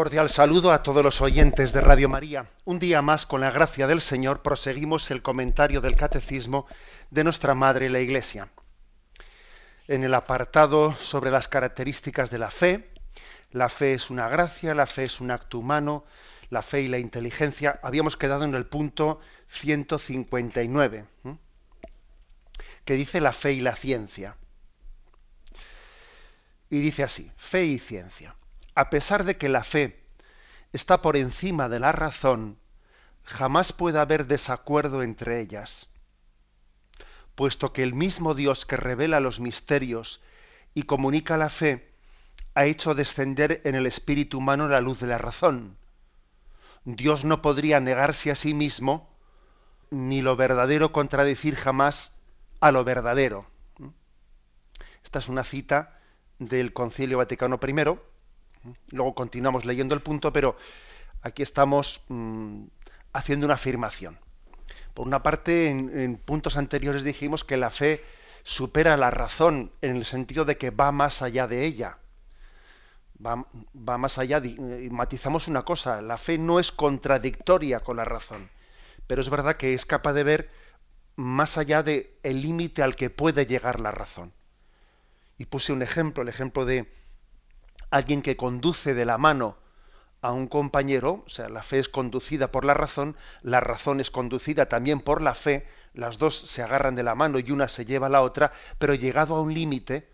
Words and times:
Cordial 0.00 0.30
saludo 0.30 0.72
a 0.72 0.82
todos 0.82 1.04
los 1.04 1.20
oyentes 1.20 1.74
de 1.74 1.82
Radio 1.82 2.08
María. 2.08 2.46
Un 2.64 2.78
día 2.78 3.02
más, 3.02 3.26
con 3.26 3.42
la 3.42 3.50
gracia 3.50 3.86
del 3.86 4.00
Señor, 4.00 4.40
proseguimos 4.40 5.10
el 5.10 5.20
comentario 5.20 5.82
del 5.82 5.94
Catecismo 5.94 6.66
de 7.10 7.22
nuestra 7.22 7.54
Madre 7.54 7.90
la 7.90 8.00
Iglesia. 8.00 8.48
En 9.88 10.02
el 10.02 10.14
apartado 10.14 10.94
sobre 10.94 11.30
las 11.30 11.48
características 11.48 12.30
de 12.30 12.38
la 12.38 12.50
fe, 12.50 12.94
la 13.50 13.68
fe 13.68 13.92
es 13.92 14.08
una 14.08 14.26
gracia, 14.30 14.74
la 14.74 14.86
fe 14.86 15.04
es 15.04 15.20
un 15.20 15.30
acto 15.30 15.58
humano, 15.58 16.06
la 16.48 16.62
fe 16.62 16.80
y 16.80 16.88
la 16.88 16.96
inteligencia, 16.96 17.78
habíamos 17.82 18.16
quedado 18.16 18.44
en 18.44 18.54
el 18.54 18.64
punto 18.64 19.20
159, 19.48 21.04
que 22.86 22.94
dice 22.94 23.20
la 23.20 23.32
fe 23.32 23.52
y 23.52 23.60
la 23.60 23.76
ciencia. 23.76 24.34
Y 26.70 26.80
dice 26.80 27.02
así, 27.02 27.30
fe 27.36 27.66
y 27.66 27.78
ciencia 27.78 28.34
a 28.80 28.88
pesar 28.88 29.24
de 29.24 29.36
que 29.36 29.50
la 29.50 29.62
fe 29.62 30.02
está 30.72 31.02
por 31.02 31.18
encima 31.18 31.68
de 31.68 31.78
la 31.80 31.92
razón, 31.92 32.56
jamás 33.24 33.74
puede 33.74 33.98
haber 33.98 34.26
desacuerdo 34.26 35.02
entre 35.02 35.38
ellas, 35.38 35.86
puesto 37.34 37.74
que 37.74 37.82
el 37.82 37.92
mismo 37.92 38.32
Dios 38.32 38.64
que 38.64 38.78
revela 38.78 39.20
los 39.20 39.38
misterios 39.38 40.22
y 40.72 40.84
comunica 40.84 41.36
la 41.36 41.50
fe, 41.50 41.92
ha 42.54 42.64
hecho 42.64 42.94
descender 42.94 43.60
en 43.64 43.74
el 43.74 43.84
espíritu 43.84 44.38
humano 44.38 44.66
la 44.66 44.80
luz 44.80 44.98
de 45.00 45.08
la 45.08 45.18
razón. 45.18 45.76
Dios 46.86 47.22
no 47.26 47.42
podría 47.42 47.80
negarse 47.80 48.30
a 48.30 48.34
sí 48.34 48.54
mismo, 48.54 49.10
ni 49.90 50.22
lo 50.22 50.36
verdadero 50.36 50.90
contradecir 50.90 51.54
jamás 51.54 52.12
a 52.60 52.72
lo 52.72 52.82
verdadero. 52.82 53.44
Esta 55.04 55.18
es 55.18 55.28
una 55.28 55.44
cita 55.44 56.00
del 56.38 56.72
Concilio 56.72 57.18
Vaticano 57.18 57.60
I, 57.62 58.09
Luego 58.90 59.14
continuamos 59.14 59.64
leyendo 59.64 59.94
el 59.94 60.02
punto, 60.02 60.32
pero 60.32 60.56
aquí 61.22 61.42
estamos 61.42 62.02
mm, 62.08 62.64
haciendo 63.12 63.46
una 63.46 63.54
afirmación. 63.54 64.18
Por 64.94 65.06
una 65.06 65.22
parte, 65.22 65.70
en, 65.70 66.16
puntos 66.18 66.56
anteriores 66.56 67.04
dijimos 67.04 67.44
que 67.44 67.56
la 67.56 67.70
fe 67.70 68.04
supera 68.42 68.96
la 68.96 69.10
razón 69.10 69.72
en 69.82 69.96
el 69.96 70.04
sentido 70.04 70.44
de 70.44 70.56
que 70.56 70.70
va 70.70 70.92
más 70.92 71.22
allá 71.22 71.46
de 71.46 71.64
ella. 71.64 71.98
Va, 73.24 73.46
más 73.98 74.16
allá, 74.16 74.42
y 74.42 74.88
matizamos 74.90 75.46
una 75.46 75.62
cosa, 75.62 76.00
la 76.00 76.16
fe 76.16 76.38
no 76.38 76.58
es 76.58 76.72
contradictoria 76.72 77.80
con 77.80 77.98
la 77.98 78.06
razón, 78.06 78.48
pero 79.06 79.20
es 79.20 79.28
verdad 79.28 79.56
que 79.56 79.74
es 79.74 79.84
capaz 79.84 80.14
de 80.14 80.24
ver 80.24 80.50
más 81.16 81.58
allá 81.58 81.82
del 81.82 82.08
el 82.22 82.40
límite 82.40 82.82
al 82.82 82.96
que 82.96 83.10
puede 83.10 83.44
llegar 83.44 83.78
la 83.78 83.90
razón. 83.90 84.32
Y 85.36 85.44
puse 85.44 85.74
un 85.74 85.82
ejemplo, 85.82 86.22
el 86.22 86.30
ejemplo 86.30 86.64
de, 86.64 86.90
alguien 87.90 88.22
que 88.22 88.36
conduce 88.36 88.94
de 88.94 89.04
la 89.04 89.18
mano 89.18 89.56
a 90.22 90.32
un 90.32 90.46
compañero, 90.46 91.24
o 91.26 91.30
sea, 91.30 91.48
la 91.48 91.62
fe 91.62 91.78
es 91.78 91.88
conducida 91.88 92.52
por 92.52 92.64
la 92.64 92.74
razón, 92.74 93.16
la 93.42 93.60
razón 93.60 94.00
es 94.00 94.10
conducida 94.10 94.66
también 94.66 95.00
por 95.00 95.22
la 95.22 95.34
fe, 95.34 95.66
las 95.94 96.18
dos 96.18 96.38
se 96.38 96.62
agarran 96.62 96.94
de 96.94 97.02
la 97.02 97.14
mano 97.14 97.38
y 97.38 97.50
una 97.50 97.68
se 97.68 97.84
lleva 97.84 98.06
a 98.06 98.10
la 98.10 98.22
otra, 98.22 98.52
pero 98.78 98.94
llegado 98.94 99.34
a 99.36 99.40
un 99.40 99.54
límite, 99.54 100.08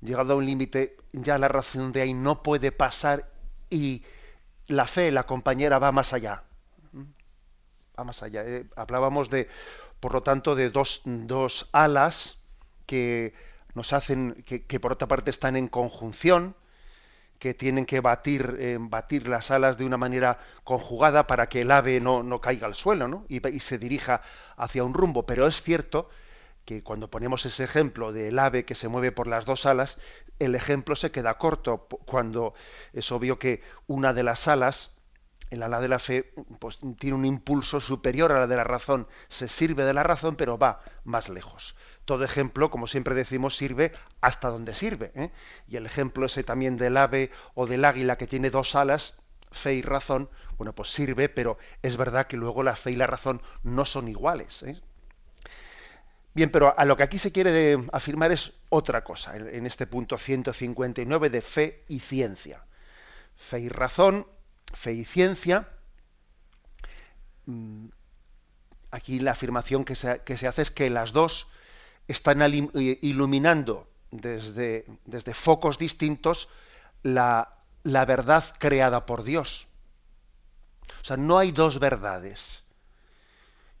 llegado 0.00 0.34
a 0.34 0.36
un 0.36 0.46
límite, 0.46 0.96
ya 1.12 1.36
la 1.38 1.48
razón 1.48 1.92
de 1.92 2.02
ahí 2.02 2.14
no 2.14 2.42
puede 2.42 2.72
pasar 2.72 3.28
y 3.68 4.04
la 4.66 4.86
fe, 4.86 5.10
la 5.10 5.26
compañera, 5.26 5.78
va 5.78 5.92
más 5.92 6.12
allá. 6.12 6.44
Va 7.98 8.04
más 8.04 8.22
allá. 8.22 8.44
Eh, 8.46 8.66
hablábamos 8.76 9.30
de, 9.30 9.48
por 9.98 10.14
lo 10.14 10.22
tanto, 10.22 10.54
de 10.54 10.70
dos, 10.70 11.02
dos 11.04 11.68
alas 11.72 12.38
que 12.86 13.34
nos 13.74 13.92
hacen, 13.92 14.42
que, 14.46 14.64
que 14.64 14.80
por 14.80 14.92
otra 14.92 15.08
parte 15.08 15.30
están 15.30 15.56
en 15.56 15.68
conjunción, 15.68 16.54
que 17.40 17.54
tienen 17.54 17.86
que 17.86 18.00
batir, 18.00 18.58
eh, 18.60 18.76
batir 18.78 19.26
las 19.26 19.50
alas 19.50 19.78
de 19.78 19.86
una 19.86 19.96
manera 19.96 20.38
conjugada 20.62 21.26
para 21.26 21.48
que 21.48 21.62
el 21.62 21.70
ave 21.70 21.98
no, 21.98 22.22
no 22.22 22.38
caiga 22.38 22.66
al 22.66 22.74
suelo 22.74 23.08
¿no? 23.08 23.24
y, 23.28 23.40
se 23.60 23.78
dirija 23.78 24.22
hacia 24.58 24.84
un 24.84 24.92
rumbo. 24.92 25.24
Pero 25.24 25.46
es 25.46 25.62
cierto 25.62 26.10
que 26.66 26.84
cuando 26.84 27.08
ponemos 27.10 27.46
ese 27.46 27.64
ejemplo 27.64 28.12
del 28.12 28.38
ave 28.38 28.66
que 28.66 28.74
se 28.74 28.88
mueve 28.88 29.10
por 29.10 29.26
las 29.26 29.46
dos 29.46 29.64
alas, 29.64 29.96
el 30.38 30.54
ejemplo 30.54 30.94
se 30.94 31.10
queda 31.10 31.38
corto 31.38 31.88
cuando 32.04 32.52
es 32.92 33.10
obvio 33.10 33.38
que 33.38 33.62
una 33.86 34.12
de 34.12 34.22
las 34.22 34.46
alas, 34.46 34.94
el 35.48 35.62
ala 35.62 35.80
de 35.80 35.88
la 35.88 35.98
fe, 35.98 36.34
pues 36.58 36.78
tiene 36.98 37.16
un 37.16 37.24
impulso 37.24 37.80
superior 37.80 38.32
a 38.32 38.40
la 38.40 38.46
de 38.48 38.56
la 38.56 38.64
razón, 38.64 39.08
se 39.28 39.48
sirve 39.48 39.84
de 39.84 39.94
la 39.94 40.02
razón, 40.02 40.36
pero 40.36 40.58
va 40.58 40.82
más 41.04 41.30
lejos 41.30 41.74
todo 42.10 42.24
ejemplo, 42.24 42.72
como 42.72 42.88
siempre 42.88 43.14
decimos, 43.14 43.56
sirve 43.56 43.92
hasta 44.20 44.48
donde 44.48 44.74
sirve. 44.74 45.12
¿eh? 45.14 45.30
Y 45.68 45.76
el 45.76 45.86
ejemplo 45.86 46.26
ese 46.26 46.42
también 46.42 46.76
del 46.76 46.96
ave 46.96 47.30
o 47.54 47.68
del 47.68 47.84
águila 47.84 48.18
que 48.18 48.26
tiene 48.26 48.50
dos 48.50 48.74
alas, 48.74 49.22
fe 49.52 49.74
y 49.74 49.82
razón, 49.82 50.28
bueno, 50.58 50.74
pues 50.74 50.88
sirve, 50.92 51.28
pero 51.28 51.56
es 51.82 51.96
verdad 51.96 52.26
que 52.26 52.36
luego 52.36 52.64
la 52.64 52.74
fe 52.74 52.90
y 52.90 52.96
la 52.96 53.06
razón 53.06 53.40
no 53.62 53.86
son 53.86 54.08
iguales. 54.08 54.64
¿eh? 54.64 54.80
Bien, 56.34 56.50
pero 56.50 56.76
a 56.76 56.84
lo 56.84 56.96
que 56.96 57.04
aquí 57.04 57.20
se 57.20 57.30
quiere 57.30 57.78
afirmar 57.92 58.32
es 58.32 58.54
otra 58.70 59.04
cosa, 59.04 59.36
en 59.36 59.64
este 59.64 59.86
punto 59.86 60.18
159 60.18 61.30
de 61.30 61.42
fe 61.42 61.84
y 61.86 62.00
ciencia. 62.00 62.64
Fe 63.36 63.60
y 63.60 63.68
razón, 63.68 64.26
fe 64.74 64.94
y 64.94 65.04
ciencia. 65.04 65.68
Mm, 67.46 67.86
aquí 68.90 69.20
la 69.20 69.30
afirmación 69.30 69.84
que 69.84 69.94
que 70.24 70.36
se 70.36 70.48
hace 70.48 70.62
es 70.62 70.72
que 70.72 70.90
las 70.90 71.12
dos 71.12 71.46
están 72.10 72.42
iluminando 73.00 73.88
desde, 74.10 74.84
desde 75.04 75.34
focos 75.34 75.78
distintos 75.78 76.48
la, 77.02 77.58
la 77.82 78.04
verdad 78.04 78.44
creada 78.58 79.06
por 79.06 79.22
Dios. 79.22 79.68
O 81.00 81.04
sea, 81.04 81.16
no 81.16 81.38
hay 81.38 81.52
dos 81.52 81.78
verdades. 81.78 82.64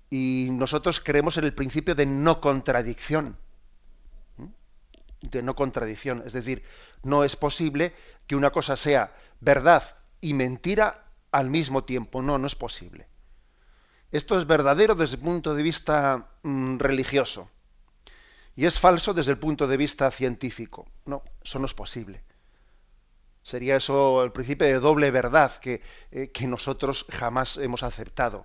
Y 0.08 0.48
nosotros 0.50 1.00
creemos 1.00 1.36
en 1.38 1.44
el 1.44 1.54
principio 1.54 1.94
de 1.94 2.06
no 2.06 2.40
contradicción. 2.40 3.36
De 5.20 5.42
no 5.42 5.54
contradicción. 5.54 6.22
Es 6.24 6.32
decir, 6.32 6.64
no 7.02 7.24
es 7.24 7.36
posible 7.36 7.94
que 8.26 8.36
una 8.36 8.50
cosa 8.50 8.76
sea 8.76 9.14
verdad 9.40 9.96
y 10.20 10.34
mentira 10.34 11.04
al 11.30 11.50
mismo 11.50 11.84
tiempo. 11.84 12.22
No, 12.22 12.38
no 12.38 12.46
es 12.46 12.54
posible. 12.54 13.06
Esto 14.12 14.38
es 14.38 14.46
verdadero 14.46 14.94
desde 14.94 15.16
el 15.16 15.22
punto 15.22 15.54
de 15.54 15.62
vista 15.62 16.30
mm, 16.42 16.78
religioso. 16.78 17.50
Y 18.60 18.66
es 18.66 18.78
falso 18.78 19.14
desde 19.14 19.32
el 19.32 19.38
punto 19.38 19.66
de 19.66 19.78
vista 19.78 20.10
científico. 20.10 20.86
No, 21.06 21.22
eso 21.42 21.58
no 21.58 21.64
es 21.64 21.72
posible. 21.72 22.22
Sería 23.42 23.76
eso 23.76 24.22
el 24.22 24.32
principio 24.32 24.66
de 24.66 24.78
doble 24.78 25.10
verdad 25.10 25.56
que, 25.56 25.80
eh, 26.10 26.30
nosotros 26.46 27.06
jamás 27.08 27.56
hemos 27.56 27.82
aceptado. 27.82 28.44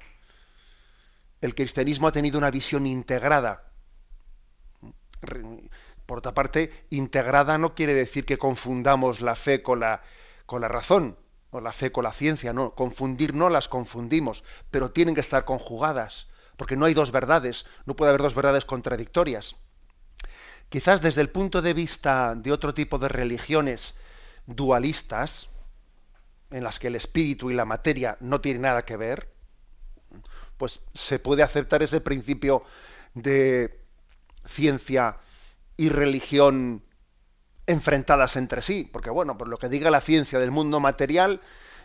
El 1.41 1.53
cristianismo 1.53 2.07
ha 2.07 2.13
tenido 2.13 2.37
una 2.37 2.49
visión 2.49 2.87
integrada. 2.87 3.73
Por 6.05 6.19
otra 6.19 6.33
parte, 6.33 6.71
integrada 6.91 7.57
no 7.57 7.75
quiere 7.75 7.93
decir 7.93 8.23
que 8.23 8.37
confundamos 8.37 9.19
la 9.19 9.35
fe 9.35 9.61
con 9.61 9.81
la, 9.81 10.01
con 10.45 10.61
la 10.61 10.69
razón 10.69 11.19
o 11.49 11.59
la 11.59 11.73
fe 11.73 11.91
con 11.91 12.05
la 12.05 12.13
ciencia, 12.13 12.53
no. 12.53 12.73
Confundir 12.73 13.33
no 13.33 13.49
las 13.49 13.67
confundimos, 13.67 14.45
pero 14.71 14.91
tienen 14.91 15.13
que 15.13 15.19
estar 15.19 15.43
conjugadas, 15.43 16.29
porque 16.55 16.77
no 16.77 16.85
hay 16.85 16.93
dos 16.93 17.11
verdades, 17.11 17.65
no 17.85 17.97
puede 17.97 18.11
haber 18.11 18.21
dos 18.21 18.33
verdades 18.33 18.63
contradictorias 18.63 19.57
quizás 20.75 20.99
desde 20.99 21.21
el 21.21 21.29
punto 21.29 21.61
de 21.61 21.73
vista 21.73 22.35
de 22.35 22.51
otro 22.51 22.73
tipo 22.73 22.99
de 22.99 23.07
religiones 23.07 23.95
dualistas, 24.45 25.47
en 26.51 26.65
las 26.65 26.79
que 26.79 26.87
el 26.87 26.97
espíritu 26.97 27.49
y 27.49 27.53
la 27.53 27.63
materia 27.63 28.17
no 28.19 28.41
tienen 28.41 28.63
nada 28.63 28.83
que 28.83 28.97
ver, 28.97 29.31
pues 30.57 30.81
se 30.93 31.17
puede 31.17 31.43
aceptar 31.43 31.81
ese 31.81 32.01
principio 32.01 32.65
de 33.13 33.79
ciencia 34.45 35.15
y 35.77 35.87
religión 35.87 36.83
enfrentadas 37.67 38.35
entre 38.35 38.61
sí, 38.61 38.89
porque 38.91 39.09
bueno, 39.09 39.37
por 39.37 39.47
lo 39.47 39.57
que 39.57 39.69
diga 39.69 39.89
la 39.89 40.01
ciencia 40.01 40.39
del 40.39 40.51
mundo 40.51 40.81
material, 40.81 41.39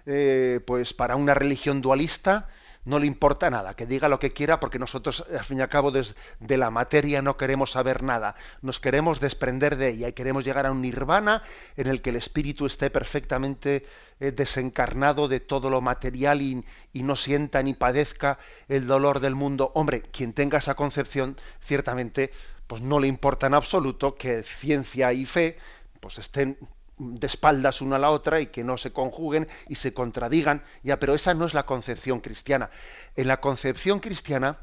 eh, 0.04 0.58
pues 0.66 0.94
para 0.94 1.14
una 1.14 1.34
religión 1.34 1.80
dualista 1.80 2.48
no 2.84 2.98
le 2.98 3.06
importa 3.06 3.50
nada, 3.50 3.74
que 3.74 3.86
diga 3.86 4.08
lo 4.08 4.18
que 4.18 4.32
quiera, 4.32 4.60
porque 4.60 4.78
nosotros, 4.78 5.24
al 5.30 5.44
fin 5.44 5.58
y 5.58 5.62
al 5.62 5.68
cabo, 5.68 5.90
desde 5.90 6.14
de 6.38 6.56
la 6.56 6.70
materia 6.70 7.22
no 7.22 7.36
queremos 7.36 7.72
saber 7.72 8.02
nada, 8.02 8.36
nos 8.62 8.80
queremos 8.80 9.20
desprender 9.20 9.76
de 9.76 9.90
ella 9.90 10.08
y 10.08 10.12
queremos 10.12 10.44
llegar 10.44 10.66
a 10.66 10.72
un 10.72 10.82
nirvana 10.82 11.42
en 11.76 11.86
el 11.86 12.00
que 12.00 12.10
el 12.10 12.16
espíritu 12.16 12.66
esté 12.66 12.90
perfectamente 12.90 13.84
eh, 14.18 14.32
desencarnado 14.32 15.28
de 15.28 15.40
todo 15.40 15.70
lo 15.70 15.80
material 15.80 16.42
y, 16.42 16.64
y, 16.92 17.02
no 17.02 17.16
sienta 17.16 17.62
ni 17.62 17.74
padezca 17.74 18.38
el 18.68 18.86
dolor 18.86 19.20
del 19.20 19.34
mundo. 19.34 19.72
Hombre, 19.74 20.02
quien 20.02 20.32
tenga 20.32 20.58
esa 20.58 20.74
concepción, 20.74 21.36
ciertamente, 21.60 22.32
pues 22.66 22.82
no 22.82 22.98
le 22.98 23.08
importa 23.08 23.46
en 23.46 23.54
absoluto 23.54 24.16
que 24.16 24.42
ciencia 24.42 25.12
y 25.12 25.26
fe 25.26 25.58
pues 26.00 26.18
estén 26.18 26.56
de 27.00 27.26
espaldas 27.26 27.80
una 27.80 27.96
a 27.96 27.98
la 27.98 28.10
otra 28.10 28.40
y 28.40 28.48
que 28.48 28.62
no 28.62 28.76
se 28.76 28.92
conjuguen 28.92 29.48
y 29.68 29.76
se 29.76 29.94
contradigan, 29.94 30.62
ya, 30.82 30.98
pero 31.00 31.14
esa 31.14 31.32
no 31.32 31.46
es 31.46 31.54
la 31.54 31.64
concepción 31.64 32.20
cristiana. 32.20 32.70
En 33.16 33.26
la 33.26 33.40
concepción 33.40 34.00
cristiana, 34.00 34.58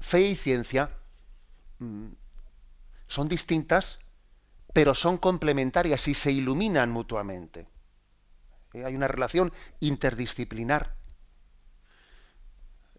fe 0.00 0.22
y 0.22 0.34
ciencia 0.34 0.90
mm, 1.78 2.06
son 3.06 3.28
distintas, 3.28 3.98
pero 4.72 4.94
son 4.94 5.18
complementarias 5.18 6.08
y 6.08 6.14
se 6.14 6.32
iluminan 6.32 6.90
mutuamente. 6.90 7.68
Eh, 8.72 8.84
hay 8.84 8.96
una 8.96 9.08
relación 9.08 9.52
interdisciplinar 9.80 10.94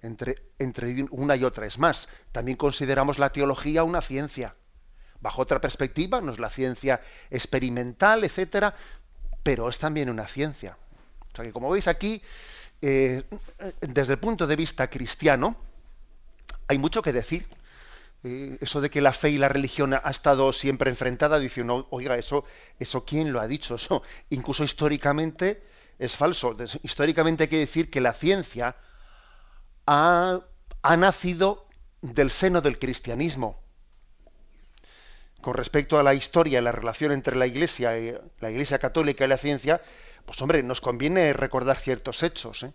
entre, 0.04 0.44
entre 0.60 1.08
una 1.10 1.36
y 1.36 1.44
otra. 1.44 1.66
Es 1.66 1.80
más, 1.80 2.08
también 2.32 2.56
consideramos 2.56 3.18
la 3.18 3.32
teología 3.32 3.84
una 3.84 4.02
ciencia 4.02 4.56
bajo 5.22 5.42
otra 5.42 5.60
perspectiva, 5.60 6.22
no 6.22 6.32
es 6.32 6.40
la 6.40 6.50
ciencia 6.50 7.02
experimental, 7.30 8.24
etcétera, 8.24 8.76
pero 9.44 9.70
es 9.70 9.80
también 9.80 10.10
una 10.10 10.28
ciencia. 10.28 10.78
O 11.34 11.36
sea 11.36 11.46
que 11.46 11.52
como 11.52 11.70
veis 11.70 11.88
aquí, 11.88 12.22
eh, 12.82 13.24
desde 13.82 14.14
el 14.14 14.20
punto 14.20 14.48
de 14.48 14.56
vista 14.56 14.90
cristiano, 14.90 15.56
hay 16.68 16.78
mucho 16.78 17.02
que 17.02 17.14
decir. 17.14 17.46
Eh, 18.22 18.58
eso 18.60 18.82
de 18.82 18.90
que 18.90 19.00
la 19.00 19.14
fe 19.14 19.30
y 19.30 19.38
la 19.38 19.48
religión 19.48 19.94
ha 19.94 20.10
estado 20.10 20.52
siempre 20.52 20.90
enfrentada, 20.90 21.40
dice 21.40 21.66
oiga, 21.90 22.18
eso, 22.18 22.44
eso 22.78 23.06
quién 23.06 23.32
lo 23.32 23.40
ha 23.40 23.48
dicho, 23.48 23.76
eso 23.76 24.04
incluso 24.30 24.64
históricamente 24.64 25.64
es 25.98 26.16
falso. 26.16 26.56
Históricamente 26.84 27.44
hay 27.44 27.48
que 27.50 27.60
decir 27.60 27.90
que 27.90 28.02
la 28.02 28.14
ciencia 28.14 28.76
ha, 29.86 30.42
ha 30.82 30.98
nacido 30.98 31.68
del 32.02 32.30
seno 32.30 32.62
del 32.62 32.78
cristianismo 32.80 33.62
con 35.42 35.54
respecto 35.54 35.98
a 35.98 36.04
la 36.04 36.14
historia 36.14 36.60
y 36.60 36.62
la 36.62 36.72
relación 36.72 37.12
entre 37.12 37.36
la 37.36 37.48
Iglesia, 37.48 37.98
y, 37.98 38.16
la 38.40 38.52
Iglesia 38.52 38.80
católica 38.80 39.26
y 39.26 39.28
la 39.28 39.38
ciencia, 39.38 39.82
pues 40.26 40.42
hombre, 40.42 40.62
nos 40.64 40.82
conviene 40.82 41.34
recordar 41.34 41.78
ciertos 41.78 42.24
hechos. 42.24 42.64
¿eh? 42.64 42.74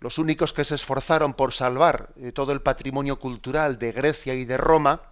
Los 0.00 0.18
únicos 0.18 0.52
que 0.52 0.64
se 0.64 0.74
esforzaron 0.74 1.34
por 1.34 1.52
salvar 1.52 2.10
eh, 2.16 2.32
todo 2.32 2.52
el 2.52 2.62
patrimonio 2.62 3.18
cultural 3.18 3.78
de 3.78 3.92
Grecia 3.92 4.34
y 4.34 4.44
de 4.44 4.56
Roma 4.56 5.02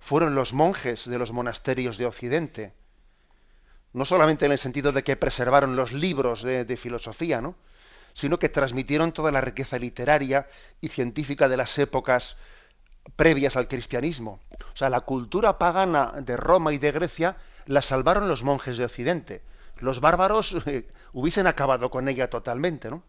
fueron 0.00 0.34
los 0.34 0.52
monjes 0.52 1.08
de 1.08 1.18
los 1.18 1.32
monasterios 1.32 1.96
de 1.96 2.06
Occidente. 2.06 2.72
No 3.92 4.04
solamente 4.04 4.46
en 4.46 4.52
el 4.52 4.58
sentido 4.58 4.90
de 4.90 5.04
que 5.04 5.16
preservaron 5.16 5.76
los 5.76 5.92
libros 5.92 6.42
de, 6.42 6.64
de 6.64 6.76
filosofía, 6.76 7.40
¿no? 7.40 7.54
sino 8.14 8.38
que 8.38 8.48
transmitieron 8.48 9.12
toda 9.12 9.30
la 9.30 9.40
riqueza 9.40 9.78
literaria 9.78 10.48
y 10.80 10.88
científica 10.88 11.48
de 11.48 11.56
las 11.56 11.78
épocas 11.78 12.36
previas 13.16 13.56
al 13.56 13.68
cristianismo. 13.68 14.40
O 14.72 14.76
sea, 14.76 14.90
la 14.90 15.00
cultura 15.00 15.58
pagana 15.58 16.12
de 16.22 16.36
Roma 16.36 16.72
y 16.72 16.78
de 16.78 16.92
Grecia 16.92 17.36
la 17.66 17.82
salvaron 17.82 18.28
los 18.28 18.42
monjes 18.42 18.78
de 18.78 18.84
Occidente. 18.84 19.42
Los 19.78 20.00
bárbaros 20.00 20.56
eh, 20.66 20.88
hubiesen 21.12 21.46
acabado 21.46 21.90
con 21.90 22.08
ella 22.08 22.30
totalmente, 22.30 22.90
¿no? 22.90 23.02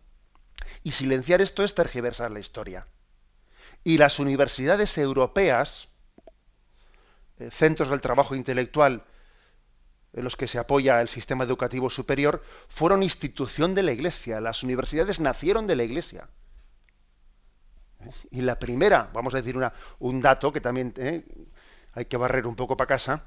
Y 0.83 0.91
silenciar 0.91 1.41
esto 1.41 1.63
es 1.63 1.75
tergiversar 1.75 2.31
la 2.31 2.39
historia. 2.39 2.87
Y 3.83 3.97
las 3.97 4.19
universidades 4.19 4.97
europeas, 4.97 5.89
eh, 7.39 7.49
centros 7.51 7.89
del 7.89 8.01
trabajo 8.01 8.35
intelectual 8.35 9.03
en 10.13 10.23
los 10.23 10.35
que 10.35 10.47
se 10.47 10.59
apoya 10.59 11.01
el 11.01 11.07
sistema 11.07 11.43
educativo 11.43 11.89
superior, 11.89 12.43
fueron 12.69 13.03
institución 13.03 13.73
de 13.73 13.83
la 13.83 13.91
Iglesia. 13.91 14.39
Las 14.39 14.63
universidades 14.63 15.19
nacieron 15.19 15.65
de 15.65 15.75
la 15.75 15.83
Iglesia. 15.83 16.29
Y 18.31 18.41
la 18.41 18.59
primera, 18.59 19.09
vamos 19.13 19.33
a 19.33 19.37
decir 19.37 19.57
una, 19.57 19.73
un 19.99 20.21
dato 20.21 20.51
que 20.51 20.61
también 20.61 20.93
eh, 20.97 21.23
hay 21.93 22.05
que 22.05 22.17
barrer 22.17 22.47
un 22.47 22.55
poco 22.55 22.77
para 22.77 22.87
casa, 22.87 23.23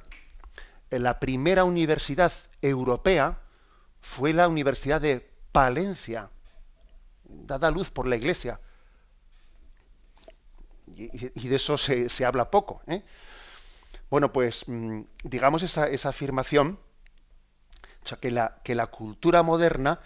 la 0.90 1.18
primera 1.18 1.64
universidad 1.64 2.32
europea 2.62 3.38
fue 4.00 4.32
la 4.32 4.48
Universidad 4.48 5.00
de 5.00 5.28
Palencia, 5.52 6.30
dada 7.24 7.70
luz 7.70 7.90
por 7.90 8.06
la 8.06 8.16
Iglesia. 8.16 8.60
Y, 10.94 11.48
de 11.48 11.56
eso 11.56 11.76
se, 11.76 12.24
habla 12.24 12.50
poco. 12.50 12.80
¿eh? 12.86 13.02
Bueno, 14.08 14.32
pues 14.32 14.64
mm, 14.68 15.02
digamos 15.24 15.62
esa, 15.62 15.88
esa 15.88 16.10
afirmación, 16.10 16.78
o 18.04 18.08
sea, 18.08 18.18
que 18.18 18.30
la, 18.30 18.60
que 18.62 18.74
la 18.74 18.86
cultura 18.86 19.42
moderna 19.42 20.00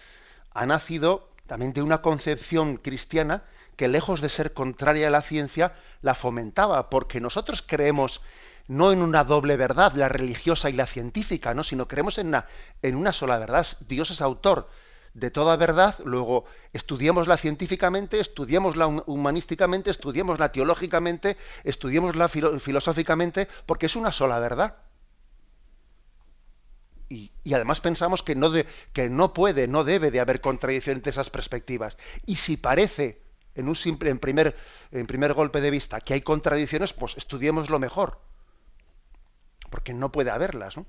ha 0.53 0.67
nacido 0.67 1.29
también 1.47 1.73
de 1.75 1.83
una 1.83 2.01
concepción 2.01 2.77
cristiana 2.79 3.45
que 3.81 3.89
lejos 3.89 4.21
de 4.21 4.29
ser 4.29 4.53
contraria 4.53 5.09
a 5.09 5.11
la 5.11 5.23
ciencia, 5.23 5.73
la 6.03 6.15
fomentaba, 6.15 6.91
porque 6.91 7.19
nosotros 7.19 7.65
creemos 7.67 8.21
no 8.69 8.93
en 8.93 9.01
una 9.01 9.25
doble 9.25 9.57
verdad, 9.57 9.95
la 9.95 10.07
religiosa 10.07 10.69
y 10.69 10.75
la 10.75 10.85
científica, 10.85 11.55
¿no? 11.55 11.65
sino 11.65 11.89
creemos 11.89 12.19
en 12.19 12.27
una, 12.27 12.45
en 12.83 12.95
una 12.95 13.15
sola 13.15 13.39
verdad. 13.39 13.67
Dios 13.89 14.11
es 14.11 14.21
autor 14.21 14.69
de 15.15 15.31
toda 15.31 15.57
verdad, 15.57 15.95
luego 16.05 16.45
estudiémosla 16.75 17.39
científicamente, 17.39 18.21
estudiémosla 18.21 18.87
humanísticamente, 18.87 19.91
estudiémosla 19.91 20.53
teológicamente, 20.53 21.39
estudiémosla 21.65 22.29
filosóficamente, 22.29 23.49
porque 23.65 23.87
es 23.87 23.97
una 23.97 24.13
sola 24.13 24.39
verdad. 24.41 24.77
Y, 27.09 27.33
además 27.55 27.81
pensamos 27.81 28.23
que 28.23 28.35
no, 28.35 28.51
de, 28.51 28.67
que 28.93 29.09
no 29.09 29.33
puede, 29.33 29.69
no 29.69 29.85
debe 29.85 30.11
de 30.11 30.21
haber 30.21 30.43
contradicción 30.43 30.97
entre 30.97 31.13
esas 31.13 31.31
perspectivas. 31.31 31.97
Y 32.27 32.37
si 32.37 32.59
parece 32.59 33.30
en 33.61 33.69
un 33.69 33.77
simple, 33.77 34.11
en 34.11 34.19
primer, 34.19 34.57
en 34.91 35.07
primer 35.07 35.35
golpe 35.35 35.61
de 35.61 35.71
vista, 35.71 36.01
que 36.01 36.15
hay 36.15 36.23
contradicciones, 36.23 36.93
pues 36.93 37.17
estudiemos 37.17 37.71
lo 37.71 37.79
mejor. 37.79 38.19
Porque 39.71 39.93
no 39.93 40.11
puede 40.11 40.31
haberlas, 40.31 40.77
¿no? 40.77 40.87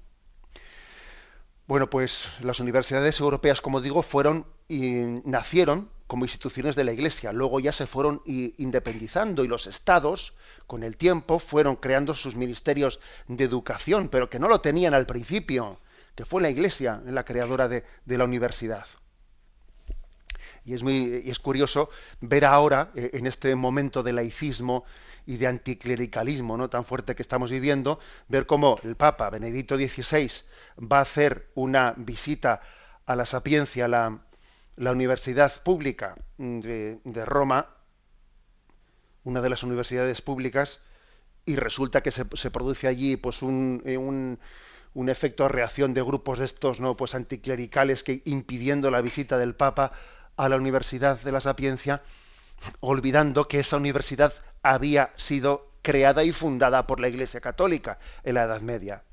Bueno, 1.68 1.90
pues 1.90 2.30
las 2.42 2.60
universidades 2.60 3.20
europeas, 3.20 3.62
como 3.62 3.80
digo, 3.80 4.02
fueron 4.02 4.46
y 4.68 5.22
nacieron 5.24 5.90
como 6.08 6.26
instituciones 6.26 6.76
de 6.76 6.84
la 6.84 6.92
Iglesia. 6.92 7.32
Luego 7.32 7.60
ya 7.62 7.72
se 7.72 7.88
fueron 7.88 8.22
independizando 8.26 9.46
y 9.46 9.48
los 9.48 9.68
estados, 9.68 10.36
con 10.68 10.84
el 10.84 10.98
tiempo, 10.98 11.40
fueron 11.40 11.78
creando 11.78 12.14
sus 12.14 12.36
ministerios 12.36 13.00
de 13.28 13.46
educación, 13.46 14.10
pero 14.10 14.30
que 14.30 14.40
no 14.40 14.50
lo 14.50 14.60
tenían 14.60 14.94
al 14.94 15.06
principio, 15.06 15.80
que 16.16 16.26
fue 16.26 16.42
la 16.42 16.50
Iglesia 16.50 17.02
la 17.06 17.24
creadora 17.24 17.70
de 17.70 17.86
la 18.06 18.26
universidad. 18.26 18.86
Y 20.72 20.74
es, 20.74 20.84
muy, 20.84 21.22
es 21.26 21.38
curioso 21.40 21.90
ver 22.22 22.46
ahora, 22.46 22.92
eh, 22.96 23.10
en 23.14 23.28
este 23.28 23.54
momento 23.56 24.04
de 24.04 24.14
laicismo 24.14 24.86
y 25.26 25.36
de 25.36 25.48
anticlericalismo 25.48 26.56
¿no? 26.56 26.70
tan 26.70 26.86
fuerte 26.86 27.14
que 27.14 27.22
estamos 27.22 27.52
viviendo, 27.52 28.00
ver 28.30 28.46
cómo 28.46 28.80
el 28.84 28.96
Papa 28.96 29.30
Benedicto 29.30 29.76
XVI 29.76 30.32
va 30.80 31.00
a 31.00 31.02
hacer 31.02 31.52
una 31.56 31.94
visita 31.98 32.62
a 33.06 33.18
la 33.18 33.26
Sapiencia, 33.26 33.90
la, 33.90 34.22
la 34.78 34.94
universidad 34.94 35.52
pública 35.62 36.16
de, 36.38 37.26
Roma, 37.26 37.68
una 39.26 39.42
de 39.42 39.50
las 39.50 39.64
universidades 39.64 40.22
públicas, 40.22 40.80
y 41.46 41.58
resulta 41.58 42.02
que 42.02 42.12
se, 42.12 42.24
se 42.36 42.50
produce 42.50 42.88
allí 42.88 43.18
pues 43.18 43.42
un, 43.42 43.82
eh, 43.84 43.98
un, 43.98 44.40
un, 44.94 45.10
efecto 45.10 45.50
reacción 45.50 45.94
de 45.94 46.02
grupos 46.02 46.40
de 46.40 46.46
estos 46.46 46.80
no 46.80 46.96
pues 46.96 47.14
anticlericales 47.14 48.04
que 48.04 48.22
impidiendo 48.24 48.90
la 48.90 49.02
visita 49.02 49.38
del 49.38 49.54
Papa 49.54 49.92
a 50.38 50.50
la 50.50 50.56
Universidad 50.56 51.20
de 51.20 51.32
la 51.32 51.40
Sapiencia, 51.40 52.02
olvidando 52.80 53.48
que 53.48 53.60
esa 53.60 53.78
universidad 53.78 54.34
había 54.64 55.12
sido 55.16 55.72
creada 55.82 56.24
y 56.24 56.32
fundada 56.32 56.88
por 56.88 57.00
la 57.00 57.10
Iglesia 57.10 57.42
Católica 57.42 58.00
en 58.24 58.36
la 58.36 58.44
Edad 58.44 58.62
Media. 58.62 59.04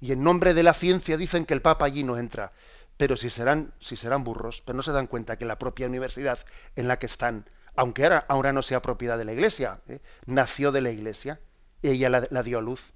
Y 0.00 0.12
en 0.12 0.22
nombre 0.22 0.54
de 0.54 0.62
la 0.62 0.74
ciencia 0.74 1.16
dicen 1.16 1.46
que 1.46 1.54
el 1.54 1.62
Papa 1.62 1.86
allí 1.86 2.04
no 2.04 2.18
entra. 2.18 2.52
Pero 2.96 3.16
si 3.16 3.30
serán, 3.30 3.72
si 3.80 3.96
serán 3.96 4.22
burros, 4.22 4.62
pero 4.64 4.76
no 4.76 4.82
se 4.82 4.92
dan 4.92 5.08
cuenta 5.08 5.36
que 5.36 5.44
la 5.44 5.58
propia 5.58 5.88
universidad 5.88 6.38
en 6.76 6.86
la 6.86 6.98
que 6.98 7.06
están, 7.06 7.48
aunque 7.74 8.04
ahora, 8.04 8.24
ahora 8.28 8.52
no 8.52 8.62
sea 8.62 8.82
propiedad 8.82 9.18
de 9.18 9.24
la 9.24 9.32
Iglesia, 9.32 9.80
¿eh? 9.88 10.00
nació 10.26 10.70
de 10.70 10.80
la 10.80 10.90
Iglesia, 10.90 11.40
y 11.82 11.88
ella 11.88 12.08
la, 12.08 12.42
dio 12.42 12.58
a 12.58 12.62
luz. 12.62 12.92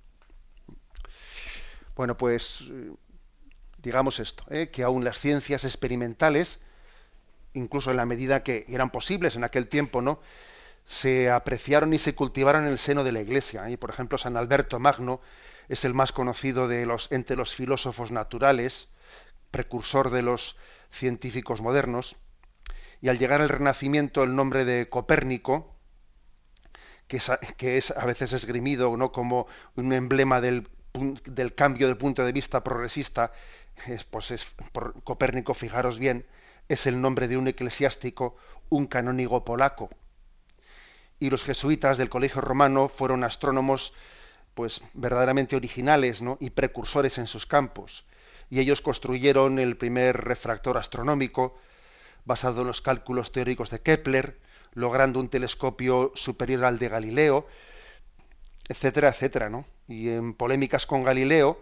Bueno, 1.96 2.16
pues 2.16 2.64
eh, 2.68 2.92
digamos 3.78 4.20
esto, 4.20 4.44
¿eh? 4.50 4.70
que 4.70 4.84
aún 4.84 5.04
las 5.04 5.18
ciencias 5.18 5.64
experimentales 5.64 6.60
incluso 7.58 7.90
en 7.90 7.96
la 7.98 8.06
medida 8.06 8.42
que 8.42 8.64
eran 8.68 8.90
posibles 8.90 9.36
en 9.36 9.44
aquel 9.44 9.68
tiempo, 9.68 10.00
¿no? 10.00 10.20
se 10.88 11.30
apreciaron 11.30 11.92
y 11.92 11.98
se 11.98 12.14
cultivaron 12.14 12.64
en 12.64 12.70
el 12.70 12.78
seno 12.78 13.04
de 13.04 13.12
la 13.12 13.20
Iglesia. 13.20 13.68
Y 13.70 13.76
por 13.76 13.90
ejemplo, 13.90 14.18
San 14.18 14.36
Alberto 14.36 14.80
Magno 14.80 15.20
es 15.68 15.84
el 15.84 15.94
más 15.94 16.12
conocido 16.12 16.66
de 16.66 16.86
los, 16.86 17.12
entre 17.12 17.36
los 17.36 17.54
filósofos 17.54 18.10
naturales, 18.10 18.88
precursor 19.50 20.10
de 20.10 20.22
los 20.22 20.56
científicos 20.90 21.60
modernos, 21.60 22.16
Y 23.00 23.08
al 23.10 23.18
llegar 23.18 23.40
al 23.40 23.48
Renacimiento, 23.48 24.24
el 24.24 24.34
nombre 24.34 24.64
de 24.64 24.88
Copérnico, 24.88 25.76
que 27.06 27.18
es, 27.76 27.90
a 27.90 28.06
veces 28.06 28.32
esgrimido 28.32 28.96
¿no? 28.96 29.12
como 29.12 29.46
un 29.76 29.92
emblema 29.92 30.40
del, 30.40 30.68
del, 31.24 31.54
cambio 31.54 31.86
del 31.86 31.96
punto 31.96 32.24
de 32.24 32.32
vista 32.32 32.64
progresista, 32.64 33.30
es, 33.86 34.04
pues 34.04 34.30
es 34.32 34.46
por 34.72 35.00
Copérnico, 35.04 35.54
fijaros 35.54 35.98
bien, 35.98 36.26
es 36.68 36.86
el 36.86 37.00
nombre 37.00 37.28
de 37.28 37.36
un 37.36 37.48
eclesiástico, 37.48 38.36
un 38.68 38.86
canónigo 38.86 39.44
polaco. 39.44 39.90
Y 41.20 41.30
los 41.30 41.44
jesuitas 41.44 41.98
del 41.98 42.10
Colegio 42.10 42.40
Romano 42.40 42.88
fueron 42.88 43.24
astrónomos 43.24 43.92
pues 44.54 44.80
verdaderamente 44.94 45.56
originales 45.56 46.20
¿no? 46.20 46.36
y 46.40 46.50
precursores 46.50 47.18
en 47.18 47.26
sus 47.26 47.46
campos. 47.46 48.04
Y 48.50 48.60
ellos 48.60 48.82
construyeron 48.82 49.58
el 49.58 49.76
primer 49.76 50.24
refractor 50.24 50.76
astronómico 50.76 51.56
basado 52.24 52.62
en 52.62 52.66
los 52.66 52.82
cálculos 52.82 53.32
teóricos 53.32 53.70
de 53.70 53.80
Kepler, 53.80 54.38
logrando 54.74 55.20
un 55.20 55.28
telescopio 55.28 56.12
superior 56.14 56.64
al 56.64 56.78
de 56.78 56.88
Galileo, 56.88 57.46
etcétera, 58.68 59.08
etcétera, 59.08 59.48
¿no? 59.48 59.64
Y 59.86 60.10
en 60.10 60.34
polémicas 60.34 60.86
con 60.86 61.04
Galileo, 61.04 61.60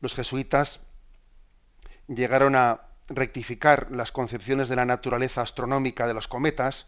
los 0.00 0.14
jesuitas 0.14 0.80
llegaron 2.06 2.54
a 2.54 2.91
rectificar 3.08 3.90
las 3.90 4.12
concepciones 4.12 4.68
de 4.68 4.76
la 4.76 4.84
naturaleza 4.84 5.42
astronómica 5.42 6.06
de 6.06 6.14
los 6.14 6.28
cometas 6.28 6.86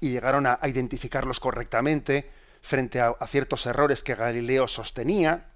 y 0.00 0.10
llegaron 0.10 0.46
a, 0.46 0.58
identificarlos 0.64 1.40
correctamente 1.40 2.30
frente 2.62 3.00
a, 3.00 3.14
ciertos 3.26 3.66
errores 3.66 4.02
que 4.02 4.14
Galileo 4.14 4.68
sostenía. 4.68 5.46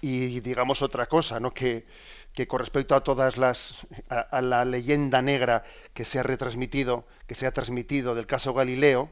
Y 0.00 0.40
digamos 0.40 0.82
otra 0.82 1.06
cosa, 1.06 1.40
¿no? 1.40 1.50
que, 1.50 1.86
que 2.34 2.46
con 2.46 2.60
respecto 2.60 2.94
a 2.94 3.02
todas 3.02 3.38
las 3.38 3.86
a, 4.10 4.42
la 4.42 4.64
leyenda 4.66 5.22
negra 5.22 5.64
que 5.94 6.04
se 6.04 6.18
ha 6.18 6.22
retransmitido, 6.22 7.06
que 7.26 7.34
se 7.34 7.46
ha 7.46 7.50
transmitido 7.50 8.14
del 8.14 8.26
caso 8.26 8.52
Galileo, 8.52 9.10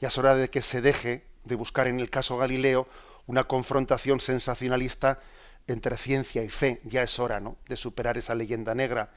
ya 0.00 0.08
es 0.08 0.18
hora 0.18 0.34
de 0.34 0.50
que 0.50 0.62
se 0.62 0.80
deje 0.80 1.24
de 1.44 1.54
buscar 1.54 1.86
en 1.86 2.00
el 2.00 2.10
caso 2.10 2.36
Galileo 2.36 2.88
una 3.26 3.44
confrontación 3.44 4.20
sensacionalista 4.20 5.20
entre 5.66 5.96
ciencia 5.96 6.42
y 6.42 6.48
fe. 6.48 6.80
Ya 6.84 7.02
es 7.02 7.18
hora 7.18 7.40
¿no? 7.40 7.56
de 7.68 7.76
superar 7.76 8.18
esa 8.18 8.34
leyenda 8.34 8.74
negra, 8.74 9.10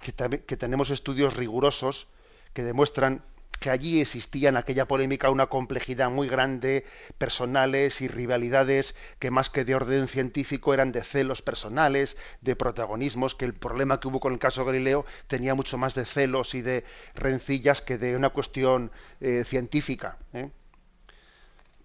que, 0.00 0.56
tenemos 0.56 0.90
estudios 0.90 1.36
rigurosos 1.36 2.08
que 2.54 2.62
demuestran 2.62 3.22
que 3.60 3.68
allí 3.68 4.00
existía 4.00 4.48
en 4.48 4.56
aquella 4.56 4.88
polémica 4.88 5.28
una 5.28 5.48
complejidad 5.48 6.08
muy 6.08 6.28
grande, 6.28 6.86
personales 7.18 8.00
y 8.00 8.08
rivalidades 8.08 8.94
que 9.18 9.30
más 9.30 9.50
que 9.50 9.66
de 9.66 9.74
orden 9.74 10.08
científico 10.08 10.72
eran 10.72 10.92
de 10.92 11.04
celos 11.04 11.42
personales, 11.42 12.16
de 12.40 12.56
protagonismos, 12.56 13.34
que 13.34 13.44
el 13.44 13.52
problema 13.52 14.00
que 14.00 14.08
hubo 14.08 14.18
con 14.18 14.32
el 14.32 14.38
caso 14.38 14.64
Galileo 14.64 15.04
tenía 15.26 15.54
mucho 15.54 15.76
más 15.76 15.94
de 15.94 16.06
celos 16.06 16.54
y 16.54 16.62
de 16.62 16.84
rencillas 17.14 17.82
que 17.82 17.98
de 17.98 18.16
una 18.16 18.30
cuestión 18.30 18.90
eh, 19.20 19.44
científica. 19.44 20.16
¿eh? 20.32 20.48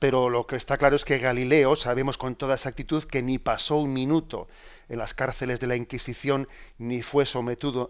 Pero 0.06 0.30
lo 0.30 0.46
que 0.46 0.56
está 0.56 0.78
claro 0.78 0.96
es 0.96 1.04
que 1.04 1.18
Galileo, 1.18 1.76
sabemos 1.76 2.20
con 2.20 2.36
toda 2.36 2.54
exactitud 2.54 3.04
que 3.06 3.24
ni 3.24 3.40
pasó 3.40 3.78
un 3.78 3.92
minuto 3.92 4.48
en 4.88 5.00
las 5.00 5.16
cárceles 5.16 5.60
de 5.60 5.66
la 5.66 5.76
Inquisición, 5.76 6.48
ni 6.78 7.02
fue 7.02 7.26
sometido, 7.26 7.90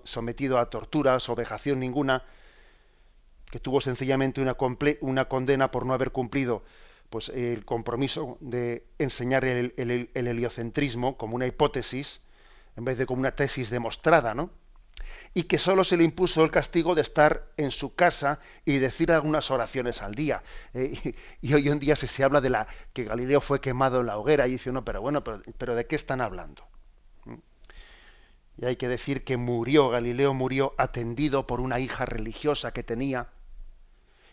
a 0.57 0.69
torturas 0.69 1.27
o 1.27 1.36
vejación 1.36 1.81
ninguna, 1.81 2.24
que 3.51 3.60
tuvo 3.60 3.81
sencillamente 3.81 4.39
una, 4.39 5.25
condena 5.25 5.72
por 5.72 5.86
no 5.86 5.93
haber 5.93 6.12
cumplido 6.12 6.63
pues, 7.10 7.27
el 7.27 7.65
compromiso 7.65 8.38
de 8.39 8.86
enseñar 8.98 9.43
el, 9.43 9.74
heliocentrismo 10.13 11.17
como 11.17 11.36
una 11.36 11.48
hipótesis, 11.48 12.22
en 12.77 12.86
vez 12.86 12.98
de 12.98 13.05
como 13.05 13.19
una 13.19 13.36
tesis 13.36 13.69
demostrada, 13.69 14.34
¿no? 14.34 14.51
Y 15.37 15.43
que 15.43 15.59
solo 15.59 15.83
se 15.83 15.97
le 15.97 16.05
impuso 16.05 16.45
el 16.45 16.49
castigo 16.49 16.95
de 16.95 17.01
estar 17.01 17.51
en 17.57 17.69
su 17.69 17.93
casa 17.93 18.39
y 18.63 18.77
decir 18.77 19.11
algunas 19.11 19.51
oraciones 19.51 20.01
al 20.01 20.15
día. 20.15 20.41
Eh, 20.73 21.13
y, 21.41 21.53
hoy 21.53 21.67
en 21.67 21.77
día 21.77 21.97
se, 21.97 22.07
se, 22.07 22.23
habla 22.23 22.39
de 22.39 22.49
la 22.49 22.67
que 22.93 23.03
Galileo 23.03 23.41
fue 23.41 23.59
quemado 23.59 23.99
en 23.99 24.07
la 24.07 24.17
hoguera 24.17 24.47
y 24.47 24.51
dice 24.51 24.69
uno, 24.69 24.85
pero 24.85 25.01
bueno, 25.01 25.25
pero, 25.25 25.75
¿de 25.75 25.85
qué 25.85 25.97
están 25.97 26.21
hablando? 26.21 26.65
¿Mm? 27.25 27.35
Y 28.59 28.65
hay 28.65 28.77
que 28.77 28.87
decir 28.87 29.25
que 29.25 29.35
murió, 29.35 29.89
Galileo 29.89 30.33
murió 30.33 30.73
atendido 30.77 31.45
por 31.45 31.59
una 31.59 31.81
hija 31.81 32.05
religiosa 32.05 32.71
que 32.71 32.83
tenía 32.83 33.27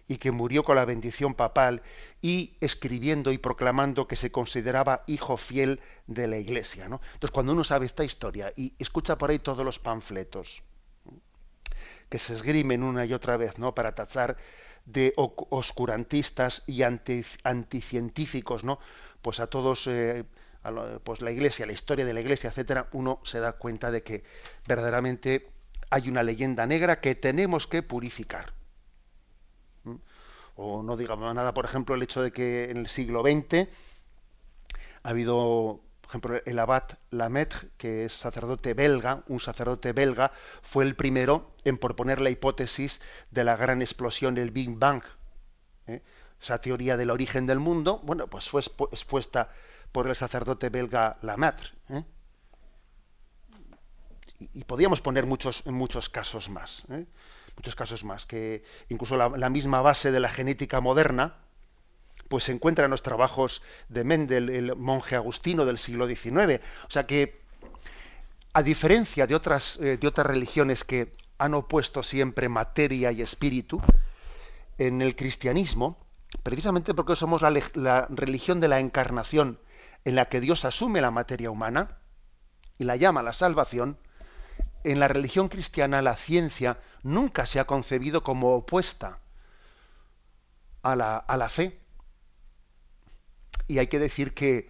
y 0.07 0.19
que 0.19 0.31
murió 0.31 0.63
con 0.63 0.77
la 0.77 0.85
bendición 0.85 1.35
papal 1.35 1.83
y 2.21 2.55
escribiendo 2.61 3.33
y 3.33 3.39
proclamando 3.39 4.07
que 4.07 4.15
se 4.15 4.31
consideraba 4.31 5.03
hijo 5.09 5.37
fiel 5.37 5.81
de 6.07 6.29
la 6.29 6.39
Iglesia. 6.39 6.89
¿no? 6.89 7.01
Entonces, 7.15 7.33
cuando 7.33 7.55
uno 7.55 7.65
sabe 7.65 7.87
esta 7.87 8.05
historia 8.05 8.53
y 8.55 8.75
escucha 8.79 9.19
por 9.19 9.31
ahí 9.31 9.41
todos 9.41 9.65
los 9.65 9.81
panfletos, 9.81 10.63
que 12.13 12.19
se 12.19 12.35
esgrimen 12.35 12.83
una 12.83 13.07
y 13.07 13.15
otra 13.15 13.39
vez, 13.39 13.59
¿no? 13.59 13.75
Para 13.75 13.95
tachar 13.95 14.37
de 14.85 15.15
oscurantistas 15.17 16.63
y 16.67 16.83
anticientíficos, 16.83 18.65
¿no? 18.65 18.79
Pues 19.23 19.41
a 19.41 19.47
todos, 19.47 19.87
eh, 19.87 20.25
pues 21.05 21.23
la 21.23 21.31
Iglesia, 21.31 21.65
la 21.65 21.73
historia 21.73 22.05
de 22.05 22.13
la 22.13 22.21
Iglesia, 22.21 22.51
etcétera, 22.51 22.91
uno 22.93 23.21
se 23.25 23.41
da 23.41 23.55
cuenta 23.55 23.91
de 23.91 24.03
que 24.03 24.25
verdaderamente 24.69 25.49
hay 25.89 26.11
una 26.11 26.23
leyenda 26.23 26.67
negra 26.67 27.01
que 27.01 27.15
tenemos 27.15 27.67
que 27.67 27.83
purificar. 27.83 28.53
¿Mm? 29.85 29.95
O 30.57 30.83
no 30.83 30.99
digamos 30.99 31.35
nada, 31.35 31.55
por 31.55 31.65
ejemplo, 31.65 31.95
el 31.95 32.03
hecho 32.03 32.21
de 32.21 32.31
que 32.31 32.65
en 32.65 32.77
el 32.77 32.89
siglo 32.89 33.23
XX 33.23 33.71
ha 35.03 35.09
habido 35.09 35.81
ejemplo, 36.13 36.41
el 36.45 36.59
abad 36.59 36.85
Lametre, 37.11 37.71
que 37.79 38.05
es 38.05 38.13
sacerdote 38.13 38.75
belga, 38.75 39.23
un 39.29 39.41
sacerdote 39.41 39.93
belga, 39.93 40.33
fue 40.61 40.85
el 40.85 40.95
primero 40.95 41.55
en 41.65 41.79
proponer 41.79 42.21
la 42.21 42.31
hipótesis 42.31 43.01
de 43.31 43.45
la 43.45 43.57
gran 43.57 43.81
explosión 43.81 44.35
del 44.35 44.51
Big 44.51 44.71
Bang. 44.77 45.03
¿eh? 45.87 46.03
Esa 46.41 46.61
teoría 46.61 46.97
del 46.97 47.11
origen 47.11 47.47
del 47.47 47.61
mundo, 47.61 48.01
bueno, 48.03 48.27
pues 48.27 48.49
fue 48.49 48.61
expuesta 48.61 49.51
por 49.91 50.07
el 50.07 50.15
sacerdote 50.15 50.69
belga 50.69 51.17
Lamaitre. 51.23 51.71
¿eh? 51.89 52.05
Y, 54.39 54.65
podíamos 54.65 55.01
poner 55.01 55.25
muchos, 55.25 55.65
muchos 55.67 56.09
casos 56.09 56.51
más. 56.51 56.85
¿eh? 56.91 57.07
Muchos 57.57 57.75
casos 57.75 58.05
más, 58.05 58.27
que 58.27 58.65
incluso 58.89 59.17
la 59.17 59.51
misma 59.51 59.83
base 59.83 60.11
de 60.11 60.21
la 60.21 60.31
genética 60.31 60.81
moderna, 60.81 61.37
pues 62.33 62.45
se 62.45 62.53
encuentra 62.53 62.87
en 62.87 62.91
los 62.91 63.03
trabajos 63.03 63.61
de 63.91 64.05
Mendel, 64.05 64.49
el 64.49 64.75
monje 64.75 65.17
agustino 65.17 65.67
del 65.67 65.77
siglo 65.77 66.07
XIX. 66.07 66.63
O 66.87 66.91
sea 66.91 67.07
que, 67.07 67.43
a 68.55 68.63
diferencia 68.63 69.27
de 69.27 69.35
otras, 69.35 69.77
eh, 69.83 69.99
de 69.99 70.09
otras 70.09 70.27
religiones 70.27 70.83
que 70.83 71.15
han 71.37 71.53
opuesto 71.53 72.03
siempre 72.03 72.49
materia 72.49 73.13
y 73.13 73.21
espíritu, 73.21 73.83
en 74.79 75.03
el 75.03 75.15
cristianismo, 75.15 75.99
precisamente 76.43 76.95
porque 76.95 77.17
somos 77.17 77.43
la, 77.43 78.07
religión 78.09 78.61
de 78.61 78.69
la 78.69 78.81
encarnación, 78.81 79.59
en 80.07 80.15
la 80.15 80.31
que 80.31 80.41
Dios 80.41 80.65
asume 80.65 81.03
la 81.03 81.11
materia 81.11 81.51
humana 81.51 81.99
y 82.79 82.85
la 82.85 82.97
llama 82.97 83.23
la 83.23 83.35
salvación, 83.35 83.99
en 84.85 85.01
la 85.01 85.09
religión 85.09 85.49
cristiana 85.49 86.01
la 86.01 86.17
ciencia 86.17 86.79
nunca 87.03 87.45
se 87.45 87.61
ha 87.61 87.67
concebido 87.67 88.23
como 88.23 88.55
opuesta 88.55 89.19
a 90.83 90.97
la, 90.97 91.19
a 91.19 91.37
la 91.37 91.51
fe, 91.51 91.82
y 93.69 93.79
hay 93.79 93.87
que 93.87 93.99
decir 93.99 94.35
que, 94.35 94.69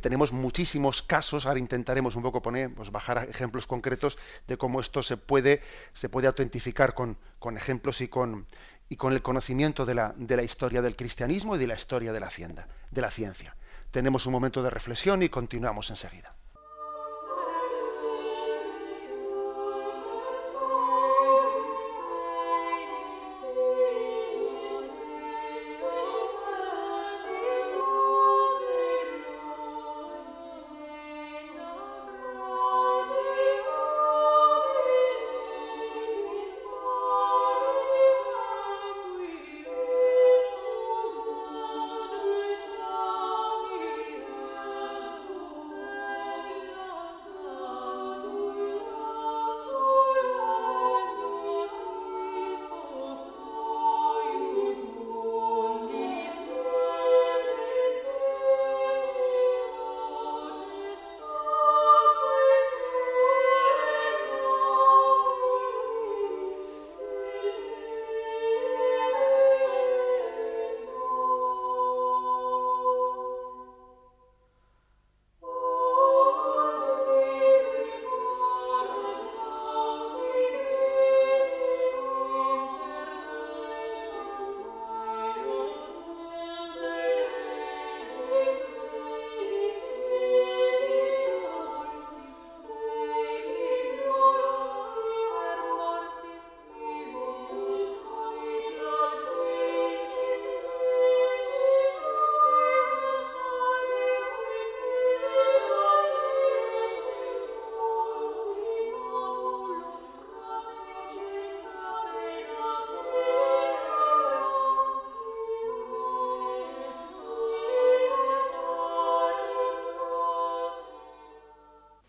tenemos 0.00 0.32
muchísimos 0.32 1.02
casos, 1.02 1.46
ahora 1.46 1.58
intentaremos 1.58 2.16
un 2.16 2.22
poco 2.22 2.42
poner, 2.42 2.72
pues 2.74 2.90
bajar 2.90 3.28
ejemplos 3.28 3.66
concretos 3.66 4.18
de 4.46 4.56
cómo 4.56 4.80
esto 4.80 5.02
se 5.02 5.16
puede, 5.16 5.62
se 5.92 6.08
puede 6.08 6.26
autentificar 6.26 6.94
con, 6.94 7.18
con 7.38 7.56
ejemplos 7.56 8.00
y 8.00 8.08
con, 8.08 8.46
y 8.88 8.96
con 8.96 9.12
el 9.12 9.22
conocimiento 9.22 9.84
de 9.84 9.94
la, 9.94 10.14
de 10.16 10.36
la 10.36 10.42
historia 10.42 10.82
del 10.82 10.96
cristianismo 10.96 11.56
y 11.56 11.58
de 11.58 11.66
la 11.66 11.74
historia 11.74 12.12
de 12.12 12.20
la, 12.20 12.26
hacienda, 12.26 12.68
de 12.90 13.00
la 13.00 13.10
ciencia. 13.10 13.56
Tenemos 13.90 14.26
un 14.26 14.32
momento 14.32 14.62
de 14.62 14.70
reflexión 14.70 15.22
y 15.22 15.28
continuamos 15.28 15.90
enseguida. 15.90 16.34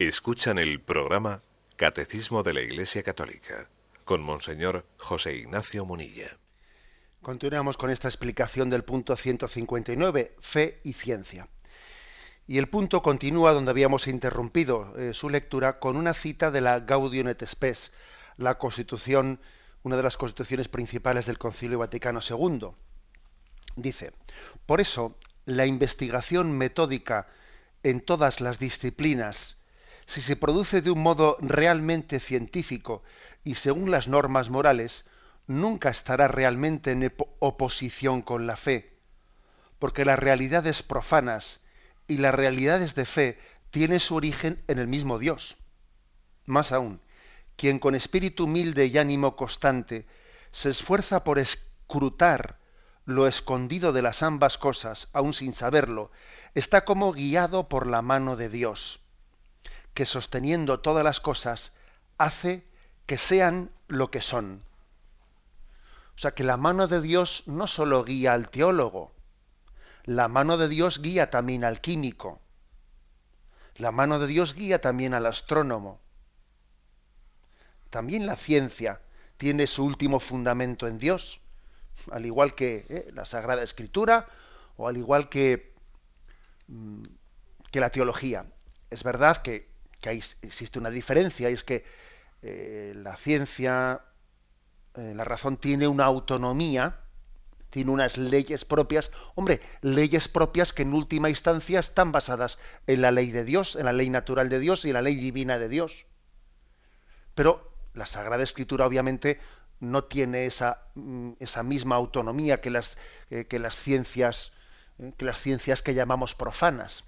Escuchan 0.09 0.57
el 0.57 0.81
programa 0.81 1.43
Catecismo 1.75 2.41
de 2.41 2.53
la 2.53 2.61
Iglesia 2.61 3.03
Católica 3.03 3.69
con 4.05 4.23
Monseñor 4.23 4.87
José 4.97 5.35
Ignacio 5.35 5.85
Munilla. 5.85 6.35
Continuamos 7.21 7.77
con 7.77 7.91
esta 7.91 8.07
explicación 8.07 8.71
del 8.71 8.83
punto 8.83 9.15
159, 9.15 10.35
fe 10.39 10.81
y 10.83 10.93
ciencia. 10.93 11.47
Y 12.47 12.57
el 12.57 12.69
punto 12.69 13.03
continúa 13.03 13.53
donde 13.53 13.69
habíamos 13.69 14.07
interrumpido 14.07 14.97
eh, 14.97 15.13
su 15.13 15.29
lectura 15.29 15.77
con 15.77 15.95
una 15.95 16.15
cita 16.15 16.49
de 16.49 16.61
la 16.61 16.79
Gaudium 16.79 17.27
et 17.27 17.45
Spes, 17.45 17.91
la 18.35 18.57
constitución, 18.57 19.39
una 19.83 19.95
de 19.95 20.01
las 20.01 20.17
constituciones 20.17 20.69
principales 20.69 21.27
del 21.27 21.37
Concilio 21.37 21.77
Vaticano 21.77 22.19
II. 22.27 22.69
Dice, 23.75 24.13
por 24.65 24.81
eso, 24.81 25.19
la 25.45 25.67
investigación 25.67 26.57
metódica 26.57 27.27
en 27.83 28.01
todas 28.01 28.41
las 28.41 28.57
disciplinas, 28.57 29.58
si 30.09 30.21
se 30.21 30.35
produce 30.35 30.81
de 30.81 30.89
un 30.89 31.03
modo 31.03 31.37
realmente 31.39 32.19
científico 32.19 33.03
y 33.43 33.53
según 33.53 33.91
las 33.91 34.07
normas 34.07 34.49
morales, 34.49 35.05
nunca 35.45 35.91
estará 35.91 36.27
realmente 36.27 36.93
en 36.93 37.13
oposición 37.37 38.23
con 38.23 38.47
la 38.47 38.57
fe, 38.57 38.97
porque 39.77 40.05
las 40.05 40.17
realidades 40.17 40.81
profanas 40.81 41.59
y 42.07 42.17
las 42.17 42.33
realidades 42.33 42.95
de 42.95 43.05
fe 43.05 43.39
tienen 43.69 43.99
su 43.99 44.15
origen 44.15 44.63
en 44.67 44.79
el 44.79 44.87
mismo 44.87 45.19
Dios. 45.19 45.57
Más 46.47 46.71
aún, 46.71 47.01
quien 47.55 47.77
con 47.77 47.93
espíritu 47.93 48.45
humilde 48.45 48.87
y 48.87 48.97
ánimo 48.97 49.35
constante 49.35 50.07
se 50.51 50.71
esfuerza 50.71 51.23
por 51.23 51.37
escrutar 51.37 52.57
lo 53.05 53.27
escondido 53.27 53.93
de 53.93 54.01
las 54.01 54.24
ambas 54.24 54.57
cosas, 54.57 55.07
aun 55.13 55.35
sin 55.35 55.53
saberlo, 55.53 56.09
está 56.55 56.83
como 56.83 57.13
guiado 57.13 57.69
por 57.69 57.85
la 57.85 58.01
mano 58.01 58.37
de 58.37 58.50
Dios, 58.50 59.01
que 59.93 60.05
sosteniendo 60.05 60.79
todas 60.79 61.03
las 61.03 61.19
cosas 61.19 61.71
hace 62.17 62.63
que 63.05 63.17
sean 63.17 63.71
lo 63.87 64.11
que 64.11 64.21
son. 64.21 64.63
O 66.15 66.19
sea 66.19 66.31
que 66.31 66.43
la 66.43 66.57
mano 66.57 66.87
de 66.87 67.01
Dios 67.01 67.43
no 67.45 67.65
solo 67.65 68.03
guía 68.03 68.33
al 68.33 68.49
teólogo, 68.49 69.11
la 70.03 70.27
mano 70.27 70.57
de 70.57 70.67
Dios 70.67 71.01
guía 71.01 71.29
también 71.29 71.63
al 71.63 71.81
químico, 71.81 72.39
la 73.77 73.91
mano 73.91 74.19
de 74.19 74.27
Dios 74.27 74.53
guía 74.53 74.81
también 74.81 75.13
al 75.13 75.25
astrónomo. 75.25 75.99
También 77.89 78.25
la 78.25 78.35
ciencia 78.35 79.01
tiene 79.37 79.65
su 79.65 79.85
último 79.85 80.19
fundamento 80.19 80.87
en 80.87 80.99
Dios, 80.99 81.39
al 82.11 82.25
igual 82.25 82.53
que 82.55 82.85
eh, 82.89 83.09
la 83.13 83.25
Sagrada 83.25 83.63
Escritura 83.63 84.27
o 84.77 84.87
al 84.87 84.97
igual 84.97 85.29
que, 85.29 85.73
mm, 86.67 87.03
que 87.71 87.79
la 87.79 87.89
teología. 87.89 88.45
Es 88.89 89.03
verdad 89.03 89.37
que, 89.37 89.69
que 90.01 90.12
existe 90.42 90.79
una 90.79 90.90
diferencia, 90.90 91.50
y 91.50 91.53
es 91.53 91.64
que 91.64 91.83
eh, 92.42 92.94
la 92.96 93.18
ciencia, 93.18 94.01
eh, 94.96 95.14
la 95.16 95.25
razón 95.25 95.57
tiene 95.57 95.88
una 95.88 96.05
autonomía, 96.05 97.01
tiene 97.70 97.92
unas 97.92 98.18
leyes 98.18 98.66
propias, 98.66 99.12
hombre, 99.35 99.62
leyes 99.81 100.27
propias 100.27 100.74
que 100.74 100.83
en 100.83 100.94
última 100.94 101.29
instancia 101.29 101.79
están 101.79 102.12
basadas 102.12 102.57
en 102.88 103.01
la 103.01 103.12
ley 103.12 103.31
de 103.31 103.44
Dios, 103.44 103.75
en 103.75 103.85
la 103.85 103.94
ley 103.94 104.09
natural 104.09 104.50
de 104.50 104.59
Dios 104.59 104.85
y 104.85 104.90
en 104.90 104.96
la 104.96 105.01
ley 105.01 105.16
divina 105.16 105.59
de 105.59 105.70
Dios. 105.70 106.05
Pero 107.35 107.72
la 107.94 108.05
Sagrada 108.05 108.44
Escritura 108.44 108.88
obviamente 108.88 109.40
no 109.79 110.03
tiene 110.03 110.46
esa, 110.46 110.88
mm, 110.96 111.33
misma 111.64 111.96
autonomía 111.96 112.59
que 112.62 112.70
las, 112.70 112.98
eh, 113.29 113.48
ciencias 113.72 114.51
que 115.18 115.25
las 115.25 115.38
ciencias 115.38 115.81
que 115.81 115.94
llamamos 115.94 116.35
profanas. 116.35 117.05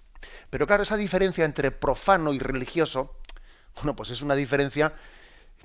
Pero 0.50 0.68
claro, 0.68 0.84
esa 0.84 0.98
diferencia 0.98 1.46
entre 1.46 1.72
profano 1.72 2.34
y 2.34 2.40
religioso, 2.40 3.16
bueno, 3.76 3.96
pues 3.96 4.10
es 4.12 4.22
una 4.22 4.36
diferencia 4.36 4.94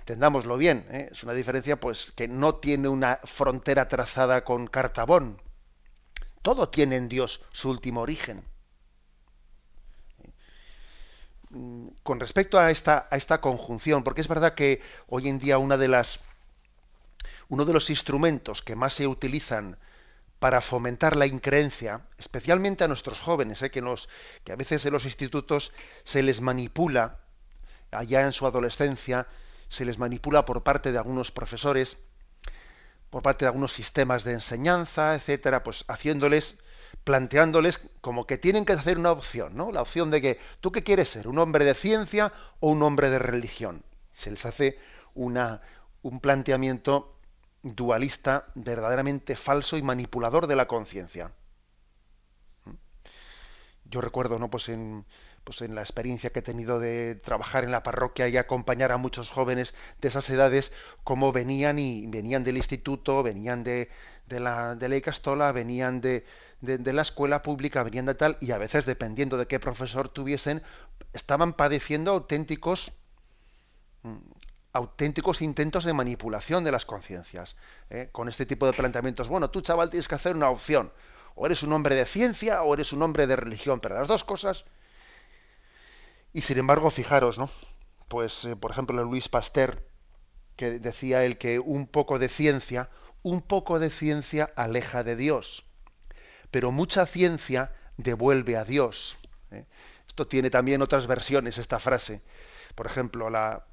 entendámoslo 0.06 0.56
bien, 0.56 0.86
¿eh? 0.90 1.08
es 1.10 1.24
una 1.24 1.32
diferencia 1.32 1.80
pues 1.80 2.12
que 2.14 2.28
no 2.28 2.54
tiene 2.54 2.88
una 2.88 3.18
frontera 3.24 3.88
trazada 3.88 4.44
con 4.44 4.68
Cartabón. 4.68 5.42
Todo 6.42 6.68
tiene 6.68 6.94
en 6.94 7.08
Dios 7.08 7.44
su 7.50 7.70
último 7.70 8.02
origen. 8.02 8.44
Con 12.04 12.20
respecto 12.20 12.58
a 12.58 12.70
esta, 12.70 13.08
a 13.10 13.16
esta 13.16 13.40
conjunción, 13.40 14.04
porque 14.04 14.20
es 14.20 14.28
verdad 14.28 14.54
que 14.54 14.80
hoy 15.08 15.28
en 15.28 15.40
día 15.40 15.58
una 15.58 15.76
de 15.76 15.88
las, 15.88 16.20
uno 17.48 17.64
de 17.64 17.72
los 17.72 17.90
instrumentos 17.90 18.62
que 18.62 18.76
más 18.76 18.92
se 18.92 19.08
utilizan 19.08 19.76
para 20.38 20.60
fomentar 20.60 21.16
la 21.16 21.26
increencia, 21.26 22.02
especialmente 22.18 22.84
a 22.84 22.88
nuestros 22.88 23.18
jóvenes, 23.18 23.62
¿eh? 23.62 23.70
que, 23.70 23.82
que 24.44 24.52
a 24.52 24.56
veces 24.56 24.84
en 24.84 24.92
los 24.92 25.04
institutos 25.04 25.72
se 26.04 26.22
les 26.22 26.40
manipula 26.40 27.20
allá 27.90 28.22
en 28.22 28.32
su 28.32 28.46
adolescencia, 28.46 29.26
se 29.68 29.84
les 29.84 29.98
manipula 29.98 30.44
por 30.44 30.62
parte 30.62 30.92
de 30.92 30.98
algunos 30.98 31.30
profesores, 31.30 31.98
por 33.10 33.22
parte 33.22 33.44
de 33.44 33.48
algunos 33.48 33.72
sistemas 33.72 34.24
de 34.24 34.32
enseñanza, 34.32 35.14
etcétera, 35.14 35.62
pues 35.62 35.84
haciéndoles, 35.88 36.58
planteándoles 37.04 37.80
como 38.00 38.26
que 38.26 38.36
tienen 38.36 38.64
que 38.64 38.74
hacer 38.74 38.98
una 38.98 39.12
opción, 39.12 39.56
¿no? 39.56 39.72
La 39.72 39.82
opción 39.82 40.10
de 40.10 40.20
que 40.20 40.40
tú 40.60 40.70
qué 40.70 40.82
quieres 40.82 41.08
ser, 41.08 41.28
un 41.28 41.38
hombre 41.38 41.64
de 41.64 41.74
ciencia 41.74 42.32
o 42.60 42.70
un 42.70 42.82
hombre 42.82 43.08
de 43.10 43.18
religión. 43.18 43.84
Se 44.12 44.30
les 44.30 44.44
hace 44.44 44.78
una, 45.14 45.62
un 46.02 46.20
planteamiento 46.20 47.15
dualista 47.74 48.46
verdaderamente 48.54 49.36
falso 49.36 49.76
y 49.76 49.82
manipulador 49.82 50.46
de 50.46 50.56
la 50.56 50.68
conciencia. 50.68 51.32
Yo 53.88 54.00
recuerdo, 54.00 54.38
¿no? 54.38 54.50
Pues 54.50 54.68
en, 54.68 55.04
pues 55.44 55.62
en 55.62 55.74
la 55.74 55.80
experiencia 55.82 56.30
que 56.30 56.40
he 56.40 56.42
tenido 56.42 56.80
de 56.80 57.14
trabajar 57.14 57.62
en 57.64 57.70
la 57.70 57.82
parroquia 57.84 58.28
y 58.28 58.36
acompañar 58.36 58.90
a 58.90 58.96
muchos 58.96 59.30
jóvenes 59.30 59.74
de 60.00 60.08
esas 60.08 60.28
edades, 60.28 60.72
cómo 61.04 61.32
venían 61.32 61.78
y 61.78 62.06
venían 62.08 62.42
del 62.42 62.56
instituto, 62.56 63.22
venían 63.22 63.62
de, 63.62 63.88
la, 64.28 64.74
de 64.74 64.88
la 64.88 65.52
venían 65.52 66.00
de, 66.00 66.24
de, 66.60 66.92
la 66.92 67.02
escuela 67.02 67.42
pública, 67.42 67.84
venían 67.84 68.06
de 68.06 68.14
tal, 68.16 68.38
y 68.40 68.50
a 68.50 68.58
veces, 68.58 68.86
dependiendo 68.86 69.36
de 69.36 69.46
qué 69.46 69.60
profesor 69.60 70.08
tuviesen, 70.08 70.62
estaban 71.12 71.52
padeciendo 71.52 72.10
auténticos 72.10 72.92
mm, 74.02 74.16
auténticos 74.76 75.42
intentos 75.42 75.84
de 75.84 75.92
manipulación 75.92 76.64
de 76.64 76.72
las 76.72 76.86
conciencias, 76.86 77.56
¿eh? 77.90 78.08
con 78.12 78.28
este 78.28 78.46
tipo 78.46 78.66
de 78.66 78.72
planteamientos. 78.72 79.28
Bueno, 79.28 79.50
tú 79.50 79.60
chaval 79.60 79.90
tienes 79.90 80.08
que 80.08 80.14
hacer 80.14 80.36
una 80.36 80.50
opción, 80.50 80.92
o 81.34 81.46
eres 81.46 81.62
un 81.62 81.72
hombre 81.72 81.94
de 81.94 82.06
ciencia 82.06 82.62
o 82.62 82.74
eres 82.74 82.92
un 82.92 83.02
hombre 83.02 83.26
de 83.26 83.36
religión, 83.36 83.80
pero 83.80 83.96
las 83.96 84.08
dos 84.08 84.24
cosas 84.24 84.64
y 86.36 86.42
sin 86.42 86.58
embargo, 86.58 86.90
fijaros, 86.90 87.38
¿no? 87.38 87.48
Pues, 88.08 88.44
eh, 88.44 88.56
por 88.56 88.70
ejemplo, 88.70 89.02
Luis 89.02 89.26
Pasteur, 89.26 89.82
que 90.54 90.78
decía 90.80 91.24
él 91.24 91.38
que 91.38 91.58
un 91.58 91.86
poco 91.86 92.18
de 92.18 92.28
ciencia, 92.28 92.90
un 93.22 93.40
poco 93.40 93.78
de 93.78 93.88
ciencia 93.88 94.52
aleja 94.54 95.02
de 95.02 95.16
Dios, 95.16 95.64
pero 96.50 96.72
mucha 96.72 97.06
ciencia 97.06 97.72
devuelve 97.96 98.58
a 98.58 98.66
Dios. 98.66 99.16
¿eh? 99.50 99.64
Esto 100.06 100.26
tiene 100.26 100.50
también 100.50 100.82
otras 100.82 101.06
versiones, 101.06 101.56
esta 101.56 101.78
frase. 101.78 102.20
Por 102.74 102.84
ejemplo, 102.84 103.30
la, 103.30 103.64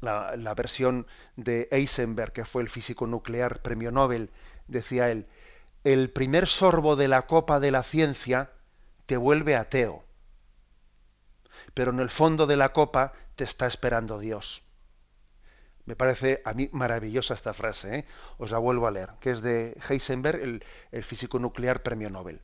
la, 0.00 0.54
versión 0.54 1.06
de 1.36 1.68
Heisenberg, 1.70 2.32
que 2.32 2.44
fue 2.44 2.62
el 2.62 2.68
físico 2.68 3.06
nuclear 3.06 3.62
premio 3.62 3.90
Nobel, 3.90 4.30
decía 4.68 5.10
él, 5.10 5.26
el 5.84 6.10
primer 6.10 6.46
sorbo 6.46 6.96
de 6.96 7.08
la 7.08 7.26
copa 7.26 7.60
de 7.60 7.70
la 7.70 7.82
ciencia 7.82 8.50
te 9.06 9.16
vuelve 9.16 9.56
ateo 9.56 10.06
pero 11.76 11.90
en 11.90 12.00
el 12.00 12.08
fondo 12.08 12.46
de 12.46 12.56
la 12.56 12.72
copa 12.72 13.12
te 13.34 13.44
está 13.44 13.66
esperando 13.66 14.18
Dios. 14.18 14.62
Me 15.84 15.94
parece 15.94 16.40
a 16.46 16.54
mí 16.54 16.70
maravillosa 16.72 17.34
esta 17.34 17.52
frase, 17.52 17.98
¿eh? 17.98 18.04
os 18.38 18.50
la 18.50 18.58
vuelvo 18.58 18.86
a 18.86 18.90
leer, 18.90 19.10
que 19.20 19.30
es 19.30 19.42
de 19.42 19.78
Heisenberg, 19.86 20.62
el 20.90 21.04
físico 21.04 21.38
nuclear 21.38 21.82
premio 21.82 22.08
Nobel. 22.08 22.40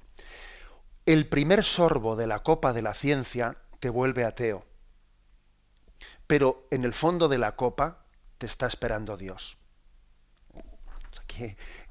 El 1.06 1.26
primer 1.28 1.64
sorbo 1.64 2.14
de 2.14 2.26
la 2.26 2.40
copa 2.40 2.74
de 2.74 2.82
la 2.82 2.92
ciencia 2.92 3.56
te 3.80 3.88
vuelve 3.88 4.26
ateo, 4.26 4.66
pero 6.32 6.66
en 6.70 6.84
el 6.84 6.94
fondo 6.94 7.28
de 7.28 7.36
la 7.36 7.56
copa 7.56 8.06
te 8.38 8.46
está 8.46 8.66
esperando 8.66 9.18
Dios. 9.18 9.58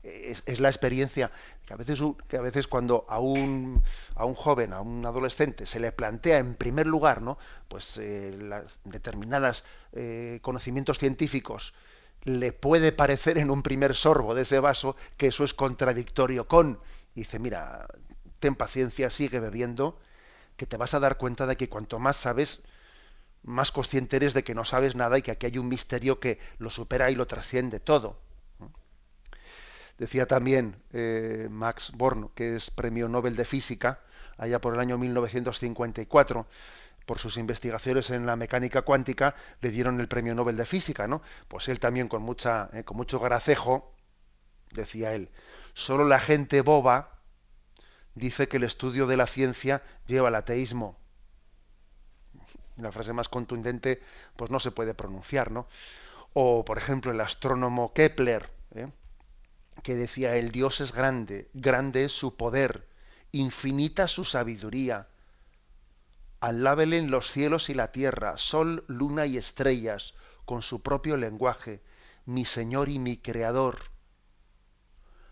es, 0.02 0.60
la 0.60 0.68
experiencia 0.68 1.32
que 1.64 1.74
a 2.38 2.42
veces, 2.42 2.68
cuando 2.68 3.06
a 3.08 3.20
un, 3.20 3.84
joven, 4.34 4.74
a 4.74 4.82
un 4.82 5.06
adolescente, 5.06 5.68
se 5.68 5.80
le 5.80 5.92
plantea 5.92 6.40
en 6.40 6.56
primer 6.56 6.88
lugar, 6.88 7.22
¿no? 7.22 7.38
Pues 7.68 8.00
eh, 8.00 8.36
eh, 9.94 10.40
conocimientos 10.42 10.98
científicos, 10.98 11.76
le 12.24 12.52
puede 12.52 12.92
parecer 12.92 13.38
en 13.38 13.52
un 13.52 13.62
primer 13.62 13.94
sorbo 13.94 14.34
de 14.34 14.42
ese 14.42 14.60
vaso 14.60 14.96
que 15.18 15.28
eso 15.28 15.44
es 15.44 15.54
contradictorio 15.54 16.48
con. 16.48 16.80
Y 17.14 17.20
dice, 17.20 17.38
mira, 17.38 17.86
ten 18.40 18.56
paciencia, 18.56 19.12
sigue 19.12 19.40
bebiendo, 19.40 20.00
que 20.58 20.66
te 20.66 20.78
vas 20.78 20.96
a 20.96 21.00
dar 21.00 21.20
cuenta 21.20 21.46
de 21.46 21.58
que 21.58 21.70
cuanto 21.70 22.00
más 22.00 22.18
sabes, 22.18 22.64
más 23.44 23.72
consciente 23.72 24.18
eres 24.18 24.34
de 24.34 24.44
que 24.44 24.56
no 24.56 24.66
sabes 24.66 24.96
nada 24.96 25.18
y 25.18 25.22
que 25.22 25.32
aquí 25.32 25.48
hay 25.48 25.58
un 25.58 25.68
misterio 25.68 26.20
que 26.20 26.40
lo 26.58 26.70
supera 26.70 27.10
y 27.12 27.16
lo 27.16 27.28
trasciende 27.28 27.80
todo. 27.80 28.20
Decía 29.98 30.26
también 30.28 30.82
eh, 30.94 31.48
Max 31.52 31.92
Born, 31.94 32.30
que 32.34 32.56
es 32.56 32.72
premio 32.72 33.08
Nobel 33.08 33.36
de 33.36 33.46
Física, 33.46 34.00
allá 34.38 34.60
por 34.60 34.74
el 34.74 34.80
año 34.80 34.98
1954, 34.98 36.48
por 37.06 37.20
sus 37.20 37.38
investigaciones 37.38 38.10
en 38.10 38.26
la 38.26 38.36
mecánica 38.36 38.82
cuántica, 38.84 39.36
le 39.60 39.70
dieron 39.70 40.00
el 40.00 40.08
premio 40.08 40.34
Nobel 40.34 40.58
de 40.58 40.66
Física, 40.66 41.08
¿no? 41.08 41.22
Pues 41.48 41.68
él 41.68 41.80
también 41.80 42.08
con, 42.08 42.22
mucha, 42.22 42.70
eh, 42.74 42.84
con 42.84 42.98
mucho 42.98 43.20
gracejo, 43.20 43.94
decía 44.72 45.14
él, 45.14 45.30
solo 45.74 46.04
la 46.06 46.20
gente 46.20 46.62
boba 46.62 47.20
dice 48.16 48.48
que 48.48 48.58
el 48.58 48.64
estudio 48.64 49.08
de 49.08 49.18
la 49.18 49.28
ciencia 49.28 49.84
lleva 50.08 50.30
al 50.30 50.36
ateísmo. 50.36 51.01
La 52.82 52.92
frase 52.92 53.14
más 53.14 53.30
contundente, 53.30 54.02
pues 54.36 54.52
no 54.52 54.60
se 54.60 54.72
puede 54.72 54.94
pronunciar, 54.94 55.52
¿no? 55.52 55.68
O, 56.34 56.66
por 56.66 56.78
ejemplo, 56.78 57.12
el 57.12 57.22
astrónomo 57.22 57.94
Kepler, 57.94 58.50
¿eh? 58.74 58.88
que 59.84 59.96
decía, 59.96 60.36
el 60.36 60.52
Dios 60.52 60.82
es 60.82 60.92
grande, 60.94 61.50
grande 61.54 62.06
es 62.06 62.12
su 62.12 62.36
poder, 62.36 62.88
infinita 63.32 64.08
su 64.08 64.26
sabiduría. 64.26 65.08
Alábele 66.40 66.98
en 66.98 67.12
los 67.12 67.30
cielos 67.30 67.70
y 67.70 67.74
la 67.74 67.92
tierra, 67.92 68.38
sol, 68.38 68.84
luna 68.88 69.26
y 69.26 69.38
estrellas, 69.38 70.14
con 70.46 70.62
su 70.62 70.82
propio 70.82 71.18
lenguaje, 71.18 71.82
mi 72.26 72.46
Señor 72.46 72.90
y 72.90 73.00
mi 73.00 73.18
Creador. 73.18 73.92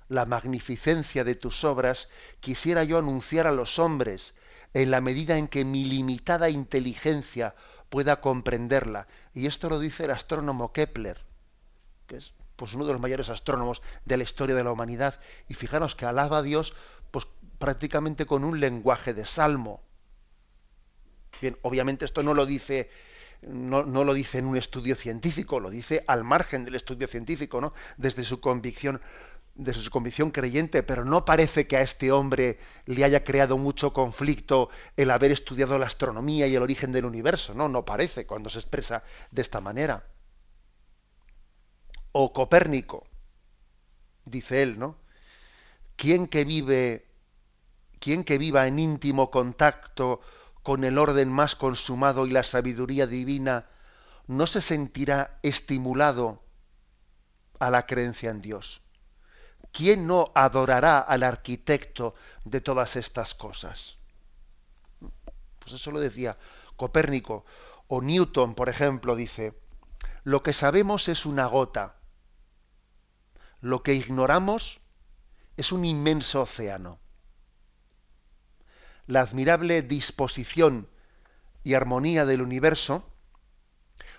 La 0.08 0.26
magnificencia 0.26 1.24
de 1.24 1.36
tus 1.36 1.64
obras 1.64 2.10
quisiera 2.40 2.84
yo 2.84 2.98
anunciar 2.98 3.48
a 3.48 3.52
los 3.52 3.80
hombres, 3.80 4.34
en 4.74 4.92
la 4.92 5.02
medida 5.02 5.38
en 5.38 5.48
que 5.48 5.66
mi 5.66 5.86
limitada 5.86 6.50
inteligencia 6.50 7.56
pueda 7.90 8.22
comprenderla. 8.22 9.08
Y 9.34 9.48
esto 9.48 9.70
lo 9.70 9.80
dice 9.80 10.06
el 10.06 10.12
astrónomo 10.12 10.74
Kepler, 10.74 11.20
que 12.08 12.18
es 12.18 12.34
pues, 12.56 12.74
uno 12.74 12.86
de 12.86 12.94
los 12.94 13.02
mayores 13.02 13.30
astrónomos 13.30 13.82
de 14.06 14.18
la 14.18 14.24
historia 14.24 14.56
de 14.56 14.64
la 14.64 14.72
humanidad. 14.72 15.20
Y 15.48 15.56
fijaros 15.56 15.96
que 15.96 16.06
alaba 16.06 16.40
a 16.40 16.44
Dios 16.44 16.76
pues, 17.12 17.28
prácticamente 17.58 18.26
con 18.26 18.44
un 18.44 18.60
lenguaje 18.60 19.14
de 19.14 19.26
salmo. 19.26 19.82
Bien, 21.42 21.58
obviamente 21.62 22.06
esto 22.06 22.22
no 22.22 22.34
lo 22.34 22.46
dice 22.46 22.90
no, 23.42 23.84
no, 23.84 24.04
lo 24.04 24.14
dice 24.14 24.40
en 24.40 24.46
un 24.46 24.58
estudio 24.58 24.96
científico, 24.96 25.60
lo 25.60 25.70
dice 25.70 26.04
al 26.08 26.24
margen 26.24 26.66
del 26.66 26.76
estudio 26.76 27.08
científico, 27.08 27.62
¿no? 27.62 27.74
Desde 27.98 28.24
su 28.24 28.42
convicción 28.42 29.02
de 29.60 29.74
su 29.74 29.91
convicción 29.91 30.32
creyente, 30.32 30.84
pero 30.84 31.04
no 31.04 31.26
parece 31.26 31.67
que 31.67 31.76
a 31.76 31.82
este 31.82 32.13
hombre 32.13 32.60
le 32.86 33.04
haya 33.04 33.26
creado 33.26 33.58
mucho 33.58 33.91
conflicto 33.91 34.69
el 34.95 35.12
haber 35.12 35.32
estudiado 35.32 35.78
la 35.78 35.86
astronomía 35.86 36.48
y 36.48 36.56
el 36.56 36.63
origen 36.63 36.93
del 36.93 37.04
universo, 37.04 37.54
no, 37.54 37.67
no 37.67 37.84
parece 37.84 38.26
cuando 38.26 38.50
se 38.50 38.60
expresa 38.60 39.04
de 39.32 39.41
esta 39.41 39.60
manera. 39.60 40.06
O 42.13 42.32
Copérnico, 42.32 43.06
dice 44.24 44.63
él, 44.63 44.80
¿no? 44.80 44.95
¿Quién 45.98 46.28
que 46.28 46.45
vive, 46.45 47.06
quién 48.00 48.24
que 48.24 48.38
viva 48.38 48.65
en 48.65 48.80
íntimo 48.80 49.30
contacto 49.30 50.22
con 50.63 50.86
el 50.86 50.98
orden 50.98 51.30
más 51.30 51.58
consumado 51.58 52.26
y 52.26 52.30
la 52.30 52.43
sabiduría 52.43 53.08
divina, 53.08 53.67
no 54.26 54.48
se 54.48 54.62
sentirá 54.62 55.38
estimulado 55.43 56.41
a 57.60 57.69
la 57.69 57.86
creencia 57.86 58.30
en 58.30 58.41
Dios? 58.41 58.82
¿Quién 59.72 60.08
no 60.08 60.32
adorará 60.36 61.00
al 61.00 61.24
arquitecto 61.24 62.16
de 62.46 62.62
todas 62.62 62.96
estas 62.96 63.36
cosas? 63.36 63.98
Pues 65.60 65.74
eso 65.74 65.92
lo 65.92 66.00
decía 66.00 66.38
Copérnico. 66.76 67.46
O 67.88 68.02
Newton, 68.02 68.54
por 68.56 68.70
ejemplo, 68.70 69.16
dice, 69.16 69.60
lo 70.24 70.44
que 70.44 70.54
sabemos 70.54 71.08
es 71.08 71.26
una 71.26 71.48
gota, 71.48 71.96
lo 73.62 73.82
que 73.84 73.94
ignoramos 73.94 74.80
es 75.58 75.72
un 75.72 75.86
inmenso 75.86 76.44
océano. 76.44 77.00
La 79.08 79.22
admirable 79.22 79.82
disposición 79.82 80.88
y 81.64 81.74
armonía 81.74 82.26
del 82.26 82.42
universo 82.42 83.04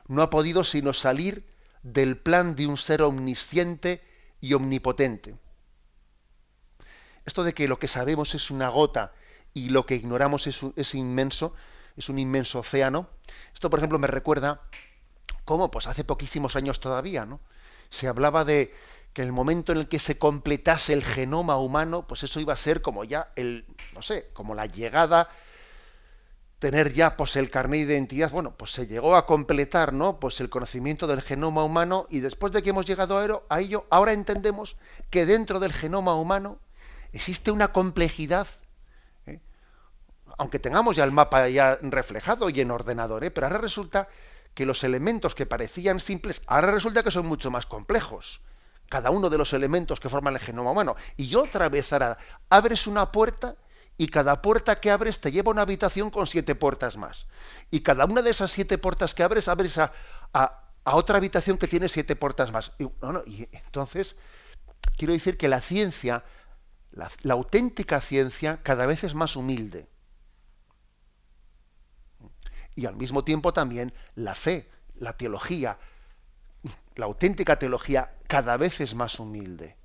no 0.08 0.22
ha 0.22 0.30
podido 0.30 0.64
sino 0.64 0.92
salir 0.92 1.48
del 1.82 2.16
plan 2.16 2.56
de 2.56 2.66
un 2.66 2.76
ser 2.76 3.02
omnisciente 3.02 4.02
y 4.40 4.54
omnipotente. 4.54 5.36
Esto 7.24 7.44
de 7.44 7.54
que 7.54 7.68
lo 7.68 7.78
que 7.78 7.88
sabemos 7.88 8.34
es 8.34 8.50
una 8.50 8.68
gota 8.68 9.12
y 9.52 9.70
lo 9.70 9.86
que 9.86 9.96
ignoramos 9.96 10.46
es, 10.46 10.94
inmenso, 10.94 11.54
es 11.96 12.08
un 12.08 12.18
inmenso 12.18 12.60
océano, 12.60 13.08
esto 13.52 13.68
por 13.68 13.78
ejemplo 13.78 13.98
me 13.98 14.06
recuerda 14.06 14.62
cómo 15.44 15.70
pues 15.70 15.86
hace 15.86 16.04
poquísimos 16.04 16.56
años 16.56 16.80
todavía, 16.80 17.26
¿no? 17.26 17.40
Se 17.90 18.06
hablaba 18.06 18.44
de 18.44 18.72
que 19.12 19.22
el 19.22 19.32
momento 19.32 19.72
en 19.72 19.78
el 19.78 19.88
que 19.88 19.98
se 19.98 20.18
completase 20.18 20.92
el 20.92 21.04
genoma 21.04 21.56
humano, 21.56 22.06
pues 22.06 22.22
eso 22.22 22.38
iba 22.38 22.52
a 22.52 22.56
ser 22.56 22.82
como 22.82 23.02
ya 23.02 23.32
el, 23.34 23.66
no 23.92 24.02
sé, 24.02 24.30
como 24.32 24.54
la 24.54 24.66
llegada 24.66 25.28
tener 26.60 26.92
ya 26.92 27.16
pues 27.16 27.36
el 27.36 27.50
carnet 27.50 27.88
de 27.88 27.94
identidad, 27.94 28.30
bueno, 28.30 28.54
pues 28.54 28.70
se 28.72 28.86
llegó 28.86 29.16
a 29.16 29.26
completar, 29.26 29.94
¿no? 29.94 30.20
Pues 30.20 30.40
el 30.40 30.50
conocimiento 30.50 31.06
del 31.06 31.22
genoma 31.22 31.64
humano 31.64 32.06
y 32.10 32.20
después 32.20 32.52
de 32.52 32.62
que 32.62 32.70
hemos 32.70 32.84
llegado 32.84 33.42
a 33.48 33.60
ello, 33.60 33.86
ahora 33.88 34.12
entendemos 34.12 34.76
que 35.08 35.24
dentro 35.24 35.58
del 35.58 35.72
genoma 35.72 36.14
humano 36.14 36.58
existe 37.12 37.50
una 37.50 37.68
complejidad, 37.68 38.46
¿eh? 39.26 39.40
aunque 40.36 40.58
tengamos 40.58 40.96
ya 40.96 41.04
el 41.04 41.12
mapa 41.12 41.48
ya 41.48 41.78
reflejado 41.80 42.50
y 42.50 42.60
en 42.60 42.70
ordenador, 42.70 43.24
¿eh? 43.24 43.30
pero 43.30 43.46
ahora 43.46 43.58
resulta 43.58 44.08
que 44.52 44.66
los 44.66 44.84
elementos 44.84 45.34
que 45.34 45.46
parecían 45.46 45.98
simples, 45.98 46.42
ahora 46.46 46.70
resulta 46.72 47.02
que 47.02 47.10
son 47.10 47.26
mucho 47.26 47.50
más 47.50 47.64
complejos. 47.64 48.42
Cada 48.90 49.10
uno 49.10 49.30
de 49.30 49.38
los 49.38 49.54
elementos 49.54 49.98
que 49.98 50.08
forman 50.08 50.34
el 50.34 50.40
genoma 50.40 50.72
humano. 50.72 50.96
Y 51.16 51.36
otra 51.36 51.68
vez 51.68 51.92
ahora 51.92 52.18
abres 52.50 52.88
una 52.88 53.12
puerta 53.12 53.54
y 54.00 54.08
cada 54.08 54.40
puerta 54.40 54.80
que 54.80 54.90
abres 54.90 55.20
te 55.20 55.30
lleva 55.30 55.50
a 55.50 55.52
una 55.52 55.60
habitación 55.60 56.10
con 56.10 56.26
siete 56.26 56.54
puertas 56.54 56.96
más. 56.96 57.26
Y 57.70 57.80
cada 57.80 58.06
una 58.06 58.22
de 58.22 58.30
esas 58.30 58.50
siete 58.50 58.78
puertas 58.78 59.14
que 59.14 59.22
abres, 59.22 59.46
abres 59.46 59.76
a, 59.76 59.92
otra 60.84 61.18
habitación 61.18 61.58
que 61.58 61.68
tiene 61.68 61.86
siete 61.86 62.16
puertas 62.16 62.50
más. 62.50 62.72
Y, 62.78 62.84
y 63.26 63.46
entonces, 63.52 64.16
quiero 64.96 65.12
decir 65.12 65.36
que 65.36 65.48
la 65.48 65.60
ciencia, 65.60 66.24
la 66.92 67.34
auténtica 67.34 68.00
ciencia, 68.00 68.62
cada 68.62 68.86
vez 68.86 69.04
es 69.04 69.14
más 69.14 69.36
humilde. 69.36 69.86
Y 72.74 72.86
al 72.86 72.96
mismo 72.96 73.22
tiempo 73.22 73.52
también 73.52 73.92
la 74.14 74.34
fe, 74.34 74.70
la 74.94 75.18
teología, 75.18 75.78
la 76.94 77.04
auténtica 77.04 77.58
teología 77.58 78.16
cada 78.28 78.56
vez 78.56 78.80
es 78.80 78.94
más 78.94 79.20
humilde. 79.20 79.76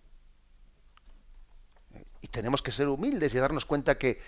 Y 2.26 2.28
tenemos 2.28 2.64
que 2.64 2.72
ser 2.72 2.88
humildes 2.88 3.36
y 3.36 3.38
darnos 3.38 3.66
cuenta 3.66 4.00
que, 4.00 4.20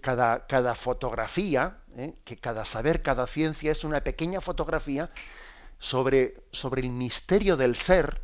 cada, 0.00 0.46
cada, 0.46 0.74
fotografía, 0.74 1.82
¿eh? 1.94 2.14
que 2.24 2.38
cada 2.38 2.64
saber, 2.64 3.02
cada 3.02 3.26
ciencia 3.26 3.72
es 3.72 3.84
una 3.84 4.00
pequeña 4.00 4.40
fotografía 4.40 5.10
sobre, 5.78 6.44
sobre 6.50 6.80
el 6.80 6.88
misterio 6.88 7.58
del 7.58 7.76
ser, 7.76 8.22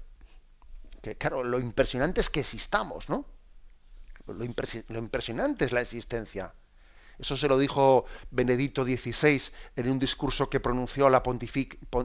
que 1.02 1.18
claro, 1.18 1.44
lo 1.44 1.60
impresionante 1.60 2.22
es 2.22 2.30
que 2.30 2.40
existamos, 2.40 3.10
¿no? 3.10 3.26
Lo, 4.26 4.46
impresionante 4.46 5.66
es 5.66 5.72
la 5.72 5.82
existencia. 5.82 6.54
Eso 7.18 7.36
se 7.36 7.48
lo 7.48 7.58
dijo 7.58 8.06
Benedicto 8.30 8.82
XVI 8.82 9.42
en 9.76 9.90
un 9.90 9.98
discurso 9.98 10.48
que 10.48 10.58
pronunció 10.58 11.06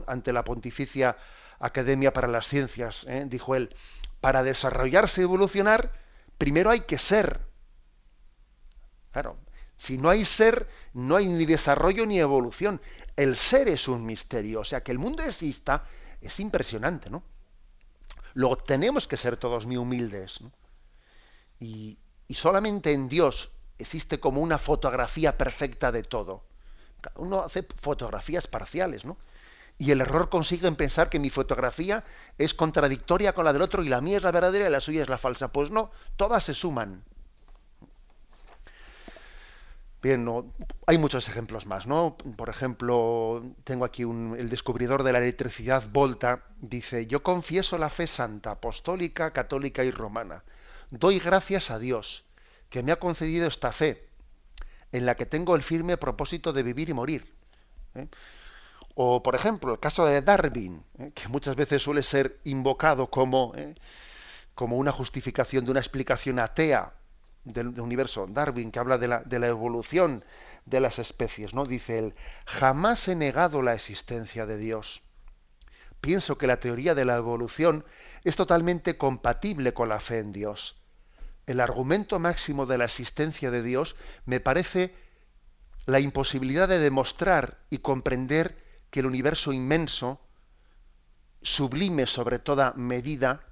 ante 0.06 0.32
la 0.34 0.44
Pontificia 0.44 1.16
Academia 1.58 2.12
para 2.12 2.28
las 2.28 2.46
Ciencias. 2.46 3.06
¿eh? 3.08 3.24
Dijo 3.26 3.54
él, 3.54 3.74
para 4.20 4.42
desarrollarse 4.42 5.22
y 5.22 5.24
evolucionar, 5.24 6.06
primero 6.38 6.70
hay 6.70 6.80
que 6.80 6.98
ser. 6.98 7.40
Claro, 9.12 9.36
si 9.76 9.98
no 9.98 10.10
hay 10.10 10.24
ser, 10.24 10.68
no 10.92 11.16
hay 11.16 11.26
ni 11.26 11.44
desarrollo 11.46 12.06
ni 12.06 12.18
evolución. 12.20 12.80
El 13.16 13.36
ser 13.36 13.68
es 13.68 13.88
un 13.88 14.04
misterio, 14.06 14.60
o 14.60 14.64
sea, 14.64 14.82
que 14.82 14.92
el 14.92 14.98
mundo 14.98 15.22
exista 15.22 15.86
es 16.20 16.40
impresionante, 16.40 17.10
¿no? 17.10 17.22
Luego 18.34 18.56
tenemos 18.56 19.08
que 19.08 19.16
ser 19.16 19.36
todos 19.36 19.66
muy 19.66 19.76
humildes. 19.76 20.40
¿no? 20.40 20.52
Y, 21.58 21.98
y 22.26 22.34
solamente 22.34 22.92
en 22.92 23.08
Dios 23.08 23.50
existe 23.78 24.20
como 24.20 24.40
una 24.40 24.58
fotografía 24.58 25.36
perfecta 25.36 25.92
de 25.92 26.02
todo. 26.02 26.44
Cada 27.00 27.18
uno 27.20 27.40
hace 27.40 27.62
fotografías 27.62 28.46
parciales, 28.46 29.04
¿no? 29.04 29.16
Y 29.78 29.92
el 29.92 30.00
error 30.00 30.28
consigue 30.28 30.66
en 30.66 30.74
pensar 30.74 31.08
que 31.08 31.20
mi 31.20 31.30
fotografía 31.30 32.04
es 32.36 32.52
contradictoria 32.52 33.32
con 33.32 33.44
la 33.44 33.52
del 33.52 33.62
otro 33.62 33.84
y 33.84 33.88
la 33.88 34.00
mía 34.00 34.16
es 34.16 34.24
la 34.24 34.32
verdadera 34.32 34.68
y 34.68 34.72
la 34.72 34.80
suya 34.80 35.02
es 35.02 35.08
la 35.08 35.18
falsa. 35.18 35.52
Pues 35.52 35.70
no, 35.70 35.92
todas 36.16 36.42
se 36.44 36.52
suman. 36.52 37.04
Bien, 40.02 40.24
no, 40.24 40.52
hay 40.86 40.98
muchos 40.98 41.28
ejemplos 41.28 41.66
más, 41.66 41.86
¿no? 41.86 42.16
Por 42.36 42.48
ejemplo, 42.48 43.44
tengo 43.64 43.84
aquí 43.84 44.04
un, 44.04 44.36
el 44.38 44.48
descubridor 44.48 45.02
de 45.02 45.12
la 45.12 45.18
electricidad, 45.18 45.84
Volta, 45.90 46.44
dice, 46.60 47.06
yo 47.06 47.22
confieso 47.24 47.78
la 47.78 47.90
fe 47.90 48.06
santa, 48.06 48.52
apostólica, 48.52 49.32
católica 49.32 49.82
y 49.82 49.90
romana. 49.90 50.44
Doy 50.90 51.18
gracias 51.18 51.70
a 51.70 51.80
Dios 51.80 52.24
que 52.70 52.84
me 52.84 52.92
ha 52.92 52.96
concedido 52.96 53.48
esta 53.48 53.72
fe, 53.72 54.08
en 54.92 55.04
la 55.04 55.16
que 55.16 55.26
tengo 55.26 55.56
el 55.56 55.62
firme 55.62 55.96
propósito 55.96 56.52
de 56.52 56.62
vivir 56.62 56.88
y 56.90 56.94
morir. 56.94 57.34
¿eh? 57.96 58.08
O, 59.00 59.22
por 59.22 59.36
ejemplo, 59.36 59.72
el 59.72 59.78
caso 59.78 60.06
de 60.06 60.22
Darwin, 60.22 60.82
¿eh? 60.98 61.12
que 61.14 61.28
muchas 61.28 61.54
veces 61.54 61.80
suele 61.80 62.02
ser 62.02 62.40
invocado 62.42 63.08
como, 63.08 63.52
¿eh? 63.54 63.76
como 64.56 64.76
una 64.76 64.90
justificación 64.90 65.64
de 65.64 65.70
una 65.70 65.78
explicación 65.78 66.40
atea 66.40 66.94
del, 67.44 67.78
universo. 67.78 68.26
Darwin, 68.28 68.72
que 68.72 68.80
habla 68.80 68.98
de 68.98 69.06
la, 69.06 69.20
de 69.20 69.38
la, 69.38 69.46
evolución 69.46 70.24
de 70.66 70.80
las 70.80 70.98
especies, 70.98 71.54
¿no? 71.54 71.64
Dice 71.64 71.96
él, 71.96 72.14
jamás 72.44 73.06
he 73.06 73.14
negado 73.14 73.62
la 73.62 73.74
existencia 73.74 74.46
de 74.46 74.58
Dios. 74.58 75.00
Pienso 76.00 76.36
que 76.36 76.48
la 76.48 76.58
teoría 76.58 76.96
de 76.96 77.04
la 77.04 77.14
evolución 77.14 77.84
es 78.24 78.34
totalmente 78.34 78.98
compatible 78.98 79.74
con 79.74 79.88
la 79.88 80.00
fe 80.00 80.18
en 80.18 80.32
Dios. 80.32 80.82
El 81.46 81.60
argumento 81.60 82.18
máximo 82.18 82.66
de 82.66 82.78
la 82.78 82.86
existencia 82.86 83.52
de 83.52 83.62
Dios 83.62 83.94
me 84.26 84.40
parece 84.40 84.92
la 85.86 86.00
imposibilidad 86.00 86.66
de 86.66 86.80
demostrar 86.80 87.58
y 87.70 87.78
comprender 87.78 88.66
que 88.90 89.00
el 89.00 89.06
universo 89.06 89.52
inmenso, 89.52 90.20
sublime 91.42 92.06
sobre 92.06 92.38
toda 92.38 92.72
medida, 92.72 93.48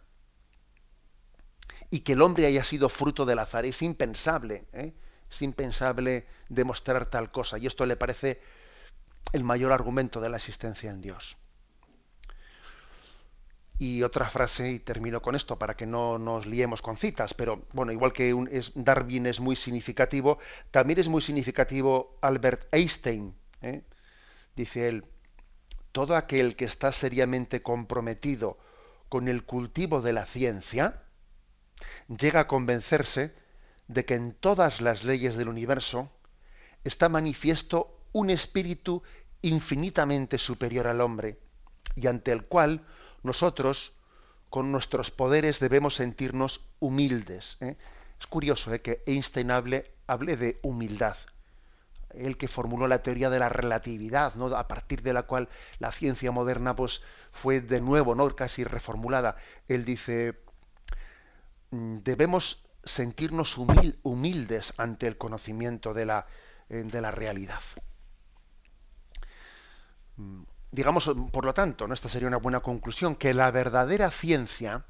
y 1.90 2.00
que 2.00 2.12
el 2.12 2.22
hombre 2.22 2.46
haya 2.46 2.64
sido 2.64 2.88
fruto 2.88 3.24
del 3.24 3.38
azar. 3.38 3.64
Es 3.64 3.82
impensable, 3.82 4.66
¿eh? 4.72 4.92
es 5.30 5.42
impensable 5.42 6.26
demostrar 6.48 7.06
tal 7.06 7.30
cosa. 7.30 7.58
Y 7.58 7.66
esto 7.66 7.86
le 7.86 7.96
parece 7.96 8.40
el 9.32 9.44
mayor 9.44 9.72
argumento 9.72 10.20
de 10.20 10.28
la 10.28 10.36
existencia 10.36 10.90
en 10.90 11.00
Dios. 11.00 11.36
Y 13.78 14.02
otra 14.02 14.30
frase, 14.30 14.72
y 14.72 14.78
termino 14.78 15.20
con 15.20 15.34
esto 15.34 15.58
para 15.58 15.76
que 15.76 15.84
no 15.84 16.18
nos 16.18 16.46
liemos 16.46 16.80
con 16.80 16.96
citas, 16.96 17.34
pero 17.34 17.66
bueno, 17.72 17.92
igual 17.92 18.14
que 18.14 18.34
es, 18.50 18.72
Darwin 18.74 19.26
es 19.26 19.38
muy 19.38 19.54
significativo, 19.54 20.38
también 20.70 20.98
es 20.98 21.08
muy 21.08 21.20
significativo 21.20 22.16
Albert 22.22 22.68
Einstein. 22.72 23.34
¿eh? 23.60 23.82
Dice 24.54 24.88
él, 24.88 25.04
todo 25.96 26.14
aquel 26.14 26.56
que 26.56 26.66
está 26.66 26.92
seriamente 26.92 27.62
comprometido 27.62 28.58
con 29.08 29.28
el 29.28 29.44
cultivo 29.44 30.02
de 30.02 30.12
la 30.12 30.26
ciencia, 30.26 31.04
llega 32.06 32.40
a 32.40 32.46
convencerse 32.46 33.32
de 33.88 34.04
que 34.04 34.12
en 34.12 34.34
todas 34.34 34.82
las 34.82 35.04
leyes 35.04 35.36
del 35.36 35.48
universo 35.48 36.10
está 36.84 37.08
manifiesto 37.08 37.98
un 38.12 38.28
espíritu 38.28 39.04
infinitamente 39.40 40.36
superior 40.36 40.86
al 40.86 41.00
hombre, 41.00 41.38
y 41.94 42.08
ante 42.08 42.30
el 42.30 42.44
cual 42.44 42.84
nosotros, 43.22 43.94
con 44.50 44.72
nuestros 44.72 45.10
poderes, 45.10 45.60
debemos 45.60 45.94
sentirnos 45.94 46.60
humildes. 46.78 47.56
¿eh? 47.62 47.78
Es 48.20 48.26
curioso 48.26 48.74
¿eh? 48.74 48.82
que 48.82 49.02
Einstein 49.06 49.50
hable, 49.50 49.94
hable, 50.06 50.36
de 50.36 50.60
humildad. 50.62 51.16
Él 52.18 52.36
que 52.36 52.48
formuló 52.48 52.88
la 52.88 53.02
teoría 53.02 53.30
de 53.30 53.38
la 53.38 53.48
relatividad, 53.48 54.34
¿no? 54.34 54.46
a 54.56 54.68
partir 54.68 55.02
de 55.02 55.12
la 55.12 55.24
cual 55.24 55.48
la 55.78 55.92
ciencia 55.92 56.30
moderna 56.30 56.74
pues, 56.76 57.02
fue 57.32 57.60
de 57.60 57.80
nuevo 57.80 58.14
¿no? 58.14 58.34
casi 58.34 58.64
reformulada. 58.64 59.36
Él 59.68 59.84
dice, 59.84 60.38
mm, 61.70 61.98
debemos 61.98 62.66
sentirnos 62.84 63.58
humildes 63.58 64.72
ante 64.76 65.06
el 65.06 65.18
conocimiento 65.18 65.92
de 65.92 66.06
la, 66.06 66.26
eh, 66.68 66.82
de 66.84 67.00
la 67.00 67.10
realidad. 67.10 67.62
Mm, 70.16 70.42
digamos, 70.70 71.10
por 71.32 71.44
lo 71.44 71.54
tanto, 71.54 71.86
¿no? 71.86 71.94
esta 71.94 72.08
sería 72.08 72.28
una 72.28 72.38
buena 72.38 72.60
conclusión, 72.60 73.16
que 73.16 73.34
la 73.34 73.50
verdadera 73.50 74.10
ciencia, 74.10 74.84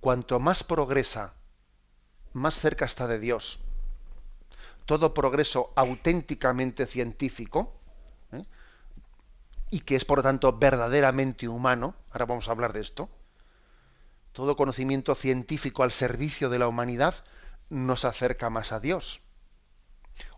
cuanto 0.00 0.40
más 0.40 0.64
progresa, 0.64 1.34
más 2.32 2.54
cerca 2.54 2.84
está 2.84 3.06
de 3.06 3.18
Dios. 3.18 3.60
Todo 4.86 5.14
progreso 5.14 5.72
auténticamente 5.76 6.86
científico, 6.86 7.72
¿eh? 8.32 8.44
y 9.70 9.80
que 9.80 9.96
es 9.96 10.04
por 10.04 10.18
lo 10.18 10.22
tanto 10.22 10.58
verdaderamente 10.58 11.48
humano, 11.48 11.94
ahora 12.10 12.26
vamos 12.26 12.48
a 12.48 12.52
hablar 12.52 12.72
de 12.72 12.80
esto, 12.80 13.08
todo 14.32 14.56
conocimiento 14.56 15.14
científico 15.14 15.82
al 15.82 15.92
servicio 15.92 16.50
de 16.50 16.58
la 16.58 16.68
humanidad 16.68 17.14
nos 17.68 18.04
acerca 18.04 18.50
más 18.50 18.72
a 18.72 18.80
Dios. 18.80 19.20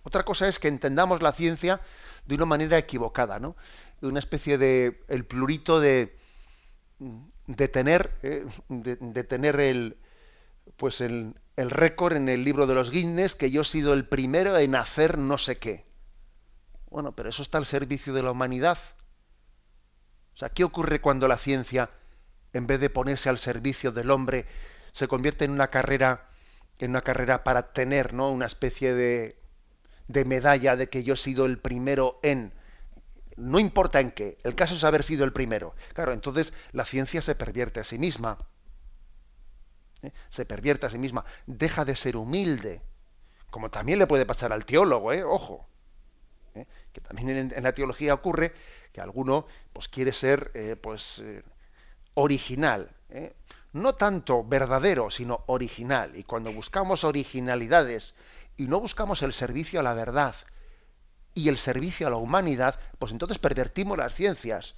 Otra 0.02 0.24
cosa 0.24 0.48
es 0.48 0.59
que 0.59 0.68
entendamos 0.68 1.22
la 1.22 1.33
ciencia 1.33 1.81
de 2.26 2.35
una 2.35 2.44
manera 2.46 2.78
equivocada, 2.78 3.38
¿no? 3.38 3.57
una 4.00 4.18
especie 4.18 4.59
de 4.59 5.02
el 5.09 5.24
plurito 5.24 5.81
de, 5.81 6.16
de 7.46 7.68
tener 7.68 8.12
eh, 8.22 8.44
de, 8.68 9.24
tener 9.24 9.61
el 9.61 9.96
pues 10.77 11.01
el, 11.01 11.35
el 11.57 11.70
récord 11.70 12.16
en 12.16 12.29
el 12.29 12.44
libro 12.44 12.66
de 12.66 12.75
los 12.75 12.90
Guinness 12.90 13.35
que 13.35 13.51
yo 13.51 13.62
he 13.62 13.64
sido 13.64 13.94
el 13.94 14.07
primero 14.07 14.57
en 14.59 14.75
hacer 14.75 15.18
no 15.18 15.38
sé 15.38 15.59
qué. 15.59 15.85
Bueno, 16.90 17.12
pero 17.12 17.29
eso 17.29 17.42
está 17.42 17.59
al 17.59 17.66
servicio 17.66 18.12
de 18.12 18.22
la 18.22 18.33
humanidad. 18.33 18.79
O 20.35 20.37
sea, 20.37 20.51
¿qué 20.51 20.64
ocurre 20.64 21.01
cuando 21.01 21.29
la 21.29 21.38
ciencia, 21.38 21.90
en 22.53 22.66
vez 22.66 22.81
de 22.81 22.90
ponerse 22.90 23.29
al 23.29 23.38
servicio 23.38 23.92
del 23.92 24.11
hombre, 24.11 24.46
se 24.92 25.09
convierte 25.09 25.44
en 25.44 25.53
una 25.53 25.68
carrera, 25.68 26.29
en 26.79 26.90
una 26.90 27.03
carrera 27.03 27.44
para 27.44 27.72
tener, 27.72 28.12
¿no? 28.12 28.31
Una 28.31 28.46
especie 28.46 28.94
de, 28.94 29.40
de 30.09 30.25
medalla 30.25 30.77
de 30.77 30.88
que 30.88 31.05
yo 31.05 31.14
he 31.14 31.18
sido 31.18 31.46
el 31.46 31.59
primero 31.59 32.18
en 32.22 32.53
no 33.37 33.59
importa 33.59 34.01
en 34.01 34.11
qué, 34.11 34.38
el 34.44 34.55
caso 34.55 34.75
es 34.75 34.85
haber 34.85 35.03
sido 35.03 35.25
el 35.25 35.33
primero. 35.33 35.75
Claro, 35.94 36.12
entonces 36.12 36.53
la 36.72 36.85
ciencia 36.85 37.22
se 37.22 37.35
pervierte 37.35 37.81
a 37.81 37.85
sí 37.85 37.98
misma. 37.98 38.38
¿Eh? 40.03 40.12
Se 40.31 40.45
pervierte 40.45 40.87
a 40.87 40.91
sí 40.91 40.99
misma, 40.99 41.25
deja 41.47 41.85
de 41.85 41.97
ser 41.97 42.17
humilde, 42.17 42.83
como 43.51 43.71
también 43.71 43.99
le 43.99 44.07
puede 44.07 44.27
pasar 44.27 44.53
al 44.53 44.65
teólogo, 44.65 45.12
¿eh? 45.12 45.25
ojo. 45.25 45.67
¿eh? 46.55 46.67
Que 46.93 47.01
también 47.01 47.53
en, 47.55 47.62
la 47.62 47.75
teología 47.75 48.15
ocurre 48.15 48.53
que 48.93 49.01
alguno 49.01 49.47
pues, 49.73 49.88
quiere 49.88 50.12
ser 50.12 50.51
eh, 50.55 50.77
pues, 50.77 51.23
original. 52.15 52.91
No 53.73 53.95
tanto 53.95 54.45
verdadero, 54.45 55.11
sino 55.11 55.45
original. 55.47 56.17
Y 56.17 56.25
cuando 56.25 56.53
buscamos 56.53 57.05
originalidades 57.05 58.15
y 58.57 58.67
no 58.67 58.81
buscamos 58.81 59.23
el 59.23 59.33
servicio 59.33 59.81
a 59.81 59.83
la 59.83 59.95
verdad, 59.95 60.35
y 61.35 61.49
el 61.49 61.59
servicio 61.59 62.07
a 62.07 62.11
la 62.11 62.17
humanidad, 62.17 62.79
pues 62.99 63.12
entonces 63.12 63.38
pervertimos 63.38 63.97
las 63.97 64.15
ciencias, 64.15 64.75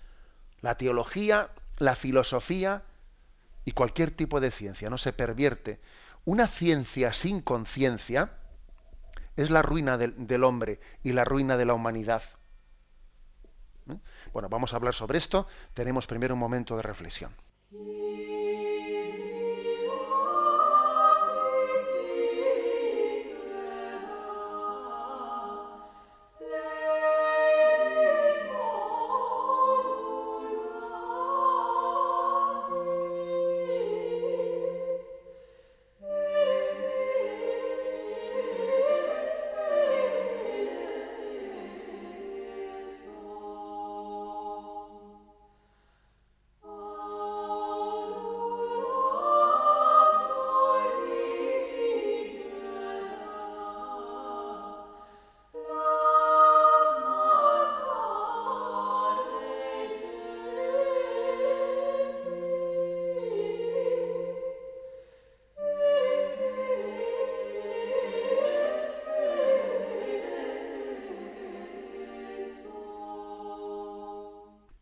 la 0.60 0.76
teología, 0.76 1.50
la 1.78 1.96
filosofía 1.96 2.82
y 3.64 3.72
cualquier 3.72 4.10
tipo 4.10 4.40
de 4.40 4.50
ciencia, 4.50 4.90
no 4.90 4.98
se 4.98 5.12
pervierte. 5.12 5.80
Una 6.24 6.48
ciencia 6.48 7.12
sin 7.12 7.40
conciencia 7.40 8.32
es 9.36 9.50
la 9.50 9.62
ruina 9.62 9.98
del, 9.98 10.44
hombre 10.44 10.80
y 11.02 11.12
la 11.12 11.24
ruina 11.24 11.56
de 11.56 11.64
la 11.64 11.74
humanidad. 11.74 12.22
¿Eh? 13.88 13.98
Bueno, 14.32 14.48
vamos 14.48 14.72
a 14.72 14.76
hablar 14.76 14.94
sobre 14.94 15.18
esto. 15.18 15.46
Tenemos 15.74 16.06
primero 16.06 16.34
un 16.34 16.40
momento 16.40 16.76
de 16.76 16.82
reflexión. 16.82 17.34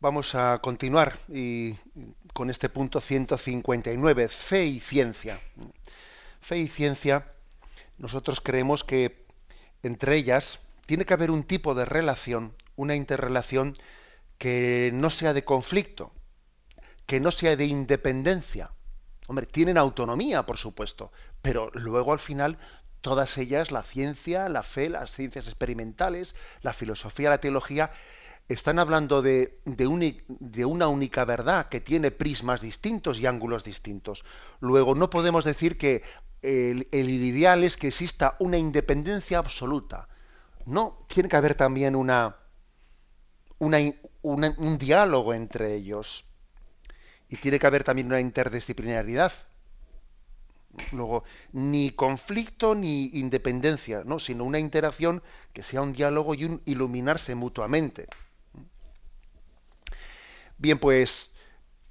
Vamos 0.03 0.35
a 0.35 0.59
continuar 0.59 1.17
con 2.33 2.51
este 2.51 2.69
punto 2.69 3.01
159, 3.01 4.29
fe 4.29 4.65
y 4.65 4.81
ciencia. 4.81 5.39
Fe 6.41 6.59
y 6.59 6.67
ciencia, 6.67 7.29
nosotros 7.99 8.41
creemos 8.41 8.83
que 8.83 9.25
entre 9.85 10.17
ellas 10.17 10.59
tiene 10.87 11.05
que 11.05 11.15
haber 11.15 11.31
un 11.31 11.45
tipo 11.45 11.77
de 11.77 11.85
relación, 11.85 12.53
una 12.75 12.97
interrelación 12.97 13.79
que 14.39 14.91
no 14.93 15.09
sea 15.09 15.35
de 15.35 15.45
conflicto, 15.45 16.13
que 17.07 17.21
no 17.21 17.31
sea 17.31 17.55
de 17.55 17.67
independencia. 17.67 18.73
Hombre, 19.29 19.47
tienen 19.47 19.79
autonomía, 19.79 20.45
por 20.47 20.59
supuesto, 20.59 21.13
pero 21.43 21.71
luego 21.75 22.13
al 22.13 22.19
final 22.19 22.59
todas 23.03 23.39
ellas, 23.39 23.71
la 23.71 23.85
ciencia, 23.85 24.49
la 24.49 24.65
fe, 24.65 24.89
las 24.89 25.13
ciencias 25.13 25.47
experimentales, 25.47 26.35
la 26.61 26.73
filosofía, 26.73 27.31
la 27.31 27.39
teología, 27.39 27.93
están 28.53 28.79
hablando 28.79 29.23
de, 29.23 29.59
una 30.65 30.89
única 30.89 31.25
verdad 31.25 31.69
que 31.69 31.81
tiene 31.81 32.11
prismas 32.11 32.61
distintos 32.61 33.21
y 33.21 33.27
ángulos 33.27 33.65
distintos. 33.65 34.25
Luego, 34.61 34.95
no 34.95 35.11
podemos 35.11 35.45
decir 35.45 35.79
que 35.79 36.03
el, 36.43 36.87
ideal 36.93 37.65
es 37.65 37.77
que 37.77 37.89
exista 37.89 38.37
una 38.39 38.59
independencia 38.59 39.39
absoluta. 39.39 40.09
No, 40.67 41.05
tiene 41.09 41.29
que 41.29 41.37
haber 41.37 41.55
también 41.55 41.95
un 41.97 42.09
diálogo 44.79 45.35
entre 45.35 45.75
ellos. 45.75 46.25
Y 47.29 47.37
tiene 47.37 47.59
que 47.59 47.67
haber 47.67 47.85
también 47.85 48.09
una 48.09 48.21
interdisciplinaridad. 48.21 49.33
Luego, 50.91 51.25
ni 51.53 51.91
conflicto 51.91 52.75
ni 52.75 53.05
independencia, 53.15 54.03
¿no? 54.05 54.19
sino 54.19 54.45
una 54.45 54.59
interacción 54.59 55.23
que 55.53 55.63
sea 55.63 55.83
un 55.83 55.93
diálogo 55.93 56.35
y 56.35 56.45
un 56.45 56.63
iluminarse 56.65 57.35
mutuamente. 57.35 58.09
Bien, 60.63 60.79
pues 60.79 61.29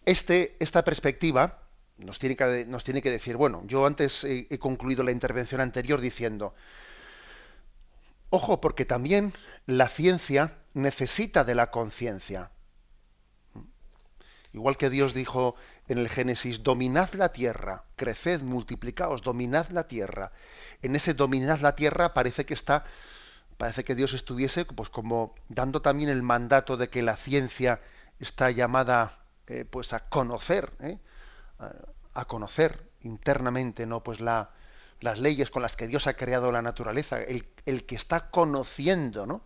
este, 0.06 0.56
esta 0.62 0.86
perspectiva 0.86 1.60
nos 1.98 2.20
tiene, 2.20 2.38
que, 2.38 2.66
nos 2.66 2.86
tiene 2.86 3.02
que 3.02 3.12
decir, 3.12 3.36
bueno, 3.36 3.64
yo 3.66 3.86
antes 3.86 4.24
he 4.24 4.58
concluido 4.60 5.04
la 5.04 5.12
intervención 5.12 5.60
anterior 5.60 6.00
diciendo, 6.00 6.56
ojo, 8.30 8.62
porque 8.62 8.86
también 8.86 9.34
la 9.66 9.90
ciencia 9.90 10.56
necesita 10.74 11.44
de 11.44 11.54
la 11.54 11.70
conciencia. 11.70 12.52
Igual 14.54 14.78
que 14.78 14.90
Dios 14.90 15.14
dijo 15.14 15.56
en 15.90 15.98
el 15.98 16.08
Génesis, 16.08 16.64
dominad 16.64 17.12
la 17.12 17.34
tierra, 17.34 17.84
creced, 17.98 18.40
multiplicaos, 18.40 19.22
dominad 19.22 19.68
la 19.72 19.90
tierra. 19.90 20.32
En 20.82 20.96
ese 20.96 21.14
dominad 21.14 21.60
la 21.60 21.76
tierra 21.76 22.14
parece 22.14 22.46
que 22.46 22.54
está, 22.54 22.86
parece 23.58 23.84
que 23.84 23.96
Dios 23.96 24.14
estuviese 24.14 24.64
pues 24.64 24.88
como 24.88 25.36
dando 25.50 25.82
también 25.82 26.10
el 26.10 26.24
mandato 26.24 26.78
de 26.78 26.88
que 26.88 27.02
la 27.02 27.18
ciencia 27.18 27.82
está 28.22 28.52
llamada 28.52 29.12
eh, 29.48 29.66
pues 29.70 29.94
a 29.94 30.08
conocer, 30.08 30.72
¿eh? 30.80 30.98
a, 32.14 32.26
conocer 32.26 32.90
internamente, 33.02 33.86
¿no? 33.86 34.02
Pues 34.04 34.20
la, 34.20 34.52
las 35.00 35.20
leyes 35.20 35.52
con 35.52 35.62
las 35.62 35.76
que 35.76 35.88
Dios 35.88 36.08
ha 36.08 36.14
creado 36.16 36.52
la 36.52 36.62
naturaleza, 36.62 37.22
el, 37.22 37.48
el 37.66 37.86
que 37.86 37.96
está 37.96 38.30
conociendo, 38.30 39.26
¿no? 39.26 39.42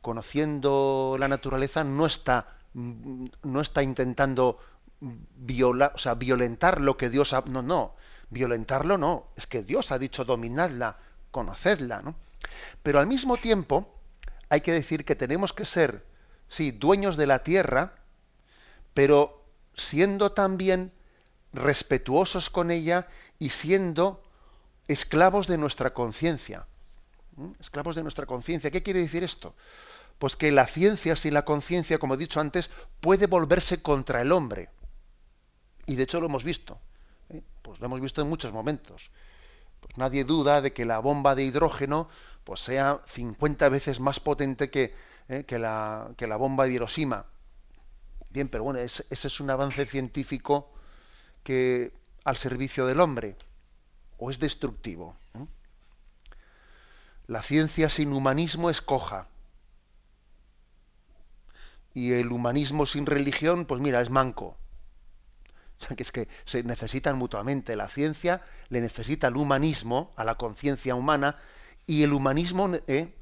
Conociendo 0.00 1.16
la 1.18 1.28
naturaleza 1.28 1.84
no 1.84 2.06
está, 2.06 2.56
no 2.72 3.60
está 3.60 3.82
intentando 3.82 4.58
violar, 5.00 5.92
o 5.94 5.98
sea, 5.98 6.14
violentar 6.14 6.80
lo 6.80 6.96
que 6.96 7.10
Dios 7.10 7.32
ha, 7.32 7.42
no, 7.46 7.62
no, 7.62 7.94
violentarlo 8.30 8.98
no, 8.98 9.28
es 9.36 9.46
que 9.46 9.62
Dios 9.62 9.92
ha 9.92 9.98
dicho 9.98 10.24
dominadla, 10.24 10.98
conocedla, 11.30 12.02
¿no? 12.02 12.14
Pero 12.82 12.98
al 12.98 13.06
mismo 13.06 13.36
tiempo 13.36 13.94
hay 14.48 14.60
que 14.60 14.72
decir 14.72 15.04
que 15.04 15.16
tenemos 15.16 15.52
que 15.52 15.64
ser, 15.64 16.06
sí, 16.48 16.70
dueños 16.70 17.16
de 17.16 17.26
la 17.26 17.40
tierra, 17.42 17.94
pero 18.94 19.44
siendo 19.74 20.32
también 20.32 20.92
respetuosos 21.52 22.50
con 22.50 22.70
ella 22.70 23.08
y 23.38 23.50
siendo 23.50 24.22
esclavos 24.88 25.46
de 25.46 25.58
nuestra 25.58 25.92
conciencia. 25.92 26.66
¿Mm? 27.36 27.52
Esclavos 27.60 27.96
de 27.96 28.02
nuestra 28.02 28.26
conciencia. 28.26 28.70
¿Qué 28.70 28.82
quiere 28.82 29.00
decir 29.00 29.24
esto? 29.24 29.54
Pues 30.18 30.36
que 30.36 30.52
la 30.52 30.66
ciencia 30.66 31.16
sin 31.16 31.34
la 31.34 31.44
conciencia, 31.44 31.98
como 31.98 32.14
he 32.14 32.18
dicho 32.18 32.40
antes, 32.40 32.70
puede 33.00 33.26
volverse 33.26 33.82
contra 33.82 34.22
el 34.22 34.32
hombre. 34.32 34.70
Y 35.86 35.96
de 35.96 36.04
hecho 36.04 36.20
lo 36.20 36.26
hemos 36.26 36.44
visto. 36.44 36.78
¿eh? 37.30 37.42
Pues 37.62 37.80
lo 37.80 37.86
hemos 37.86 38.00
visto 38.00 38.22
en 38.22 38.28
muchos 38.28 38.52
momentos. 38.52 39.10
Pues 39.80 39.98
nadie 39.98 40.24
duda 40.24 40.60
de 40.62 40.72
que 40.72 40.84
la 40.84 40.98
bomba 41.00 41.34
de 41.34 41.44
hidrógeno 41.44 42.08
pues 42.44 42.60
sea 42.60 43.00
50 43.06 43.68
veces 43.70 44.00
más 44.00 44.20
potente 44.20 44.70
que, 44.70 44.94
¿eh? 45.28 45.44
que, 45.44 45.58
la, 45.58 46.10
que, 46.16 46.26
la, 46.26 46.36
bomba 46.36 46.64
de 46.64 46.72
Hiroshima. 46.74 47.26
Bien, 48.34 48.48
pero 48.48 48.64
bueno, 48.64 48.80
ese 48.80 49.04
es 49.08 49.40
un 49.40 49.48
avance 49.48 49.86
científico 49.86 50.68
que 51.44 51.92
al 52.24 52.36
servicio 52.36 52.84
del 52.84 52.98
hombre 52.98 53.36
o 54.18 54.28
es 54.28 54.40
destructivo. 54.40 55.16
La 57.28 57.42
ciencia 57.42 57.88
sin 57.88 58.12
humanismo 58.12 58.70
es 58.70 58.82
coja. 58.82 59.28
Y 61.94 62.14
el 62.14 62.32
humanismo 62.32 62.86
sin 62.86 63.06
religión, 63.06 63.66
pues 63.66 63.80
mira, 63.80 64.00
es 64.00 64.10
manco 64.10 64.56
que 65.96 66.02
es 66.02 66.10
que 66.10 66.28
se 66.44 66.62
necesitan 66.64 67.16
mutuamente. 67.16 67.76
La 67.76 67.88
ciencia 67.88 68.42
le 68.68 68.80
necesita 68.80 69.28
al 69.28 69.36
humanismo, 69.36 70.12
a 70.16 70.24
la 70.24 70.34
conciencia 70.34 70.96
humana, 70.96 71.38
y 71.86 72.02
el 72.02 72.12
humanismo, 72.12 72.72
¿eh? 72.88 73.14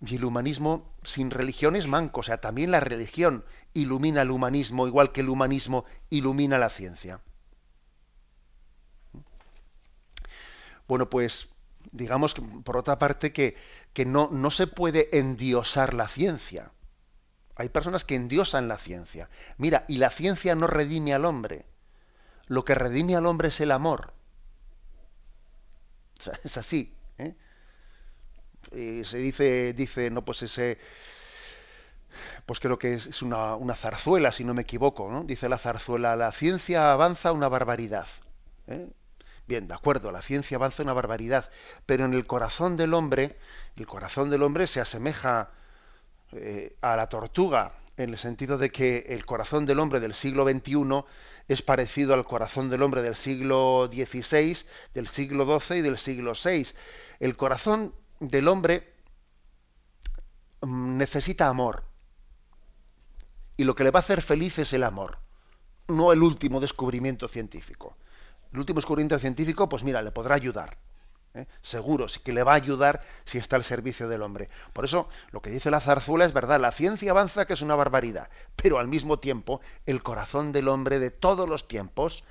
Y 0.00 0.16
el 0.16 0.24
humanismo 0.24 0.94
sin 1.02 1.30
religión 1.30 1.76
es 1.76 1.86
manco. 1.86 2.20
O 2.20 2.22
sea, 2.22 2.40
también 2.40 2.70
la 2.70 2.80
religión 2.80 3.44
ilumina 3.74 4.22
el 4.22 4.30
humanismo, 4.30 4.86
igual 4.86 5.12
que 5.12 5.20
el 5.20 5.28
humanismo 5.28 5.84
ilumina 6.08 6.58
la 6.58 6.70
ciencia. 6.70 7.20
Bueno, 10.88 11.08
pues 11.10 11.48
digamos 11.92 12.34
por 12.64 12.76
otra 12.76 12.98
parte 12.98 13.32
que, 13.32 13.56
que 13.92 14.04
no, 14.04 14.28
no 14.32 14.50
se 14.50 14.66
puede 14.66 15.18
endiosar 15.18 15.94
la 15.94 16.08
ciencia. 16.08 16.72
Hay 17.56 17.68
personas 17.68 18.04
que 18.04 18.16
endiosan 18.16 18.68
la 18.68 18.78
ciencia. 18.78 19.28
Mira, 19.58 19.84
y 19.86 19.98
la 19.98 20.10
ciencia 20.10 20.54
no 20.54 20.66
redime 20.66 21.12
al 21.12 21.26
hombre. 21.26 21.66
Lo 22.46 22.64
que 22.64 22.74
redime 22.74 23.16
al 23.16 23.26
hombre 23.26 23.48
es 23.48 23.60
el 23.60 23.70
amor. 23.70 24.14
es 26.42 26.56
así. 26.56 26.96
Se 28.70 29.18
dice, 29.18 29.72
dice, 29.72 30.10
no, 30.10 30.24
pues 30.24 30.42
ese, 30.42 30.78
pues 32.46 32.60
creo 32.60 32.78
que 32.78 32.94
es 32.94 33.22
una, 33.22 33.56
una, 33.56 33.74
zarzuela, 33.74 34.32
si 34.32 34.44
no 34.44 34.54
me 34.54 34.62
equivoco, 34.62 35.10
¿no? 35.10 35.24
Dice 35.24 35.48
la 35.48 35.58
zarzuela, 35.58 36.16
la 36.16 36.32
ciencia 36.32 36.92
avanza 36.92 37.32
una 37.32 37.48
barbaridad. 37.48 38.06
¿eh? 38.66 38.88
Bien, 39.46 39.66
de 39.66 39.74
acuerdo, 39.74 40.12
la 40.12 40.22
ciencia 40.22 40.56
avanza 40.56 40.82
una 40.82 40.92
barbaridad, 40.92 41.50
pero 41.86 42.04
en 42.04 42.14
el 42.14 42.26
corazón 42.26 42.76
del 42.76 42.94
hombre, 42.94 43.36
el 43.76 43.86
corazón 43.86 44.30
del 44.30 44.42
hombre 44.42 44.66
se 44.66 44.80
asemeja 44.80 45.50
eh, 46.32 46.76
a 46.80 46.94
la 46.96 47.08
tortuga, 47.08 47.72
en 47.96 48.10
el 48.10 48.18
sentido 48.18 48.56
de 48.56 48.70
que 48.70 49.06
el 49.08 49.26
corazón 49.26 49.66
del 49.66 49.78
hombre 49.78 50.00
del 50.00 50.14
siglo 50.14 50.48
XXI 50.48 51.04
es 51.48 51.62
parecido 51.62 52.14
al 52.14 52.24
corazón 52.24 52.70
del 52.70 52.82
hombre 52.82 53.02
del 53.02 53.16
siglo 53.16 53.90
XVI, 53.92 54.56
del 54.94 55.08
siglo 55.08 55.60
XII 55.60 55.78
y 55.78 55.82
del 55.82 55.98
siglo 55.98 56.32
VI. 56.32 56.68
El 57.18 57.36
corazón 57.36 57.92
del 58.20 58.48
hombre 58.48 58.94
mm, 60.60 60.96
necesita 60.96 61.48
amor. 61.48 61.84
Y 63.56 63.64
lo 63.64 63.74
que 63.74 63.84
le 63.84 63.90
va 63.90 63.98
a 63.98 64.02
hacer 64.02 64.22
feliz 64.22 64.58
es 64.58 64.72
el 64.72 64.84
amor, 64.84 65.18
no 65.88 66.12
el 66.12 66.22
último 66.22 66.60
descubrimiento 66.60 67.28
científico. 67.28 67.96
El 68.52 68.60
último 68.60 68.78
descubrimiento 68.78 69.18
científico, 69.18 69.68
pues 69.68 69.82
mira, 69.82 70.02
le 70.02 70.12
podrá 70.12 70.34
ayudar. 70.34 70.78
¿eh? 71.34 71.46
seguro, 71.62 72.06
que 72.24 72.32
le 72.32 72.42
va 72.42 72.52
a 72.52 72.56
ayudar 72.56 73.02
si 73.24 73.38
está 73.38 73.56
al 73.56 73.64
servicio 73.64 74.08
del 74.08 74.22
hombre. 74.22 74.48
Por 74.72 74.84
eso, 74.84 75.08
lo 75.30 75.40
que 75.42 75.50
dice 75.50 75.70
la 75.70 75.80
zarzuela 75.80 76.24
es 76.24 76.32
verdad, 76.32 76.60
la 76.60 76.72
ciencia 76.72 77.10
avanza 77.10 77.46
que 77.46 77.52
es 77.52 77.62
una 77.62 77.74
barbaridad, 77.74 78.28
pero 78.56 78.78
al 78.78 78.88
mismo 78.88 79.18
tiempo, 79.18 79.60
el 79.86 80.02
corazón 80.02 80.52
del 80.52 80.68
hombre 80.68 80.98
de 80.98 81.10
todos 81.10 81.48
los 81.48 81.68
tiempos 81.68 82.24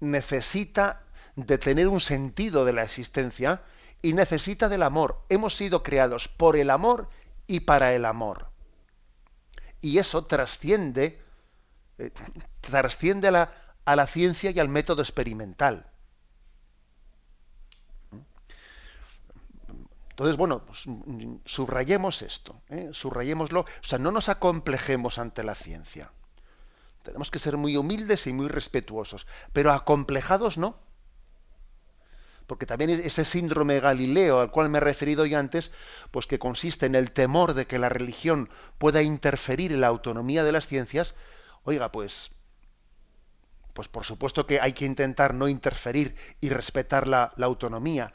necesita 0.00 1.02
de 1.36 1.58
tener 1.58 1.88
un 1.88 2.00
sentido 2.00 2.64
de 2.64 2.72
la 2.72 2.82
existencia 2.82 3.62
y 4.02 4.12
necesita 4.12 4.68
del 4.68 4.82
amor. 4.82 5.24
Hemos 5.28 5.56
sido 5.56 5.82
creados 5.82 6.28
por 6.28 6.56
el 6.56 6.70
amor 6.70 7.08
y 7.46 7.60
para 7.60 7.94
el 7.94 8.04
amor. 8.04 8.50
Y 9.80 9.98
eso 9.98 10.26
trasciende, 10.26 11.22
eh, 11.98 12.10
trasciende 12.60 13.28
a 13.28 13.30
la, 13.30 13.54
a 13.84 13.96
la 13.96 14.06
ciencia 14.06 14.50
y 14.50 14.60
al 14.60 14.68
método 14.68 15.02
experimental. 15.02 15.86
Entonces, 20.10 20.36
bueno, 20.36 20.64
pues, 20.66 20.84
subrayemos 21.46 22.20
esto, 22.20 22.60
¿eh? 22.68 22.90
subrayémoslo, 22.92 23.60
o 23.60 23.66
sea, 23.80 23.98
no 23.98 24.12
nos 24.12 24.28
acomplejemos 24.28 25.18
ante 25.18 25.42
la 25.42 25.54
ciencia. 25.54 26.12
Tenemos 27.02 27.30
que 27.30 27.38
ser 27.38 27.56
muy 27.56 27.76
humildes 27.76 28.26
y 28.26 28.32
muy 28.32 28.48
respetuosos, 28.48 29.26
pero 29.52 29.72
acomplejados 29.72 30.58
no. 30.58 30.76
Porque 32.52 32.66
también 32.66 32.90
ese 32.90 33.24
síndrome 33.24 33.80
Galileo 33.80 34.38
al 34.38 34.50
cual 34.50 34.68
me 34.68 34.76
he 34.76 34.82
referido 34.82 35.24
yo 35.24 35.38
antes, 35.38 35.70
pues 36.10 36.26
que 36.26 36.38
consiste 36.38 36.84
en 36.84 36.94
el 36.94 37.10
temor 37.10 37.54
de 37.54 37.66
que 37.66 37.78
la 37.78 37.88
religión 37.88 38.50
pueda 38.76 39.00
interferir 39.00 39.72
en 39.72 39.80
la 39.80 39.86
autonomía 39.86 40.44
de 40.44 40.52
las 40.52 40.66
ciencias, 40.66 41.14
oiga, 41.64 41.90
pues, 41.90 42.30
pues 43.72 43.88
por 43.88 44.04
supuesto 44.04 44.46
que 44.46 44.60
hay 44.60 44.74
que 44.74 44.84
intentar 44.84 45.32
no 45.32 45.48
interferir 45.48 46.14
y 46.42 46.50
respetar 46.50 47.08
la, 47.08 47.32
la 47.38 47.46
autonomía, 47.46 48.12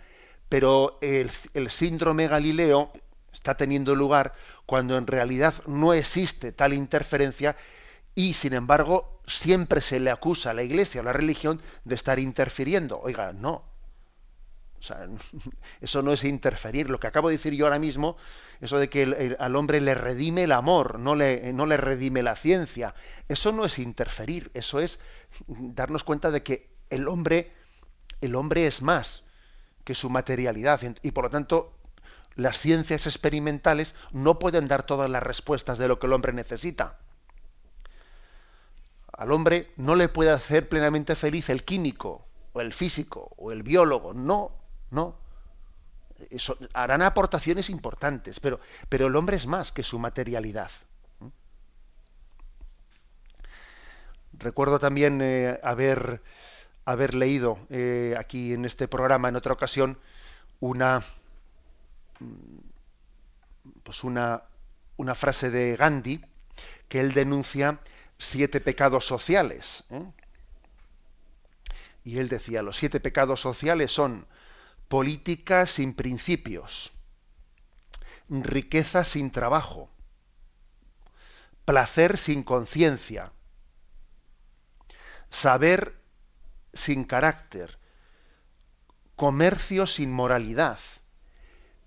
pero 0.49 0.99
el, 1.01 1.31
síndrome 1.71 2.27
Galileo 2.27 2.91
está 3.33 3.57
teniendo 3.57 3.95
lugar 3.95 4.35
cuando 4.67 4.99
en 4.99 5.07
realidad 5.07 5.55
no 5.65 5.95
existe 5.95 6.51
tal 6.51 6.73
interferencia 6.73 7.55
y 8.13 8.33
sin 8.33 8.53
embargo 8.53 9.19
siempre 9.25 9.81
se 9.81 9.99
le 9.99 10.11
acusa 10.11 10.51
a 10.51 10.53
la 10.53 10.61
iglesia 10.61 11.01
o 11.01 11.03
a 11.03 11.05
la 11.05 11.13
religión 11.13 11.59
de 11.85 11.95
estar 11.95 12.19
interfiriendo. 12.19 12.99
Oiga, 13.01 13.33
no. 13.33 13.76
eso 15.81 16.01
no 16.01 16.13
es 16.13 16.23
interferir. 16.23 16.89
Lo 16.89 16.99
que 16.99 17.07
acabo 17.07 17.29
de 17.29 17.35
decir 17.35 17.53
yo 17.53 17.65
ahora 17.65 17.79
mismo, 17.79 18.17
eso 18.61 18.77
de 18.77 18.89
que 18.89 19.35
al 19.39 19.55
hombre 19.55 19.81
le 19.81 19.93
redime 19.93 20.43
el 20.43 20.51
amor, 20.51 20.99
no 20.99 21.15
le, 21.15 21.53
no 21.53 21.65
le 21.65 21.77
redime 21.77 22.23
la 22.23 22.35
ciencia, 22.35 22.95
eso 23.27 23.51
no 23.51 23.65
es 23.65 23.79
interferir, 23.79 24.51
eso 24.53 24.79
es 24.79 24.99
darnos 25.47 26.03
cuenta 26.03 26.31
de 26.31 26.43
que 26.43 26.69
el 26.89 27.07
hombre, 27.07 27.51
el 28.21 28.35
hombre 28.35 28.67
es 28.67 28.81
más 28.81 29.23
que 29.83 29.93
su 29.93 30.09
materialidad 30.09 30.81
y 31.01 31.11
por 31.11 31.25
lo 31.25 31.29
tanto 31.29 31.73
las 32.35 32.57
ciencias 32.59 33.07
experimentales 33.07 33.95
no 34.11 34.37
pueden 34.37 34.67
dar 34.67 34.83
todas 34.83 35.09
las 35.09 35.23
respuestas 35.23 35.77
de 35.77 35.87
lo 35.87 35.97
que 35.99 36.07
el 36.07 36.13
hombre 36.13 36.33
necesita. 36.33 36.99
Al 39.11 39.31
hombre 39.31 39.71
no 39.77 39.95
le 39.95 40.09
puede 40.09 40.29
hacer 40.29 40.69
plenamente 40.69 41.15
feliz 41.15 41.49
el 41.49 41.63
químico, 41.63 42.27
o 42.53 42.61
el 42.61 42.73
físico, 42.73 43.33
o 43.37 43.51
el 43.51 43.63
biólogo. 43.63 44.13
No, 44.13 44.51
no. 44.91 45.15
harán 46.73 47.01
aportaciones 47.01 47.69
importantes, 47.69 48.39
pero, 48.39 48.59
pero 48.89 49.07
el 49.07 49.15
hombre 49.15 49.37
es 49.37 49.47
más 49.47 49.71
que 49.71 49.83
su 49.83 49.99
materialidad. 49.99 50.71
Recuerdo 54.33 54.77
también 54.77 55.19
eh, 55.21 55.59
haber, 55.63 56.21
haber, 56.85 57.15
leído 57.15 57.57
eh, 57.69 58.15
aquí 58.19 58.53
en 58.53 58.65
este 58.65 58.87
programa 58.87 59.29
en 59.29 59.35
otra 59.35 59.53
ocasión 59.53 59.97
una, 60.59 61.01
pues 63.83 64.03
una, 64.03 64.43
una 64.97 65.15
frase 65.15 65.49
de 65.49 65.75
Gandhi 65.75 66.21
que 66.87 66.99
él 66.99 67.13
denuncia 67.13 67.79
siete 68.17 68.61
pecados 68.61 69.05
sociales. 69.05 69.83
¿eh? 69.89 70.05
Y 72.03 72.19
él 72.19 72.29
decía, 72.29 72.61
los 72.61 72.77
siete 72.77 72.99
pecados 72.99 73.41
sociales 73.41 73.91
son 73.91 74.25
política 74.87 75.65
sin 75.65 75.93
principios, 75.93 76.91
riqueza 78.29 79.03
sin 79.03 79.31
trabajo, 79.31 79.89
placer 81.65 82.17
sin 82.17 82.43
conciencia, 82.43 83.31
saber 85.29 86.01
sin 86.73 87.03
carácter, 87.03 87.79
comercio 89.15 89.87
sin 89.87 90.11
moralidad, 90.11 90.79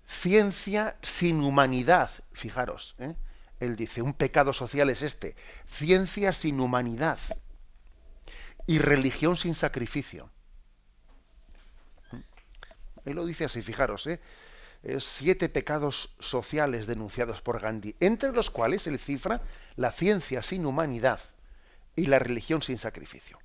ciencia 0.05 0.97
sin 1.01 1.41
humanidad. 1.41 2.11
Fijaros, 2.33 2.95
¿eh? 2.99 3.15
él 3.59 3.75
dice, 3.75 4.01
un 4.01 4.13
pecado 4.13 4.53
social 4.53 4.89
es 4.89 5.01
este, 5.01 5.35
ciencia 5.65 6.33
sin 6.33 6.59
humanidad 6.59 7.19
y 8.67 8.79
religión 8.79 9.37
sin 9.37 9.55
sacrificio. 9.55 10.29
Él 13.05 13.15
lo 13.15 13.25
dice 13.25 13.45
así, 13.45 13.61
fijaros, 13.61 14.07
¿eh? 14.07 14.19
siete 14.99 15.47
pecados 15.49 16.15
sociales 16.19 16.87
denunciados 16.87 17.41
por 17.41 17.59
Gandhi, 17.59 17.95
entre 17.99 18.31
los 18.31 18.49
cuales 18.49 18.87
él 18.87 18.97
cifra 18.97 19.41
la 19.75 19.91
ciencia 19.91 20.41
sin 20.41 20.65
humanidad 20.65 21.19
y 21.95 22.07
la 22.07 22.19
religión 22.19 22.61
sin 22.61 22.77
sacrificio. 22.77 23.37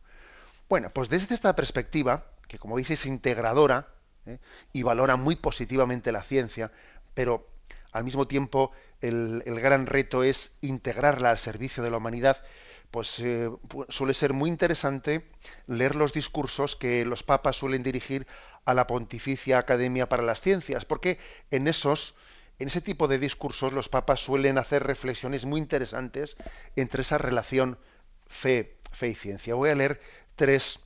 Bueno, 0.68 0.90
pues 0.90 1.08
desde 1.08 1.34
esta 1.34 1.54
perspectiva, 1.54 2.26
que 2.48 2.58
como 2.58 2.74
veis 2.74 2.90
es 2.90 3.06
integradora 3.06 3.88
¿eh? 4.26 4.38
y 4.72 4.82
valora 4.82 5.16
muy 5.16 5.36
positivamente 5.36 6.12
la 6.12 6.22
ciencia, 6.22 6.72
pero 7.14 7.46
al 7.92 8.04
mismo 8.04 8.26
tiempo 8.26 8.72
el, 9.00 9.42
gran 9.46 9.86
reto 9.86 10.22
es 10.22 10.52
integrarla 10.60 11.30
al 11.30 11.38
servicio 11.38 11.82
de 11.82 11.90
la 11.90 11.98
humanidad, 11.98 12.42
pues 12.90 13.18
eh, 13.20 13.50
suele 13.88 14.14
ser 14.14 14.32
muy 14.32 14.48
interesante 14.48 15.26
leer 15.66 15.96
los 15.96 16.12
discursos 16.12 16.76
que 16.76 17.04
los 17.04 17.22
papas 17.22 17.56
suelen 17.56 17.82
dirigir 17.82 18.26
a 18.66 18.74
la 18.74 18.86
Pontificia 18.86 19.58
Academia 19.58 20.08
para 20.08 20.22
las 20.22 20.42
Ciencias, 20.42 20.84
porque 20.84 21.18
en 21.50 21.68
esos, 21.68 22.16
en 22.58 22.68
ese 22.68 22.82
tipo 22.82 23.08
de 23.08 23.18
discursos 23.18 23.72
los 23.72 23.88
papas 23.88 24.20
suelen 24.20 24.58
hacer 24.58 24.82
reflexiones 24.82 25.46
muy 25.46 25.60
interesantes 25.60 26.36
entre 26.74 27.02
esa 27.02 27.16
relación 27.16 27.78
fe, 28.26 28.76
fe 28.90 29.08
y 29.08 29.14
ciencia. 29.14 29.54
Voy 29.54 29.70
a 29.70 29.76
leer 29.76 30.00
tres, 30.34 30.80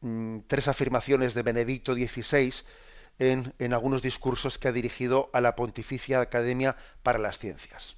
mm, 0.00 0.40
tres 0.48 0.68
afirmaciones 0.68 1.34
de 1.34 1.42
Benedicto 1.42 1.94
XVI 1.94 2.54
en, 3.18 3.72
algunos 3.74 4.00
discursos 4.00 4.58
que 4.58 4.68
ha 4.68 4.72
dirigido 4.72 5.28
a 5.34 5.42
la 5.42 5.54
Pontificia 5.54 6.20
Academia 6.20 6.76
para 7.02 7.18
las 7.18 7.38
Ciencias. 7.38 7.96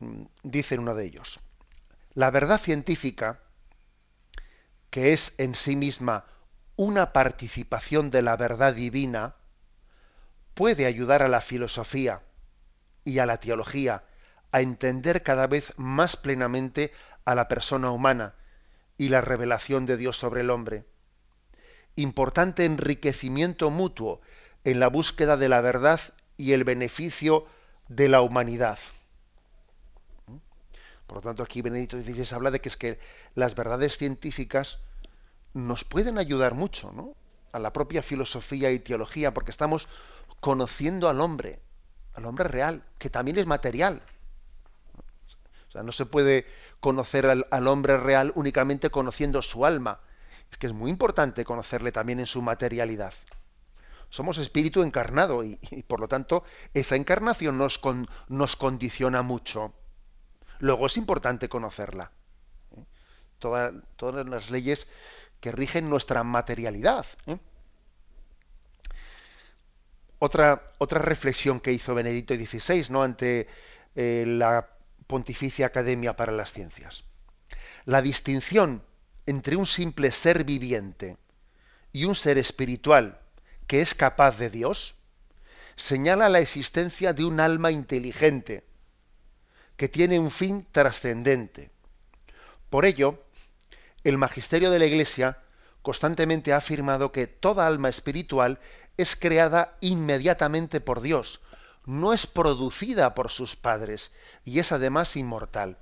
Mm, 0.00 0.24
dice 0.42 0.78
uno 0.78 0.96
de 0.96 1.06
ellos, 1.06 1.40
la 2.14 2.30
verdad 2.30 2.58
científica, 2.58 3.40
que 4.96 5.12
es 5.12 5.34
en 5.36 5.54
sí 5.54 5.76
misma 5.76 6.24
una 6.74 7.12
participación 7.12 8.10
de 8.10 8.22
la 8.22 8.34
verdad 8.38 8.74
divina, 8.74 9.34
puede 10.54 10.86
ayudar 10.86 11.22
a 11.22 11.28
la 11.28 11.42
filosofía 11.42 12.22
y 13.04 13.18
a 13.18 13.26
la 13.26 13.38
teología 13.38 14.04
a 14.52 14.62
entender 14.62 15.22
cada 15.22 15.48
vez 15.48 15.74
más 15.76 16.16
plenamente 16.16 16.94
a 17.26 17.34
la 17.34 17.46
persona 17.46 17.90
humana 17.90 18.36
y 18.96 19.10
la 19.10 19.20
revelación 19.20 19.84
de 19.84 19.98
Dios 19.98 20.16
sobre 20.16 20.40
el 20.40 20.48
hombre. 20.48 20.86
Importante 21.96 22.64
enriquecimiento 22.64 23.70
mutuo 23.70 24.22
en 24.64 24.80
la 24.80 24.88
búsqueda 24.88 25.36
de 25.36 25.50
la 25.50 25.60
verdad 25.60 26.00
y 26.38 26.52
el 26.52 26.64
beneficio 26.64 27.46
de 27.88 28.08
la 28.08 28.22
humanidad. 28.22 28.78
Por 31.06 31.16
lo 31.18 31.20
tanto, 31.20 31.42
aquí 31.42 31.60
Benedicto 31.60 31.98
XVI 31.98 32.34
habla 32.34 32.50
de 32.50 32.62
que 32.62 32.70
es 32.70 32.78
que 32.78 32.98
las 33.34 33.54
verdades 33.54 33.98
científicas 33.98 34.80
nos 35.56 35.84
pueden 35.84 36.18
ayudar 36.18 36.54
mucho, 36.54 36.92
¿no? 36.92 37.14
A 37.52 37.58
la 37.58 37.72
propia 37.72 38.02
filosofía 38.02 38.70
y 38.72 38.78
teología, 38.78 39.32
porque 39.32 39.50
estamos 39.50 39.88
conociendo 40.40 41.08
al 41.08 41.20
hombre, 41.20 41.60
al 42.14 42.26
hombre 42.26 42.48
real, 42.48 42.84
que 42.98 43.10
también 43.10 43.38
es 43.38 43.46
material 43.46 44.02
no 45.82 45.92
se 45.92 46.06
puede 46.06 46.46
conocer 46.80 47.26
al, 47.26 47.68
hombre 47.68 47.96
real 47.96 48.32
únicamente 48.34 48.90
conociendo 48.90 49.42
su 49.42 49.66
alma. 49.66 50.00
Es 50.50 50.58
que 50.58 50.66
es 50.66 50.72
muy 50.72 50.90
importante 50.90 51.44
conocerle 51.44 51.92
también 51.92 52.20
en 52.20 52.26
su 52.26 52.42
materialidad. 52.42 53.12
Somos 54.08 54.38
espíritu 54.38 54.82
encarnado 54.82 55.42
y, 55.42 55.56
por 55.88 56.00
lo 56.00 56.08
tanto 56.08 56.44
esa 56.74 56.96
encarnación 56.96 57.58
nos, 57.58 57.80
nos, 58.28 58.56
condiciona 58.56 59.22
mucho. 59.22 59.72
Luego 60.60 60.86
es 60.86 60.96
importante 60.96 61.48
conocerla. 61.48 62.12
¿eh? 62.76 62.84
todas 63.38 64.26
las 64.26 64.50
leyes 64.50 64.86
que 65.40 65.52
rigen 65.52 65.88
nuestra 65.88 66.24
materialidad. 66.24 67.06
¿eh? 67.26 67.38
Otra, 70.18 70.72
otra 70.78 71.00
reflexión 71.00 71.60
que 71.60 71.72
hizo 71.72 71.94
Benedicto 71.94 72.34
XVI 72.34 72.86
¿no? 72.90 73.02
ante 73.02 73.48
eh, 73.94 74.24
la 74.26 74.68
Pontificia 75.06 75.66
Academia 75.66 76.16
para 76.16 76.32
las 76.32 76.52
Ciencias. 76.52 77.04
La 77.84 78.02
distinción 78.02 78.82
entre 79.26 79.56
un 79.56 79.66
simple 79.66 80.10
ser 80.10 80.44
viviente 80.44 81.16
y 81.92 82.04
un 82.04 82.14
ser 82.14 82.38
espiritual 82.38 83.20
que 83.66 83.80
es 83.80 83.94
capaz 83.94 84.38
de 84.38 84.50
Dios 84.50 84.96
señala 85.76 86.28
la 86.28 86.40
existencia 86.40 87.12
de 87.12 87.24
un 87.24 87.38
alma 87.38 87.70
inteligente 87.70 88.64
que 89.76 89.88
tiene 89.88 90.18
un 90.18 90.30
fin 90.30 90.66
trascendente. 90.72 91.70
Por 92.70 92.86
ello, 92.86 93.22
el 94.08 94.18
magisterio 94.18 94.70
de 94.70 94.78
la 94.78 94.86
Iglesia 94.86 95.38
constantemente 95.82 96.52
ha 96.52 96.58
afirmado 96.58 97.12
que 97.12 97.26
toda 97.26 97.66
alma 97.66 97.88
espiritual 97.88 98.58
es 98.96 99.16
creada 99.16 99.76
inmediatamente 99.80 100.80
por 100.80 101.00
Dios, 101.00 101.40
no 101.84 102.12
es 102.12 102.26
producida 102.26 103.14
por 103.14 103.30
sus 103.30 103.56
padres 103.56 104.10
y 104.44 104.58
es 104.58 104.72
además 104.72 105.16
inmortal. 105.16 105.78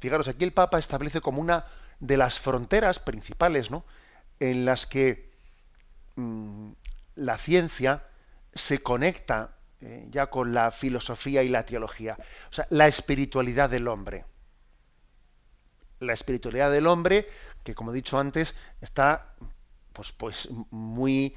Fijaros, 0.00 0.28
aquí 0.28 0.44
el 0.44 0.52
Papa 0.52 0.78
establece 0.78 1.20
como 1.20 1.40
una 1.40 1.66
de 2.00 2.16
las 2.16 2.38
fronteras 2.38 2.98
principales, 2.98 3.70
¿no? 3.70 3.84
En 4.38 4.64
las 4.64 4.86
que 4.86 5.30
mm, 6.16 6.72
la 7.16 7.38
ciencia 7.38 8.04
se 8.54 8.82
conecta 8.82 9.56
eh, 9.80 10.06
ya 10.10 10.28
con 10.28 10.52
la 10.52 10.70
filosofía 10.70 11.42
y 11.42 11.48
la 11.48 11.64
teología. 11.64 12.16
O 12.50 12.52
sea, 12.52 12.66
la 12.70 12.86
espiritualidad 12.86 13.70
del 13.70 13.88
hombre. 13.88 14.24
La 16.00 16.14
espiritualidad 16.14 16.70
del 16.70 16.86
hombre, 16.86 17.28
que 17.64 17.74
como 17.74 17.90
he 17.90 17.94
dicho 17.94 18.18
antes, 18.18 18.54
está 18.80 19.34
pues, 19.92 20.12
pues 20.12 20.48
muy 20.70 21.34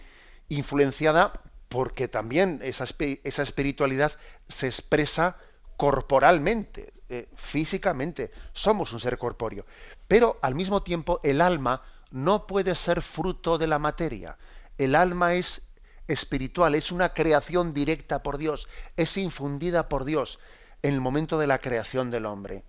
influenciada 0.50 1.34
porque 1.70 2.08
también 2.08 2.60
esa, 2.64 2.86
esa 3.24 3.42
espiritualidad 3.42 4.12
se 4.48 4.68
expresa 4.68 5.38
corporalmente, 5.78 6.94
eh, 7.10 7.28
físicamente. 7.36 8.32
Somos 8.54 8.94
un 8.94 9.00
ser 9.00 9.18
corpóreo. 9.18 9.66
Pero 10.08 10.38
al 10.42 10.56
mismo 10.56 10.84
tiempo 10.84 11.20
el 11.24 11.42
alma 11.42 11.82
no 12.12 12.46
puede 12.46 12.76
ser 12.76 13.02
fruto 13.02 13.58
de 13.58 13.68
la 13.68 13.80
materia. 13.80 14.38
El 14.78 14.96
alma 14.96 15.34
es 15.34 15.64
espiritual, 16.08 16.76
es 16.76 16.92
una 16.92 17.14
creación 17.14 17.74
directa 17.74 18.22
por 18.22 18.38
Dios, 18.38 18.68
es 18.98 19.18
infundida 19.18 19.90
por 19.90 20.06
Dios 20.06 20.40
en 20.82 20.94
el 20.94 21.02
momento 21.02 21.40
de 21.40 21.48
la 21.48 21.60
creación 21.60 22.12
del 22.12 22.26
hombre. 22.26 22.64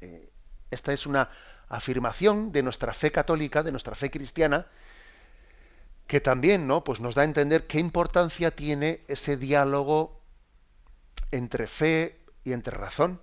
Eh, 0.00 0.29
esta 0.70 0.92
es 0.92 1.06
una 1.06 1.30
afirmación 1.68 2.52
de 2.52 2.62
nuestra 2.62 2.92
fe 2.92 3.12
católica, 3.12 3.62
de 3.62 3.70
nuestra 3.70 3.94
fe 3.94 4.10
cristiana, 4.10 4.66
que 6.06 6.20
también 6.20 6.66
¿no? 6.66 6.82
pues 6.82 7.00
nos 7.00 7.14
da 7.14 7.22
a 7.22 7.24
entender 7.24 7.66
qué 7.66 7.78
importancia 7.78 8.50
tiene 8.50 9.02
ese 9.06 9.36
diálogo 9.36 10.20
entre 11.30 11.66
fe 11.66 12.20
y 12.44 12.52
entre 12.52 12.76
razón. 12.76 13.20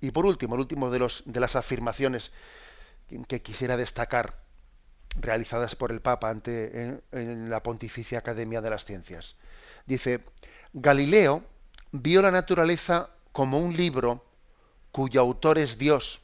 Y 0.00 0.12
por 0.12 0.24
último, 0.24 0.54
el 0.54 0.62
último 0.62 0.90
de, 0.90 0.98
los, 0.98 1.22
de 1.26 1.40
las 1.40 1.56
afirmaciones 1.56 2.32
que, 3.28 3.42
quisiera 3.42 3.76
destacar 3.76 4.38
realizadas 5.16 5.76
por 5.76 5.92
el 5.92 6.00
Papa 6.00 6.30
ante, 6.30 7.02
en 7.12 7.50
la 7.50 7.62
Pontificia 7.62 8.18
Academia 8.18 8.62
de 8.62 8.70
las 8.70 8.86
Ciencias. 8.86 9.36
Dice, 9.84 10.24
Galileo 10.72 11.44
vio 11.92 12.22
la 12.22 12.30
naturaleza 12.30 13.10
como 13.32 13.58
un 13.58 13.76
libro 13.76 14.24
cuyo 14.92 15.20
autor 15.20 15.58
es 15.58 15.78
Dios, 15.78 16.20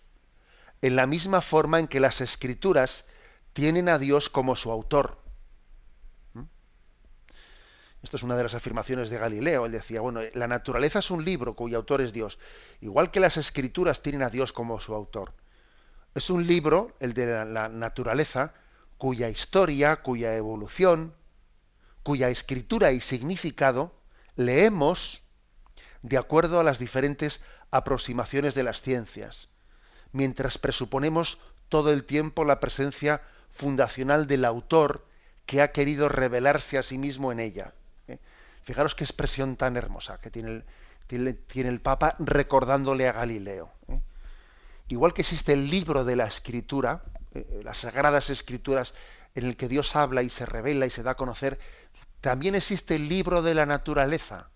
en 0.82 0.96
la 0.96 1.06
misma 1.06 1.40
forma 1.40 1.78
en 1.78 1.88
que 1.88 2.00
las 2.00 2.20
escrituras 2.20 3.06
tienen 3.52 3.88
a 3.88 3.98
Dios 3.98 4.28
como 4.28 4.56
su 4.56 4.70
autor. 4.70 5.18
¿Mm? 6.34 6.42
Esto 8.02 8.16
es 8.16 8.22
una 8.22 8.36
de 8.36 8.42
las 8.42 8.54
afirmaciones 8.54 9.08
de 9.08 9.18
Galileo. 9.18 9.66
Él 9.66 9.72
decía, 9.72 10.00
bueno, 10.00 10.20
la 10.34 10.46
naturaleza 10.46 10.98
es 10.98 11.10
un 11.10 11.24
libro 11.24 11.54
cuyo 11.54 11.78
autor 11.78 12.00
es 12.00 12.12
Dios, 12.12 12.38
igual 12.80 13.10
que 13.10 13.20
las 13.20 13.36
escrituras 13.36 14.02
tienen 14.02 14.22
a 14.22 14.30
Dios 14.30 14.52
como 14.52 14.78
su 14.80 14.94
autor. 14.94 15.32
Es 16.14 16.30
un 16.30 16.46
libro, 16.46 16.96
el 16.98 17.12
de 17.12 17.44
la, 17.44 17.68
naturaleza, 17.68 18.54
cuya 18.96 19.28
historia, 19.28 19.96
cuya 19.96 20.34
evolución, 20.34 21.14
cuya 22.02 22.30
escritura 22.30 22.92
y 22.92 23.00
significado 23.00 23.92
leemos 24.34 25.22
de 26.00 26.16
acuerdo 26.16 26.58
a 26.58 26.64
las 26.64 26.78
diferentes 26.78 27.42
aproximaciones 27.76 28.54
de 28.54 28.62
las 28.62 28.80
ciencias, 28.80 29.48
mientras 30.12 30.58
presuponemos 30.58 31.38
todo 31.68 31.92
el 31.92 32.04
tiempo 32.04 32.44
la 32.44 32.60
presencia 32.60 33.22
fundacional 33.52 34.26
del 34.26 34.44
autor 34.44 35.04
que 35.46 35.62
ha 35.62 35.72
querido 35.72 36.08
revelarse 36.08 36.78
a 36.78 36.82
sí 36.82 36.98
mismo 36.98 37.32
en 37.32 37.40
ella. 37.40 37.72
¿eh? 38.08 38.18
Fijaros 38.62 38.94
qué 38.94 39.04
expresión 39.04 39.56
tan 39.56 39.76
hermosa 39.76 40.20
que 40.20 40.30
tiene 40.30 40.64
el, 41.08 41.80
Papa 41.80 42.16
recordándole 42.18 43.08
a 43.08 43.12
Galileo. 43.12 43.70
¿eh? 43.88 44.00
Igual 44.88 45.14
que 45.14 45.22
existe 45.22 45.52
el 45.52 45.70
libro 45.70 46.04
de 46.04 46.16
la 46.16 46.26
escritura, 46.26 47.02
eh, 47.34 47.60
las 47.64 47.78
sagradas 47.78 48.30
escrituras 48.30 48.94
en 49.34 49.44
el 49.44 49.56
que 49.56 49.68
Dios 49.68 49.94
habla 49.96 50.22
y 50.22 50.28
se 50.28 50.46
revela 50.46 50.86
y 50.86 50.90
se 50.90 51.02
da 51.02 51.12
a 51.12 51.16
conocer, 51.16 51.58
también 52.20 52.54
existe 52.54 52.96
el 52.96 53.08
libro 53.08 53.42
de 53.42 53.54
la 53.54 53.66
naturaleza. 53.66 54.48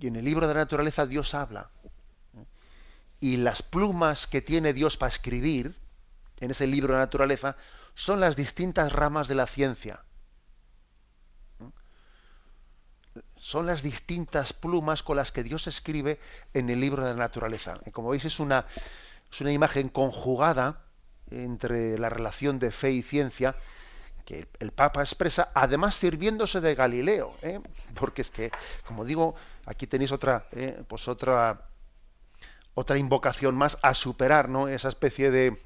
Y 0.00 0.06
en 0.06 0.16
el 0.16 0.24
libro 0.24 0.48
de 0.48 0.54
la 0.54 0.60
naturaleza 0.60 1.06
Dios 1.06 1.34
habla. 1.34 1.70
Y 3.20 3.36
las 3.36 3.62
plumas 3.62 4.26
que 4.26 4.40
tiene 4.40 4.72
Dios 4.72 4.96
para 4.96 5.12
escribir 5.12 5.76
en 6.40 6.50
ese 6.50 6.66
libro 6.66 6.94
de 6.94 7.00
la 7.00 7.04
naturaleza 7.04 7.56
son 7.94 8.18
las 8.18 8.34
distintas 8.34 8.92
ramas 8.92 9.28
de 9.28 9.34
la 9.34 9.46
ciencia. 9.46 10.02
Son 13.36 13.66
las 13.66 13.82
distintas 13.82 14.54
plumas 14.54 15.02
con 15.02 15.16
las 15.16 15.32
que 15.32 15.42
Dios 15.42 15.66
escribe 15.66 16.18
en 16.54 16.70
el 16.70 16.80
libro 16.80 17.04
de 17.04 17.10
la 17.10 17.18
naturaleza. 17.18 17.78
Y 17.84 17.90
como 17.90 18.10
veis 18.10 18.24
es 18.24 18.40
una, 18.40 18.64
es 19.30 19.40
una 19.42 19.52
imagen 19.52 19.90
conjugada 19.90 20.82
entre 21.30 21.98
la 21.98 22.08
relación 22.08 22.58
de 22.58 22.72
fe 22.72 22.92
y 22.92 23.02
ciencia 23.02 23.54
que 24.30 24.46
el 24.60 24.70
Papa 24.70 25.00
expresa, 25.00 25.50
además 25.54 25.96
sirviéndose 25.96 26.60
de 26.60 26.76
Galileo, 26.76 27.34
¿eh? 27.42 27.58
porque 27.94 28.22
es 28.22 28.30
que, 28.30 28.52
como 28.86 29.04
digo, 29.04 29.34
aquí 29.66 29.88
tenéis 29.88 30.12
otra, 30.12 30.46
¿eh? 30.52 30.84
pues 30.86 31.08
otra, 31.08 31.66
otra 32.74 32.96
invocación 32.96 33.56
más 33.56 33.76
a 33.82 33.92
superar, 33.92 34.48
¿no? 34.48 34.68
Esa 34.68 34.88
especie 34.88 35.32
de 35.32 35.60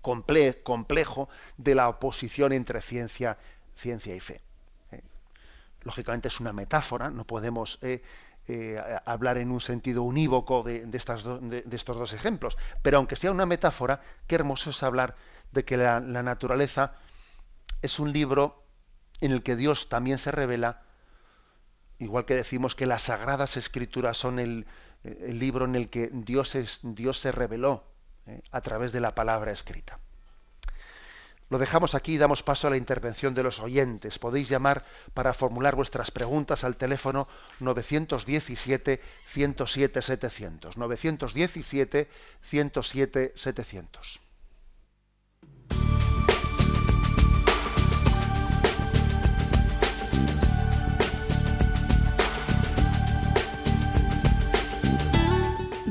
complejo 0.00 1.28
de 1.58 1.74
la 1.74 1.90
oposición 1.90 2.54
entre 2.54 2.80
ciencia, 2.80 3.36
ciencia 3.76 4.16
y 4.16 4.20
fe. 4.20 4.40
¿eh? 4.90 5.02
Lógicamente 5.82 6.28
es 6.28 6.40
una 6.40 6.54
metáfora, 6.54 7.10
no 7.10 7.26
podemos 7.26 7.78
hablar 9.04 9.36
en 9.36 9.50
un 9.50 9.60
sentido 9.60 10.04
unívoco 10.04 10.62
de, 10.62 10.88
estas 10.94 11.22
de, 11.22 11.64
estos 11.70 11.98
dos 11.98 12.14
ejemplos, 12.14 12.56
pero 12.80 12.96
aunque 12.96 13.16
sea 13.16 13.30
una 13.30 13.44
metáfora, 13.44 14.00
qué 14.26 14.36
hermoso 14.36 14.70
es 14.70 14.82
hablar 14.82 15.16
de 15.52 15.66
que 15.66 15.76
la 15.76 16.00
naturaleza 16.00 16.94
es 17.82 17.98
un 17.98 18.12
libro 18.12 18.64
en 19.20 19.32
el 19.32 19.42
que 19.42 19.56
Dios 19.56 19.88
también 19.88 20.18
se 20.18 20.30
revela, 20.30 20.82
igual 21.98 22.24
que 22.24 22.34
decimos 22.34 22.74
que 22.74 22.86
las 22.86 23.02
sagradas 23.02 23.56
escrituras 23.56 24.16
son 24.16 24.38
el, 24.38 24.66
libro 25.02 25.66
en 25.66 25.74
el 25.76 25.90
que 25.90 26.10
Dios, 26.12 26.54
es, 26.54 26.80
Dios 26.82 27.18
se 27.18 27.30
reveló 27.30 27.84
eh, 28.26 28.40
a 28.50 28.60
través 28.62 28.92
de 28.92 29.00
la 29.00 29.14
palabra 29.14 29.52
escrita. 29.52 29.98
Lo 31.50 31.58
dejamos 31.58 31.94
aquí 31.94 32.14
y 32.14 32.18
damos 32.18 32.42
paso 32.42 32.66
a 32.66 32.70
la 32.70 32.78
intervención 32.78 33.34
de 33.34 33.42
los 33.42 33.60
oyentes. 33.60 34.18
Podéis 34.18 34.48
llamar 34.48 34.84
para 35.12 35.34
formular 35.34 35.76
vuestras 35.76 36.10
preguntas 36.10 36.64
al 36.64 36.76
teléfono 36.76 37.28
917 37.60 39.00
107 39.26 40.00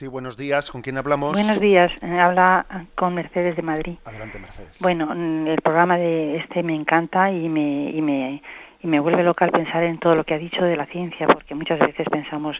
Sí, 0.00 0.06
buenos 0.06 0.38
días. 0.38 0.70
¿Con 0.70 0.80
quién 0.80 0.96
hablamos? 0.96 1.34
Buenos 1.34 1.60
días. 1.60 1.92
Habla 2.02 2.64
con 2.94 3.14
Mercedes 3.14 3.54
de 3.54 3.60
Madrid. 3.60 3.98
Adelante, 4.06 4.38
Mercedes. 4.38 4.78
Bueno, 4.80 5.04
mm, 5.14 5.46
el 5.48 5.60
programa 5.60 5.98
de 5.98 6.38
este 6.38 6.62
me 6.62 6.74
encanta 6.74 7.30
y 7.30 7.50
me, 7.50 7.90
y 7.90 8.00
me, 8.00 8.42
y 8.82 8.86
me 8.86 8.98
vuelve 8.98 9.22
loca 9.22 9.44
al 9.44 9.50
pensar 9.50 9.82
en 9.82 9.98
todo 9.98 10.14
lo 10.14 10.24
que 10.24 10.32
ha 10.32 10.38
dicho 10.38 10.64
de 10.64 10.74
la 10.74 10.86
ciencia, 10.86 11.26
porque 11.26 11.54
muchas 11.54 11.78
veces 11.80 12.06
pensamos 12.10 12.56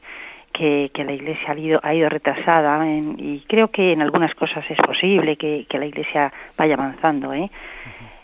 que, 0.52 0.90
que 0.92 1.02
la 1.02 1.14
Iglesia 1.14 1.52
ha 1.52 1.58
ido, 1.58 1.80
ha 1.82 1.94
ido 1.94 2.10
retrasada 2.10 2.86
y 2.86 3.42
creo 3.48 3.68
que 3.68 3.94
en 3.94 4.02
algunas 4.02 4.34
cosas 4.34 4.62
es 4.68 4.76
posible 4.76 5.36
que, 5.36 5.64
que 5.66 5.78
la 5.78 5.86
Iglesia 5.86 6.30
vaya 6.58 6.74
avanzando, 6.74 7.32
¿eh? 7.32 7.50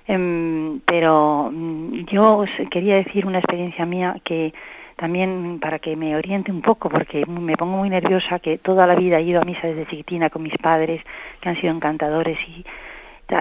Em, 0.08 0.80
pero 0.80 1.48
mm, 1.50 2.04
yo 2.12 2.44
quería 2.70 2.96
decir 2.96 3.24
una 3.24 3.38
experiencia 3.38 3.86
mía 3.86 4.14
que 4.22 4.52
también 4.96 5.58
para 5.60 5.78
que 5.78 5.94
me 5.94 6.16
oriente 6.16 6.50
un 6.50 6.62
poco, 6.62 6.88
porque 6.88 7.24
me 7.26 7.56
pongo 7.56 7.76
muy 7.76 7.90
nerviosa, 7.90 8.38
que 8.38 8.58
toda 8.58 8.86
la 8.86 8.94
vida 8.94 9.18
he 9.18 9.22
ido 9.22 9.40
a 9.40 9.44
misa 9.44 9.66
desde 9.66 9.86
chiquitina 9.86 10.30
con 10.30 10.42
mis 10.42 10.56
padres, 10.56 11.02
que 11.40 11.48
han 11.48 11.60
sido 11.60 11.74
encantadores 11.74 12.38
y, 12.48 12.64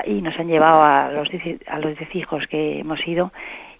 y 0.05 0.21
nos 0.21 0.37
han 0.37 0.47
llevado 0.47 0.83
a 0.83 1.11
los, 1.11 1.29
a 1.67 1.79
los 1.79 1.97
hijos 2.13 2.45
que 2.47 2.79
hemos 2.79 3.05
ido, 3.07 3.31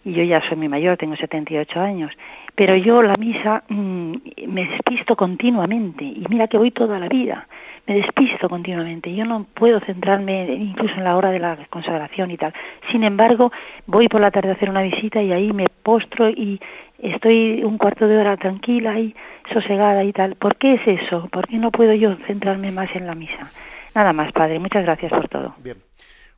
y 0.06 0.14
yo 0.14 0.24
ya 0.24 0.41
soy 0.47 0.56
muy 0.56 0.70
mayor, 0.70 0.97
tengo 0.97 1.16
78 1.16 1.82
años, 1.82 2.12
pero 2.56 2.78
yo 2.78 3.01
la 3.01 3.16
misa 3.20 3.64
mm, 3.68 4.14
me 4.47 4.66
despisto 4.70 5.16
continuamente, 5.16 6.06
y 6.06 6.24
mira 6.30 6.47
que 6.47 6.58
voy 6.58 6.72
toda 6.72 6.99
la 6.99 7.10
vida, 7.10 7.47
me 7.88 7.95
despisto 7.95 8.47
continuamente, 8.47 9.14
yo 9.14 9.26
no 9.26 9.45
puedo 9.56 9.80
centrarme 9.82 10.45
incluso 10.53 10.95
en 10.95 11.03
la 11.03 11.18
hora 11.18 11.32
de 11.32 11.39
la 11.39 11.58
consagración 11.70 12.32
y 12.32 12.38
tal. 12.38 12.53
Sin 12.91 13.03
embargo, 13.03 13.51
voy 13.86 14.08
por 14.08 14.22
la 14.22 14.32
tarde 14.32 14.49
a 14.49 14.53
hacer 14.53 14.70
una 14.70 14.82
visita 14.82 15.22
y 15.22 15.32
ahí 15.32 15.51
me 15.53 15.66
postro 15.84 16.30
y 16.30 16.60
estoy 16.99 17.64
un 17.64 17.78
cuarto 17.78 18.08
de 18.08 18.18
hora 18.18 18.38
tranquila 18.38 18.99
y 18.99 19.16
sosegada 19.53 20.03
y 20.03 20.14
tal. 20.14 20.36
¿Por 20.36 20.56
qué 20.56 20.76
es 20.76 20.88
eso? 20.88 21.28
¿Por 21.32 21.47
qué 21.47 21.58
no 21.58 21.70
puedo 21.70 21.93
yo 21.93 22.16
centrarme 22.26 22.72
más 22.72 22.89
en 22.95 23.06
la 23.06 23.14
misa? 23.14 23.51
Nada 23.93 24.14
más, 24.14 24.32
padre. 24.32 24.58
Muchas 24.58 24.84
gracias 24.84 25.12
por 25.12 25.28
todo. 25.30 25.53
Bien. 25.64 25.78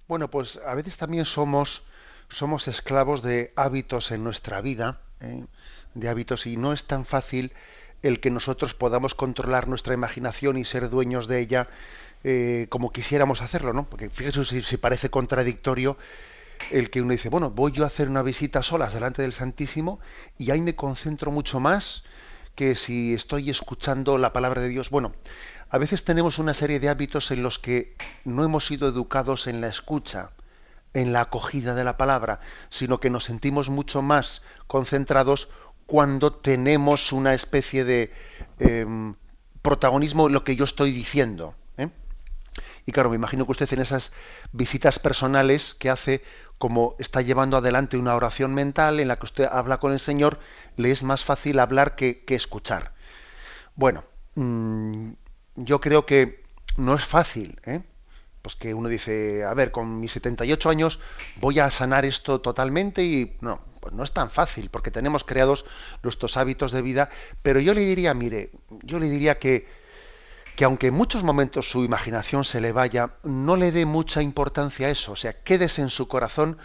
Bueno, 0.08 0.28
pues 0.30 0.60
a 0.66 0.76
veces 0.76 0.98
también 0.98 1.24
somos 1.24 1.87
somos 2.30 2.68
esclavos 2.68 3.22
de 3.22 3.54
hábitos 3.56 4.12
en 4.12 4.24
nuestra 4.24 4.62
vida, 4.62 5.00
¿eh? 5.22 5.46
de 5.94 6.10
hábitos 6.10 6.46
y 6.46 6.58
no 6.58 6.74
es 6.74 6.86
tan 6.86 7.06
fácil 7.06 7.54
el 8.04 8.20
que 8.20 8.30
nosotros 8.30 8.74
podamos 8.74 9.16
controlar 9.16 9.68
nuestra 9.68 9.94
imaginación 9.94 10.58
y 10.58 10.66
ser 10.66 10.90
dueños 10.90 11.28
de 11.28 11.40
ella 11.40 11.68
eh, 12.24 12.68
como 12.70 12.92
quisiéramos 12.92 13.42
hacerlo, 13.42 13.74
¿no? 13.74 13.90
Porque 13.90 14.10
fíjese 14.10 14.44
si, 14.64 14.78
parece 14.78 15.10
contradictorio 15.10 15.98
el 16.72 16.90
que 16.90 17.02
uno 17.02 17.12
dice, 17.12 17.30
bueno, 17.30 17.52
voy 17.52 17.72
yo 17.72 17.84
a 17.84 17.88
hacer 17.88 18.10
una 18.10 18.24
visita 18.24 18.64
solas 18.64 18.94
delante 18.94 19.22
del 19.22 19.34
Santísimo 19.34 20.00
y 20.38 20.52
ahí 20.52 20.62
me 20.62 20.76
concentro 20.76 21.32
mucho 21.32 21.60
más 21.60 22.04
que 22.56 22.74
si 22.74 23.14
estoy 23.14 23.52
escuchando 23.52 24.18
la 24.18 24.34
palabra 24.34 24.62
de 24.62 24.70
Dios. 24.70 24.90
Bueno, 24.90 25.14
a 25.70 25.78
veces 25.78 26.04
tenemos 26.04 26.40
una 26.40 26.56
serie 26.56 26.80
de 26.80 26.90
hábitos 26.90 27.30
en 27.30 27.44
los 27.44 27.60
que 27.60 27.96
no 28.26 28.44
hemos 28.44 28.66
sido 28.66 28.88
educados 28.88 29.46
en 29.46 29.62
la 29.62 29.68
escucha, 29.68 30.32
en 30.94 31.14
la 31.14 31.22
acogida 31.22 31.76
de 31.76 31.84
la 31.84 31.98
palabra, 31.98 32.40
sino 32.70 33.00
que 33.00 33.10
nos 33.10 33.26
sentimos 33.26 33.70
mucho 33.70 34.02
más 34.02 34.42
concentrados 34.68 35.50
cuando 35.86 36.34
tenemos 36.34 37.12
una 37.14 37.34
especie 37.34 37.86
de 37.86 38.12
em, 38.60 39.16
protagonismo 39.62 40.28
en 40.28 40.34
lo 40.34 40.44
que 40.44 40.56
yo 40.56 40.66
estoy 40.66 40.92
diciendo. 40.92 41.56
¿eh? 41.78 41.90
Y 42.86 42.92
claro, 42.92 43.10
me 43.10 43.16
imagino 43.16 43.46
que 43.46 43.52
usted 43.52 43.72
en 43.74 43.80
esas 43.80 44.12
visitas 44.52 45.00
personales 45.00 45.74
que 45.74 45.90
hace, 45.90 46.24
como 46.58 46.96
está 47.00 47.22
llevando 47.22 47.58
adelante 47.58 47.98
una 47.98 48.16
oración 48.16 48.54
mental 48.54 49.00
en 49.00 49.08
la 49.08 49.18
que 49.18 49.26
usted 49.26 49.48
habla 49.50 49.80
con 49.80 49.94
el 49.94 50.00
Señor, 50.00 50.40
le 50.76 50.92
es 50.92 51.04
más 51.04 51.24
fácil 51.24 51.60
hablar 51.60 51.96
que, 51.96 52.24
escuchar. 52.28 52.94
Bueno, 53.76 54.04
mm, 54.36 55.12
yo 55.56 55.80
creo 55.80 56.06
que 56.06 56.44
no 56.76 56.96
es 56.96 57.06
fácil, 57.06 57.60
¿eh? 57.66 57.82
Pues 58.48 58.56
que 58.56 58.74
uno 58.74 58.88
dice, 58.88 59.44
a 59.44 59.54
ver, 59.54 59.72
con 59.72 60.00
mis 60.00 60.14
78 60.14 60.70
años 60.70 61.02
voy 61.42 61.60
a 61.60 61.70
sanar 61.70 62.06
esto 62.06 62.40
totalmente 62.40 63.04
y 63.04 63.36
no, 63.42 63.60
pues 63.82 63.94
no 63.94 64.06
es 64.06 64.14
tan 64.14 64.32
fácil 64.32 64.70
porque 64.70 64.90
tenemos 64.90 65.26
creados 65.26 65.66
nuestros 66.02 66.38
hábitos 66.38 66.72
de 66.72 66.82
vida, 66.82 67.10
pero 67.42 67.60
yo 67.60 67.74
le 67.74 67.82
diría, 67.82 68.14
mire, 68.14 68.52
yo 68.84 69.00
le 69.00 69.10
diría 69.10 69.38
que, 69.38 69.68
que 70.56 70.64
aunque 70.64 70.88
en 70.88 70.94
muchos 70.94 71.26
momentos 71.26 71.70
su 71.70 71.84
imaginación 71.84 72.46
se 72.46 72.62
le 72.62 72.72
vaya, 72.72 73.16
no 73.24 73.58
le 73.58 73.74
dé 73.74 73.86
mucha 73.86 74.22
importancia 74.22 74.88
a 74.88 74.92
eso, 74.92 75.12
o 75.12 75.18
sea, 75.18 75.34
quédese 75.44 75.82
en 75.82 75.90
su 75.90 76.08
corazón 76.08 76.58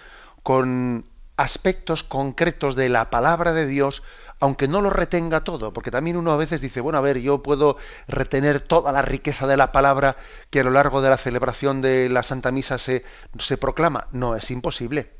con 0.45 1.05
aspectos 1.37 2.05
concretos 2.05 2.77
de 2.77 2.91
la 2.91 3.11
palabra 3.11 3.53
de 3.53 3.67
Dios, 3.67 4.05
aunque 4.43 4.67
no 4.67 4.81
lo 4.81 4.91
retenga 4.91 5.45
todo, 5.45 5.73
porque 5.73 5.93
también 5.93 6.17
uno 6.17 6.33
a 6.33 6.37
veces 6.37 6.61
dice, 6.61 6.81
bueno, 6.81 6.99
a 6.99 7.01
ver, 7.01 7.21
yo 7.21 7.45
puedo 7.45 7.77
retener 8.09 8.59
toda 8.59 8.91
la 8.91 9.01
riqueza 9.01 9.47
de 9.47 9.57
la 9.57 9.71
palabra 9.71 10.17
que 10.51 10.59
a 10.59 10.65
lo 10.65 10.73
largo 10.73 11.01
de 11.01 11.11
la 11.11 11.17
celebración 11.17 11.81
de 11.81 12.09
la 12.09 12.25
Santa 12.25 12.51
Misa 12.51 12.77
se, 12.77 13.05
se 13.39 13.57
proclama. 13.57 14.09
No, 14.11 14.35
es 14.35 14.51
imposible 14.51 15.13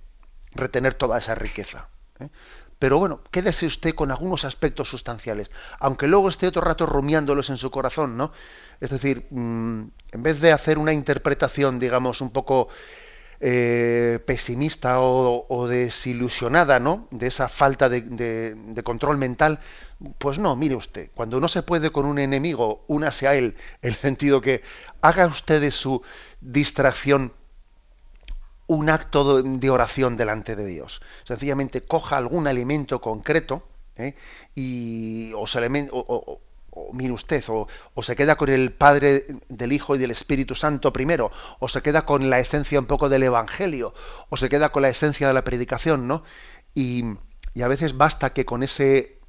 retener 0.51 0.95
toda 0.95 1.19
esa 1.19 1.37
riqueza. 1.37 1.87
¿eh? 2.19 2.31
Pero 2.81 2.99
bueno, 2.99 3.21
quédese 3.31 3.65
usted 3.65 3.95
con 3.95 4.11
algunos 4.11 4.45
aspectos 4.45 4.89
sustanciales, 4.89 5.53
aunque 5.79 6.09
luego 6.09 6.29
esté 6.29 6.49
otro 6.49 6.63
rato 6.63 6.85
rumiándolos 6.85 7.49
en 7.49 7.59
su 7.59 7.71
corazón, 7.71 8.17
¿no? 8.17 8.33
Es 8.81 8.91
decir, 8.91 9.29
mm, 9.31 9.83
en 10.11 10.23
vez 10.25 10.41
de 10.41 10.51
hacer 10.51 10.79
una 10.79 10.93
interpretación, 10.93 11.79
digamos, 11.79 12.21
un 12.21 12.33
poco 12.33 12.71
eh, 13.45 14.21
pesimista 14.25 15.01
o, 15.01 15.67
desilusionada, 15.67 16.79
¿no? 16.79 17.09
De 17.11 17.27
esa 17.27 17.49
falta 17.49 17.89
de, 17.89 18.83
control 18.85 19.19
mental, 19.19 19.59
pues 20.19 20.39
no, 20.39 20.55
mire 20.55 20.77
usted, 20.77 21.11
cuando 21.13 21.41
no 21.41 21.49
se 21.49 21.65
puede 21.65 21.91
con 21.91 22.07
un 22.07 22.21
enemigo, 22.21 22.85
únase 22.87 23.27
a 23.27 23.35
él, 23.35 23.57
el 23.83 23.95
sentido 23.95 24.41
que 24.41 24.63
haga 25.01 25.27
usted 25.27 25.61
de 25.61 25.73
su 25.73 26.03
distracción 26.41 27.33
un 28.69 28.89
acto 28.89 29.43
de 29.43 29.71
oración 29.71 30.17
delante 30.17 30.55
de 30.55 30.65
Dios. 30.65 31.03
Sencillamente 31.25 31.85
coja 31.85 32.19
algún 32.19 32.47
alimento 32.47 33.01
concreto 33.01 33.67
¿eh? 33.97 34.15
y 34.55 35.33
o, 35.35 35.45
o, 35.91 36.41
o 36.75 36.93
mire 36.95 37.13
usted, 37.13 37.45
o, 37.49 37.69
se 38.03 38.17
queda 38.17 38.37
con 38.37 38.49
el 38.49 38.73
Padre 38.73 39.27
del 39.49 39.73
Hijo 39.73 39.95
y 39.95 39.99
del 39.99 40.11
Espíritu 40.11 40.55
Santo 40.55 40.93
primero, 40.93 41.31
o 41.59 41.69
se 41.69 41.83
queda 41.83 42.07
con 42.07 42.31
la 42.31 42.39
esencia 42.41 42.81
un 42.81 42.87
poco 42.87 43.11
del 43.11 43.23
Evangelio, 43.23 43.93
o 44.31 44.37
se 44.39 44.49
queda 44.49 44.71
con 44.71 44.83
la 44.83 44.89
esencia 44.89 45.29
de 45.29 45.35
la 45.35 45.45
predicación, 45.45 46.09
¿no? 46.09 46.23
Y, 46.75 47.05
a 47.63 47.69
veces 47.69 47.99
basta 47.99 48.33
que 48.33 48.47
con 48.47 48.63
ese, 48.63 49.21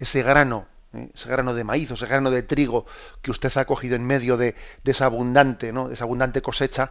ese 0.00 0.24
grano, 0.24 0.66
¿eh? 0.92 1.10
ese 1.14 1.28
grano 1.28 1.54
de 1.54 1.62
maíz 1.62 1.88
o 1.92 1.94
ese 1.94 2.06
grano 2.06 2.32
de 2.32 2.42
trigo 2.42 2.86
que 3.22 3.30
usted 3.30 3.56
ha 3.56 3.64
cogido 3.64 3.94
en 3.94 4.04
medio 4.04 4.36
de, 4.36 4.56
esa 4.84 5.04
abundante, 5.06 5.72
¿no? 5.72 5.86
de 5.86 5.94
esa 5.94 6.02
abundante 6.02 6.42
cosecha, 6.42 6.90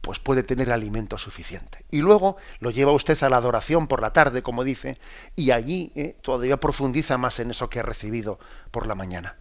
pues 0.00 0.20
puede 0.20 0.44
tener 0.44 0.70
alimento 0.70 1.18
suficiente. 1.18 1.84
Y 1.90 2.02
luego 2.02 2.36
lo 2.60 2.70
lleva 2.70 2.92
usted 2.92 3.20
a 3.24 3.28
la 3.28 3.38
adoración 3.38 3.88
por 3.88 4.00
la 4.00 4.12
tarde, 4.12 4.44
como 4.44 4.62
dice, 4.62 4.98
y 5.34 5.50
allí 5.50 5.90
¿eh? 5.96 6.16
todavía 6.22 6.60
profundiza 6.60 7.18
más 7.18 7.40
en 7.40 7.50
eso 7.50 7.68
que 7.68 7.80
ha 7.80 7.82
recibido 7.82 8.38
por 8.70 8.86
la 8.86 8.94
mañana. 8.94 9.36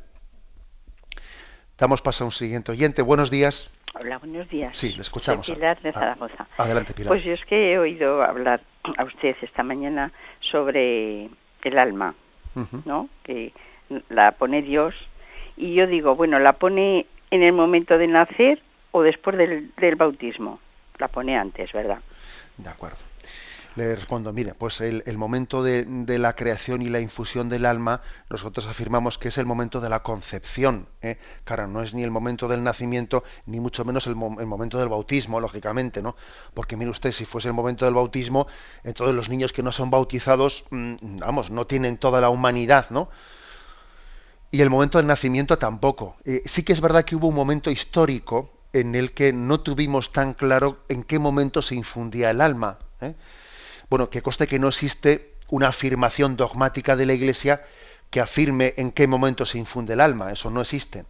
Damos 1.79 2.01
paso 2.01 2.25
a 2.25 2.27
un 2.27 2.31
siguiente 2.31 2.73
oyente. 2.73 3.01
Buenos 3.01 3.31
días. 3.31 3.71
Hola, 3.93 4.17
buenos 4.17 4.49
días. 4.49 4.75
Sí, 4.75 4.91
le 4.93 5.01
escuchamos. 5.01 5.49
Pilar 5.49 5.81
de 5.81 5.89
ah, 5.89 5.93
Zaragoza. 5.93 6.47
adelante, 6.57 6.93
Pilar. 6.93 7.07
Pues 7.07 7.23
yo 7.23 7.31
es 7.31 7.43
que 7.45 7.73
he 7.73 7.79
oído 7.79 8.21
hablar 8.21 8.61
a 8.97 9.05
usted 9.05 9.35
esta 9.41 9.63
mañana 9.63 10.11
sobre 10.41 11.29
el 11.63 11.77
alma, 11.77 12.15
¿no? 12.83 13.07
Que 13.23 13.53
la 14.09 14.33
pone 14.33 14.61
Dios. 14.61 14.93
Y 15.55 15.73
yo 15.73 15.87
digo, 15.87 16.15
bueno, 16.15 16.37
¿la 16.39 16.53
pone 16.53 17.05
en 17.31 17.43
el 17.43 17.53
momento 17.53 17.97
de 17.97 18.07
nacer 18.07 18.61
o 18.91 19.01
después 19.01 19.37
del, 19.37 19.71
del 19.77 19.95
bautismo? 19.95 20.59
La 20.97 21.07
pone 21.07 21.37
antes, 21.37 21.71
¿verdad? 21.71 21.99
De 22.57 22.69
acuerdo. 22.69 23.08
Le 23.79 23.95
respondo, 23.95 24.33
mire, 24.33 24.55
pues 24.55 24.81
el, 24.81 25.17
momento 25.17 25.63
de, 25.63 25.85
la 26.19 26.35
creación 26.35 26.81
y 26.81 26.89
la 26.89 26.99
infusión 26.99 27.47
del 27.47 27.65
alma, 27.65 28.01
nosotros 28.29 28.65
afirmamos 28.65 29.17
que 29.17 29.29
es 29.29 29.37
el 29.37 29.45
momento 29.45 29.79
de 29.79 29.87
la 29.87 30.03
concepción. 30.03 30.89
¿eh? 31.01 31.17
Claro, 31.45 31.65
no 31.69 31.81
es 31.81 31.93
ni 31.93 32.03
el 32.03 32.11
momento 32.11 32.49
del 32.49 32.61
nacimiento, 32.61 33.23
ni 33.45 33.61
mucho 33.61 33.85
menos 33.85 34.05
el, 34.07 34.15
momento 34.17 34.79
del 34.79 34.89
bautismo, 34.89 35.39
lógicamente, 35.39 36.01
¿no? 36.01 36.17
Porque 36.53 36.75
mire 36.75 36.91
usted, 36.91 37.13
si 37.13 37.23
fuese 37.23 37.47
el 37.47 37.53
momento 37.53 37.85
del 37.85 37.93
bautismo, 37.93 38.47
entonces 38.83 39.15
los 39.15 39.29
niños 39.29 39.53
que 39.53 39.63
no 39.63 39.71
son 39.71 39.89
bautizados, 39.89 40.65
mm, 40.71 41.19
vamos, 41.19 41.49
no 41.49 41.65
tienen 41.65 41.95
toda 41.95 42.19
la 42.19 42.29
humanidad, 42.29 42.89
¿no? 42.89 43.09
Y 44.51 44.59
el 44.59 44.69
momento 44.69 44.97
del 44.97 45.07
nacimiento 45.07 45.57
tampoco. 45.57 46.17
Eh, 46.25 46.41
sí 46.43 46.63
que 46.63 46.73
es 46.73 46.81
verdad 46.81 47.05
que 47.05 47.15
hubo 47.15 47.29
un 47.29 47.35
momento 47.35 47.71
histórico 47.71 48.51
en 48.73 48.93
el 48.95 49.13
que 49.13 49.31
no 49.31 49.61
tuvimos 49.61 50.11
tan 50.11 50.33
claro 50.33 50.79
en 50.89 51.03
qué 51.03 51.17
momento 51.17 51.61
se 51.61 51.75
infundía 51.75 52.29
el 52.31 52.41
alma. 52.41 52.77
¿eh? 52.99 53.15
Bueno, 53.89 54.09
que 54.09 54.21
coste 54.21 54.47
que 54.47 54.59
no 54.59 54.67
existe 54.67 55.33
una 55.49 55.69
afirmación 55.69 56.37
dogmática 56.37 56.95
de 56.95 57.05
la 57.05 57.13
Iglesia 57.13 57.65
que 58.09 58.21
afirme 58.21 58.73
en 58.77 58.91
qué 58.91 59.07
momento 59.07 59.45
se 59.45 59.57
infunde 59.57 59.93
el 59.93 60.01
alma, 60.01 60.31
eso 60.31 60.49
no 60.49 60.61
existe. 60.61 61.05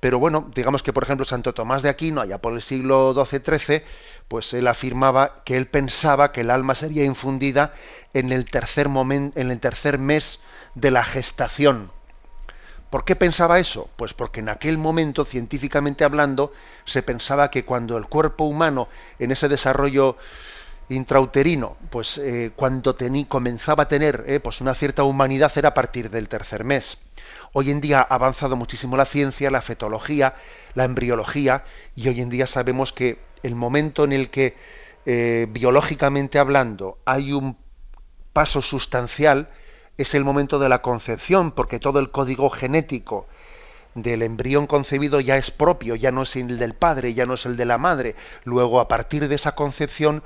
Pero 0.00 0.18
bueno, 0.18 0.50
digamos 0.54 0.82
que 0.82 0.92
por 0.92 1.02
ejemplo 1.02 1.24
Santo 1.24 1.54
Tomás 1.54 1.82
de 1.82 1.88
Aquino, 1.88 2.20
allá 2.20 2.38
por 2.38 2.52
el 2.52 2.62
siglo 2.62 3.14
XII-XIII, 3.14 3.82
pues 4.28 4.54
él 4.54 4.68
afirmaba 4.68 5.42
que 5.44 5.56
él 5.56 5.66
pensaba 5.66 6.32
que 6.32 6.42
el 6.42 6.50
alma 6.50 6.74
sería 6.74 7.04
infundida 7.04 7.74
en 8.14 8.30
el 8.30 8.44
tercer 8.44 8.88
momento, 8.88 9.38
en 9.40 9.50
el 9.50 9.58
tercer 9.58 9.98
mes 9.98 10.40
de 10.74 10.90
la 10.90 11.02
gestación. 11.02 11.90
¿Por 12.90 13.04
qué 13.04 13.16
pensaba 13.16 13.58
eso? 13.58 13.90
Pues 13.96 14.14
porque 14.14 14.40
en 14.40 14.48
aquel 14.48 14.78
momento, 14.78 15.24
científicamente 15.26 16.04
hablando, 16.04 16.52
se 16.86 17.02
pensaba 17.02 17.50
que 17.50 17.64
cuando 17.64 17.98
el 17.98 18.06
cuerpo 18.06 18.44
humano, 18.44 18.88
en 19.18 19.30
ese 19.30 19.48
desarrollo 19.48 20.16
intrauterino, 20.88 21.76
pues 21.90 22.18
eh, 22.18 22.52
cuando 22.56 22.96
comenzaba 23.28 23.84
a 23.84 23.88
tener 23.88 24.24
eh, 24.26 24.40
pues 24.40 24.60
una 24.60 24.74
cierta 24.74 25.04
humanidad 25.04 25.52
era 25.56 25.70
a 25.70 25.74
partir 25.74 26.10
del 26.10 26.28
tercer 26.28 26.64
mes. 26.64 26.98
Hoy 27.52 27.70
en 27.70 27.80
día 27.80 27.98
ha 28.00 28.14
avanzado 28.14 28.56
muchísimo 28.56 28.96
la 28.96 29.04
ciencia, 29.04 29.50
la 29.50 29.62
fetología, 29.62 30.34
la 30.74 30.84
embriología, 30.84 31.64
y 31.94 32.08
hoy 32.08 32.20
en 32.20 32.30
día 32.30 32.46
sabemos 32.46 32.92
que 32.92 33.18
el 33.42 33.54
momento 33.54 34.04
en 34.04 34.12
el 34.12 34.30
que 34.30 34.56
eh, 35.06 35.46
biológicamente 35.50 36.38
hablando 36.38 36.98
hay 37.04 37.32
un 37.32 37.56
paso 38.32 38.60
sustancial 38.60 39.48
es 39.96 40.14
el 40.14 40.24
momento 40.24 40.58
de 40.58 40.68
la 40.68 40.80
concepción, 40.80 41.52
porque 41.52 41.80
todo 41.80 41.98
el 41.98 42.10
código 42.10 42.50
genético 42.50 43.26
del 43.94 44.22
embrión 44.22 44.66
concebido 44.66 45.20
ya 45.20 45.36
es 45.36 45.50
propio, 45.50 45.96
ya 45.96 46.12
no 46.12 46.22
es 46.22 46.36
el 46.36 46.58
del 46.58 46.74
padre, 46.74 47.14
ya 47.14 47.26
no 47.26 47.34
es 47.34 47.46
el 47.46 47.56
de 47.56 47.64
la 47.64 47.78
madre. 47.78 48.14
Luego, 48.44 48.80
a 48.80 48.88
partir 48.88 49.26
de 49.26 49.34
esa 49.34 49.56
concepción, 49.56 50.22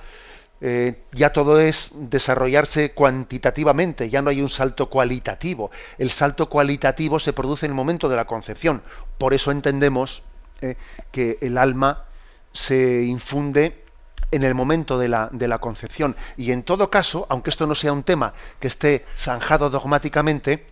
eh, 0.64 1.02
ya 1.10 1.32
todo 1.32 1.58
es 1.58 1.90
desarrollarse 1.92 2.92
cuantitativamente, 2.92 4.08
ya 4.08 4.22
no 4.22 4.30
hay 4.30 4.40
un 4.40 4.48
salto 4.48 4.88
cualitativo. 4.88 5.72
El 5.98 6.12
salto 6.12 6.48
cualitativo 6.48 7.18
se 7.18 7.32
produce 7.32 7.66
en 7.66 7.72
el 7.72 7.76
momento 7.76 8.08
de 8.08 8.14
la 8.14 8.26
concepción. 8.26 8.80
Por 9.18 9.34
eso 9.34 9.50
entendemos 9.50 10.22
eh, 10.60 10.76
que 11.10 11.38
el 11.40 11.58
alma 11.58 12.04
se 12.52 13.02
infunde 13.02 13.82
en 14.30 14.44
el 14.44 14.54
momento 14.54 15.00
de 15.00 15.08
la, 15.08 15.28
de 15.32 15.48
la, 15.48 15.58
concepción. 15.58 16.14
Y 16.36 16.52
en 16.52 16.62
todo 16.62 16.90
caso, 16.90 17.26
aunque 17.28 17.50
esto 17.50 17.66
no 17.66 17.74
sea 17.74 17.92
un 17.92 18.04
tema 18.04 18.32
que 18.60 18.68
esté 18.68 19.04
zanjado 19.18 19.68
dogmáticamente, 19.68 20.68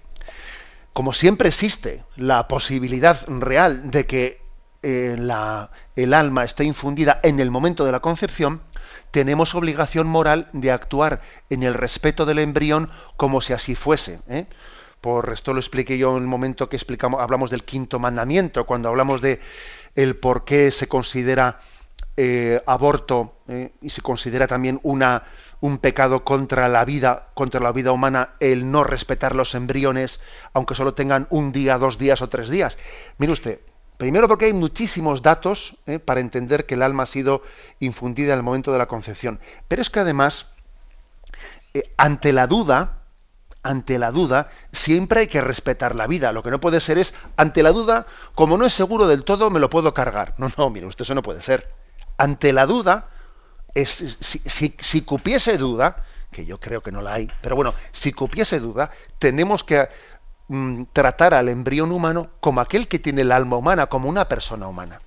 como 0.93 1.13
siempre 1.13 1.49
existe 1.49 2.05
la 2.15 2.47
posibilidad 2.47 3.27
real 3.27 3.91
de 3.91 4.07
que 4.07 4.41
eh, 4.85 5.17
el 5.97 6.15
alma 6.15 6.45
esté 6.45 6.63
infundida 6.63 7.19
en 7.25 7.41
el 7.41 7.51
momento 7.51 7.85
de 7.85 7.93
la 7.93 8.01
concepción, 8.01 8.63
tenemos 9.11 9.55
obligación 9.55 10.07
moral 10.07 10.49
de 10.53 10.71
actuar 10.71 11.23
en 11.51 11.63
el 11.63 11.75
respeto 11.75 12.27
del 12.27 12.39
embrión 12.39 12.91
como 13.17 13.41
si 13.41 13.53
así 13.53 13.75
fuese. 13.75 14.21
¿eh? 14.29 14.47
por 15.01 15.33
esto 15.33 15.53
lo 15.53 15.61
expliqué 15.61 15.97
yo 15.99 16.17
en 16.17 16.23
el 16.23 16.29
momento 16.29 16.69
que 16.69 16.77
explicamos, 16.77 17.21
hablamos 17.21 17.51
del 17.51 17.65
quinto 17.65 17.99
mandamiento, 17.99 18.67
cuando 18.67 18.89
hablamos 18.89 19.21
de 19.21 19.41
el 19.95 20.17
por 20.17 20.45
qué 20.45 20.71
se 20.71 20.89
considera 20.89 21.61
eh, 22.17 22.61
aborto 22.67 23.37
eh, 23.49 23.73
y 23.81 23.91
se 23.91 24.03
considera 24.03 24.47
también 24.47 24.79
una, 24.83 25.25
un 25.61 25.79
pecado 25.79 26.23
contra 26.23 26.69
la 26.69 26.85
vida, 26.85 27.29
contra 27.35 27.61
la 27.61 27.73
vida 27.73 27.93
humana, 27.93 28.35
el 28.41 28.71
no 28.71 28.85
respetar 28.85 29.35
los 29.35 29.55
embriones, 29.55 30.21
aunque 30.53 30.75
solo 30.75 30.95
tengan 30.95 31.27
un 31.31 31.51
día, 31.51 31.79
dos 31.79 31.99
días 31.99 32.21
o 32.21 32.29
tres 32.29 32.51
días. 32.51 32.77
Mire 33.17 33.33
usted, 33.33 33.61
primero 34.01 34.27
porque 34.27 34.47
hay 34.47 34.53
muchísimos 34.53 35.23
datos 35.23 35.77
eh, 35.87 36.01
para 36.01 36.19
entender 36.19 36.67
que 36.67 36.75
el 36.75 36.83
alma 36.83 37.05
ha 37.05 37.07
sido 37.07 37.45
infundida 37.79 38.33
en 38.33 38.39
el 38.39 38.43
momento 38.43 38.73
de 38.73 38.79
la 38.79 38.89
concepción, 38.89 39.39
pero 39.69 39.81
es 39.81 39.91
que 39.91 40.01
además, 40.01 40.47
ante 41.97 42.33
la 42.33 42.49
duda, 42.49 43.03
ante 43.63 44.01
la 44.01 44.11
duda, 44.11 44.51
siempre 44.73 45.21
hay 45.21 45.27
que 45.29 45.41
respetar 45.41 45.95
la 45.95 46.09
vida. 46.09 46.33
Lo 46.33 46.43
que 46.43 46.51
no 46.51 46.61
puede 46.61 46.81
ser 46.81 46.99
es, 46.99 47.15
ante 47.37 47.63
la 47.63 47.71
duda, 47.71 48.07
como 48.35 48.59
no 48.59 48.67
es 48.67 48.73
seguro 48.73 49.07
del 49.07 49.23
todo, 49.23 49.51
me 49.51 49.61
lo 49.61 49.71
puedo 49.71 49.95
cargar. 49.95 50.35
No, 50.39 50.51
no, 50.57 50.71
mire, 50.71 50.87
usted 50.87 51.03
eso 51.03 51.15
no 51.15 51.23
puede 51.23 51.43
ser 51.43 51.69
ante 52.21 52.53
la 52.53 52.67
duda, 52.67 53.09
es, 53.75 54.19
si, 54.21 55.01
cupiese 55.01 55.57
duda, 55.57 56.05
que 56.31 56.45
yo 56.45 56.61
creo 56.61 56.83
que 56.83 56.93
no 56.93 57.01
la 57.01 57.15
hay, 57.15 57.31
pero 57.41 57.57
bueno, 57.57 57.75
si 57.93 58.13
cupiese 58.13 58.61
duda, 58.61 58.91
tenemos 59.19 59.65
que 59.65 59.89
mm, 60.51 60.83
tratar 60.93 61.33
al 61.33 61.49
embrión 61.49 61.93
humano 61.93 62.29
como 62.41 62.61
aquel 62.61 62.89
que 62.89 62.99
tiene 62.99 63.23
el 63.23 63.33
alma 63.33 63.57
humana, 63.57 63.87
como 63.87 64.09
una 64.09 64.29
persona 64.29 64.69
humana. 64.69 65.01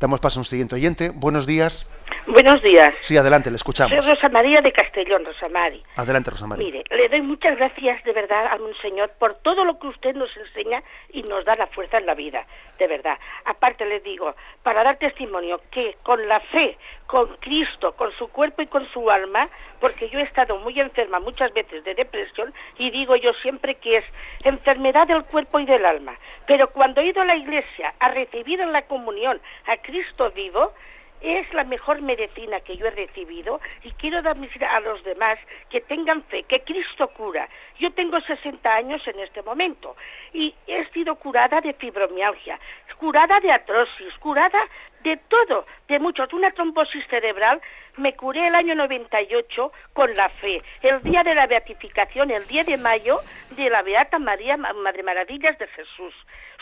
Damos 0.00 0.20
paso 0.20 0.38
a 0.38 0.42
un 0.42 0.44
siguiente 0.44 0.74
oyente. 0.74 1.10
Buenos 1.10 1.46
días. 1.46 1.86
Buenos 2.28 2.62
días. 2.62 2.94
Sí, 3.00 3.16
adelante, 3.16 3.50
le 3.50 3.56
escuchamos. 3.56 4.04
Soy 4.04 4.14
Rosa 4.14 4.28
María 4.28 4.60
de 4.60 4.70
Castellón, 4.70 5.24
Rosa 5.24 5.48
María. 5.48 5.80
Adelante, 5.96 6.30
Rosa 6.30 6.46
María. 6.46 6.62
Mire, 6.62 6.84
le 6.90 7.08
doy 7.08 7.22
muchas 7.22 7.56
gracias 7.56 8.04
de 8.04 8.12
verdad 8.12 8.48
al 8.50 8.60
Monseñor 8.60 9.12
por 9.18 9.36
todo 9.36 9.64
lo 9.64 9.78
que 9.78 9.86
usted 9.86 10.14
nos 10.14 10.28
enseña 10.36 10.82
y 11.10 11.22
nos 11.22 11.46
da 11.46 11.54
la 11.54 11.68
fuerza 11.68 11.96
en 11.96 12.04
la 12.04 12.14
vida, 12.14 12.44
de 12.78 12.86
verdad. 12.86 13.18
Aparte 13.46 13.86
le 13.86 14.00
digo, 14.00 14.34
para 14.62 14.84
dar 14.84 14.98
testimonio 14.98 15.58
que 15.70 15.96
con 16.02 16.28
la 16.28 16.40
fe, 16.40 16.76
con 17.06 17.34
Cristo, 17.36 17.92
con 17.92 18.12
su 18.12 18.28
cuerpo 18.28 18.60
y 18.60 18.66
con 18.66 18.86
su 18.92 19.10
alma, 19.10 19.48
porque 19.80 20.10
yo 20.10 20.18
he 20.18 20.24
estado 20.24 20.58
muy 20.58 20.78
enferma 20.78 21.20
muchas 21.20 21.50
veces 21.54 21.82
de 21.84 21.94
depresión 21.94 22.52
y 22.76 22.90
digo 22.90 23.16
yo 23.16 23.32
siempre 23.40 23.76
que 23.76 23.96
es 23.96 24.04
enfermedad 24.44 25.06
del 25.06 25.24
cuerpo 25.24 25.60
y 25.60 25.64
del 25.64 25.86
alma. 25.86 26.14
Pero 26.46 26.68
cuando 26.72 27.00
he 27.00 27.06
ido 27.06 27.22
a 27.22 27.24
la 27.24 27.36
iglesia 27.36 27.94
a 27.98 28.10
recibir 28.10 28.60
en 28.60 28.72
la 28.72 28.82
comunión 28.82 29.40
a 29.66 29.78
Cristo 29.78 30.30
vivo, 30.32 30.74
es 31.20 31.52
la 31.52 31.64
mejor 31.64 32.00
medicina 32.02 32.60
que 32.60 32.76
yo 32.76 32.86
he 32.86 32.90
recibido 32.90 33.60
y 33.82 33.90
quiero 33.92 34.22
dar 34.22 34.36
a 34.36 34.80
los 34.80 35.02
demás 35.04 35.38
que 35.70 35.80
tengan 35.80 36.22
fe, 36.24 36.44
que 36.44 36.60
Cristo 36.60 37.08
cura. 37.08 37.48
Yo 37.78 37.92
tengo 37.92 38.20
60 38.20 38.72
años 38.72 39.02
en 39.06 39.18
este 39.20 39.42
momento 39.42 39.96
y 40.32 40.54
he 40.66 40.84
sido 40.90 41.16
curada 41.16 41.60
de 41.60 41.72
fibromialgia, 41.74 42.58
curada 42.98 43.40
de 43.40 43.52
atrosis, 43.52 44.14
curada 44.18 44.60
de 45.02 45.16
todo, 45.28 45.66
de 45.88 45.98
muchos. 45.98 46.32
Una 46.32 46.50
trombosis 46.50 47.06
cerebral 47.08 47.60
me 47.96 48.14
curé 48.14 48.48
el 48.48 48.54
año 48.54 48.74
98 48.74 49.72
con 49.92 50.12
la 50.14 50.28
fe. 50.28 50.62
El 50.82 51.02
día 51.02 51.22
de 51.22 51.34
la 51.34 51.46
beatificación, 51.46 52.30
el 52.30 52.46
10 52.46 52.66
de 52.66 52.76
mayo, 52.76 53.18
de 53.50 53.70
la 53.70 53.82
Beata 53.82 54.18
María, 54.18 54.56
Madre 54.56 55.02
Maravillas 55.02 55.58
de 55.58 55.66
Jesús. 55.68 56.14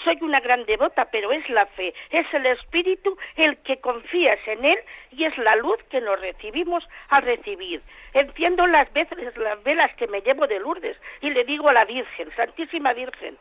Soy 0.05 0.19
una 0.21 0.41
gran 0.41 0.65
devota, 0.67 1.07
pero 1.11 1.33
es 1.33 1.49
la 1.49 1.67
fe, 1.67 1.95
es 2.11 2.27
el 2.33 2.47
Espíritu 2.47 3.17
el 3.37 3.57
que 3.59 3.81
confías 3.81 4.39
en 4.47 4.65
Él 4.65 4.79
y 5.11 5.25
es 5.25 5.37
la 5.39 5.57
luz 5.57 5.83
que 5.91 6.01
nos 6.01 6.21
recibimos 6.21 6.87
al 7.09 7.23
recibir. 7.23 7.81
Enciendo 8.13 8.67
las, 8.67 8.93
veces, 8.93 9.37
las 9.37 9.63
velas 9.63 9.95
que 9.97 10.07
me 10.07 10.21
llevo 10.21 10.47
de 10.47 10.61
Lourdes 10.61 10.97
y 11.21 11.31
le 11.31 11.45
digo 11.45 11.69
a 11.69 11.73
la 11.73 11.85
Virgen, 11.85 12.31
Santísima 12.37 12.93
Virgen, 12.93 13.37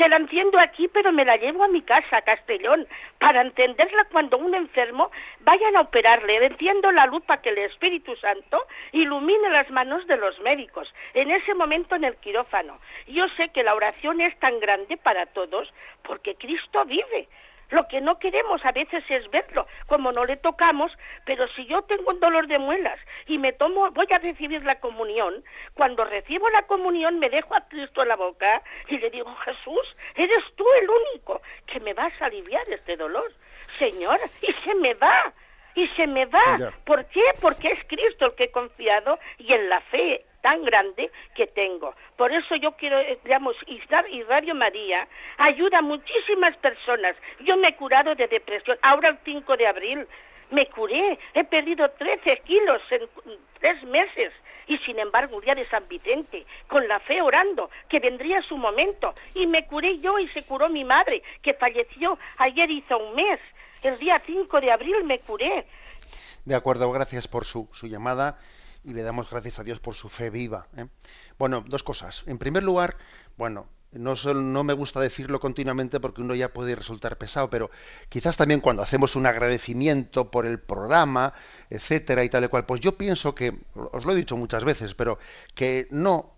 te 0.00 0.08
la 0.08 0.16
enciendo 0.16 0.58
aquí, 0.58 0.88
pero 0.88 1.12
me 1.12 1.26
la 1.26 1.36
llevo 1.36 1.62
a 1.62 1.68
mi 1.68 1.82
casa, 1.82 2.16
a 2.16 2.22
Castellón, 2.22 2.88
para 3.18 3.42
entenderla 3.42 4.06
cuando 4.10 4.38
un 4.38 4.54
enfermo 4.54 5.10
vayan 5.40 5.76
a 5.76 5.82
operarle. 5.82 6.46
Enciendo 6.46 6.90
la 6.90 7.04
luz 7.04 7.22
para 7.24 7.42
que 7.42 7.50
el 7.50 7.58
Espíritu 7.58 8.16
Santo 8.16 8.64
ilumine 8.92 9.50
las 9.50 9.68
manos 9.68 10.06
de 10.06 10.16
los 10.16 10.40
médicos. 10.40 10.90
En 11.12 11.30
ese 11.30 11.52
momento 11.52 11.96
en 11.96 12.04
el 12.04 12.16
quirófano. 12.16 12.78
Yo 13.08 13.28
sé 13.36 13.50
que 13.50 13.62
la 13.62 13.74
oración 13.74 14.22
es 14.22 14.34
tan 14.38 14.58
grande 14.58 14.96
para 14.96 15.26
todos 15.26 15.70
porque 16.02 16.34
Cristo 16.34 16.82
vive. 16.86 17.28
Lo 17.70 17.86
que 17.88 18.00
no 18.00 18.18
queremos 18.18 18.64
a 18.64 18.72
veces 18.72 19.04
es 19.08 19.30
verlo, 19.30 19.66
como 19.86 20.12
no 20.12 20.24
le 20.24 20.36
tocamos, 20.36 20.92
pero 21.24 21.46
si 21.48 21.66
yo 21.66 21.82
tengo 21.82 22.10
un 22.10 22.20
dolor 22.20 22.46
de 22.46 22.58
muelas 22.58 22.98
y 23.26 23.38
me 23.38 23.52
tomo, 23.52 23.90
voy 23.92 24.06
a 24.10 24.18
recibir 24.18 24.64
la 24.64 24.80
comunión, 24.80 25.44
cuando 25.74 26.04
recibo 26.04 26.48
la 26.50 26.62
comunión 26.62 27.18
me 27.18 27.30
dejo 27.30 27.54
a 27.54 27.68
Cristo 27.68 28.02
en 28.02 28.08
la 28.08 28.16
boca 28.16 28.62
y 28.88 28.98
le 28.98 29.10
digo, 29.10 29.34
Jesús, 29.36 29.96
eres 30.16 30.44
tú 30.56 30.64
el 30.82 30.88
único 30.90 31.40
que 31.66 31.80
me 31.80 31.94
vas 31.94 32.12
a 32.20 32.26
aliviar 32.26 32.68
este 32.68 32.96
dolor. 32.96 33.30
Señor, 33.78 34.18
y 34.42 34.52
se 34.52 34.74
me 34.74 34.94
va 34.94 35.32
y 35.74 35.86
se 35.90 36.06
me 36.06 36.26
va. 36.26 36.72
¿Por 36.84 37.04
qué? 37.06 37.22
Porque 37.40 37.68
es 37.68 37.84
Cristo 37.86 38.26
el 38.26 38.34
que 38.34 38.44
he 38.44 38.50
confiado 38.50 39.18
y 39.38 39.52
en 39.52 39.68
la 39.68 39.80
fe 39.82 40.24
tan 40.40 40.64
grande 40.64 41.10
que 41.34 41.46
tengo. 41.46 41.94
Por 42.16 42.32
eso 42.32 42.56
yo 42.56 42.72
quiero, 42.72 42.98
eh, 42.98 43.18
digamos, 43.24 43.56
y 43.66 44.22
Radio 44.22 44.54
María 44.54 45.06
ayuda 45.38 45.78
a 45.78 45.82
muchísimas 45.82 46.56
personas. 46.58 47.16
Yo 47.40 47.56
me 47.56 47.68
he 47.68 47.76
curado 47.76 48.14
de 48.14 48.26
depresión. 48.28 48.78
Ahora 48.82 49.10
el 49.10 49.18
5 49.24 49.56
de 49.56 49.66
abril 49.66 50.06
me 50.50 50.66
curé. 50.66 51.18
He 51.34 51.44
perdido 51.44 51.88
13 51.90 52.42
kilos 52.44 52.82
en 52.90 53.08
tres 53.58 53.82
meses. 53.84 54.32
Y 54.66 54.78
sin 54.78 54.98
embargo, 54.98 55.38
el 55.38 55.44
día 55.44 55.54
de 55.54 55.68
San 55.68 55.88
Vicente, 55.88 56.46
con 56.68 56.86
la 56.86 57.00
fe 57.00 57.20
orando, 57.20 57.70
que 57.88 57.98
vendría 57.98 58.40
su 58.42 58.56
momento. 58.56 59.14
Y 59.34 59.46
me 59.46 59.66
curé 59.66 59.98
yo 59.98 60.18
y 60.18 60.28
se 60.28 60.44
curó 60.44 60.68
mi 60.68 60.84
madre, 60.84 61.22
que 61.42 61.54
falleció 61.54 62.18
ayer 62.38 62.70
hizo 62.70 62.98
un 62.98 63.14
mes. 63.16 63.40
El 63.82 63.98
día 63.98 64.20
5 64.24 64.60
de 64.60 64.70
abril 64.70 65.04
me 65.04 65.18
curé. 65.18 65.64
De 66.44 66.54
acuerdo, 66.54 66.90
gracias 66.92 67.26
por 67.26 67.44
su, 67.44 67.68
su 67.72 67.86
llamada 67.86 68.38
y 68.84 68.94
le 68.94 69.02
damos 69.02 69.30
gracias 69.30 69.58
a 69.58 69.64
Dios 69.64 69.80
por 69.80 69.94
su 69.94 70.08
fe 70.08 70.30
viva. 70.30 70.66
¿eh? 70.76 70.86
Bueno, 71.38 71.64
dos 71.66 71.82
cosas. 71.82 72.24
En 72.26 72.38
primer 72.38 72.62
lugar, 72.62 72.96
bueno, 73.36 73.66
no, 73.92 74.14
no 74.14 74.64
me 74.64 74.72
gusta 74.72 75.00
decirlo 75.00 75.40
continuamente 75.40 75.98
porque 75.98 76.20
uno 76.20 76.34
ya 76.34 76.52
puede 76.52 76.76
resultar 76.76 77.18
pesado, 77.18 77.50
pero 77.50 77.70
quizás 78.08 78.36
también 78.36 78.60
cuando 78.60 78.82
hacemos 78.82 79.16
un 79.16 79.26
agradecimiento 79.26 80.30
por 80.30 80.46
el 80.46 80.60
programa, 80.60 81.34
etcétera 81.70 82.24
y 82.24 82.28
tal 82.28 82.44
y 82.44 82.48
cual, 82.48 82.66
pues 82.66 82.80
yo 82.80 82.96
pienso 82.96 83.34
que, 83.34 83.58
os 83.74 84.04
lo 84.04 84.12
he 84.12 84.16
dicho 84.16 84.36
muchas 84.36 84.64
veces, 84.64 84.94
pero 84.94 85.18
que 85.54 85.88
no, 85.90 86.32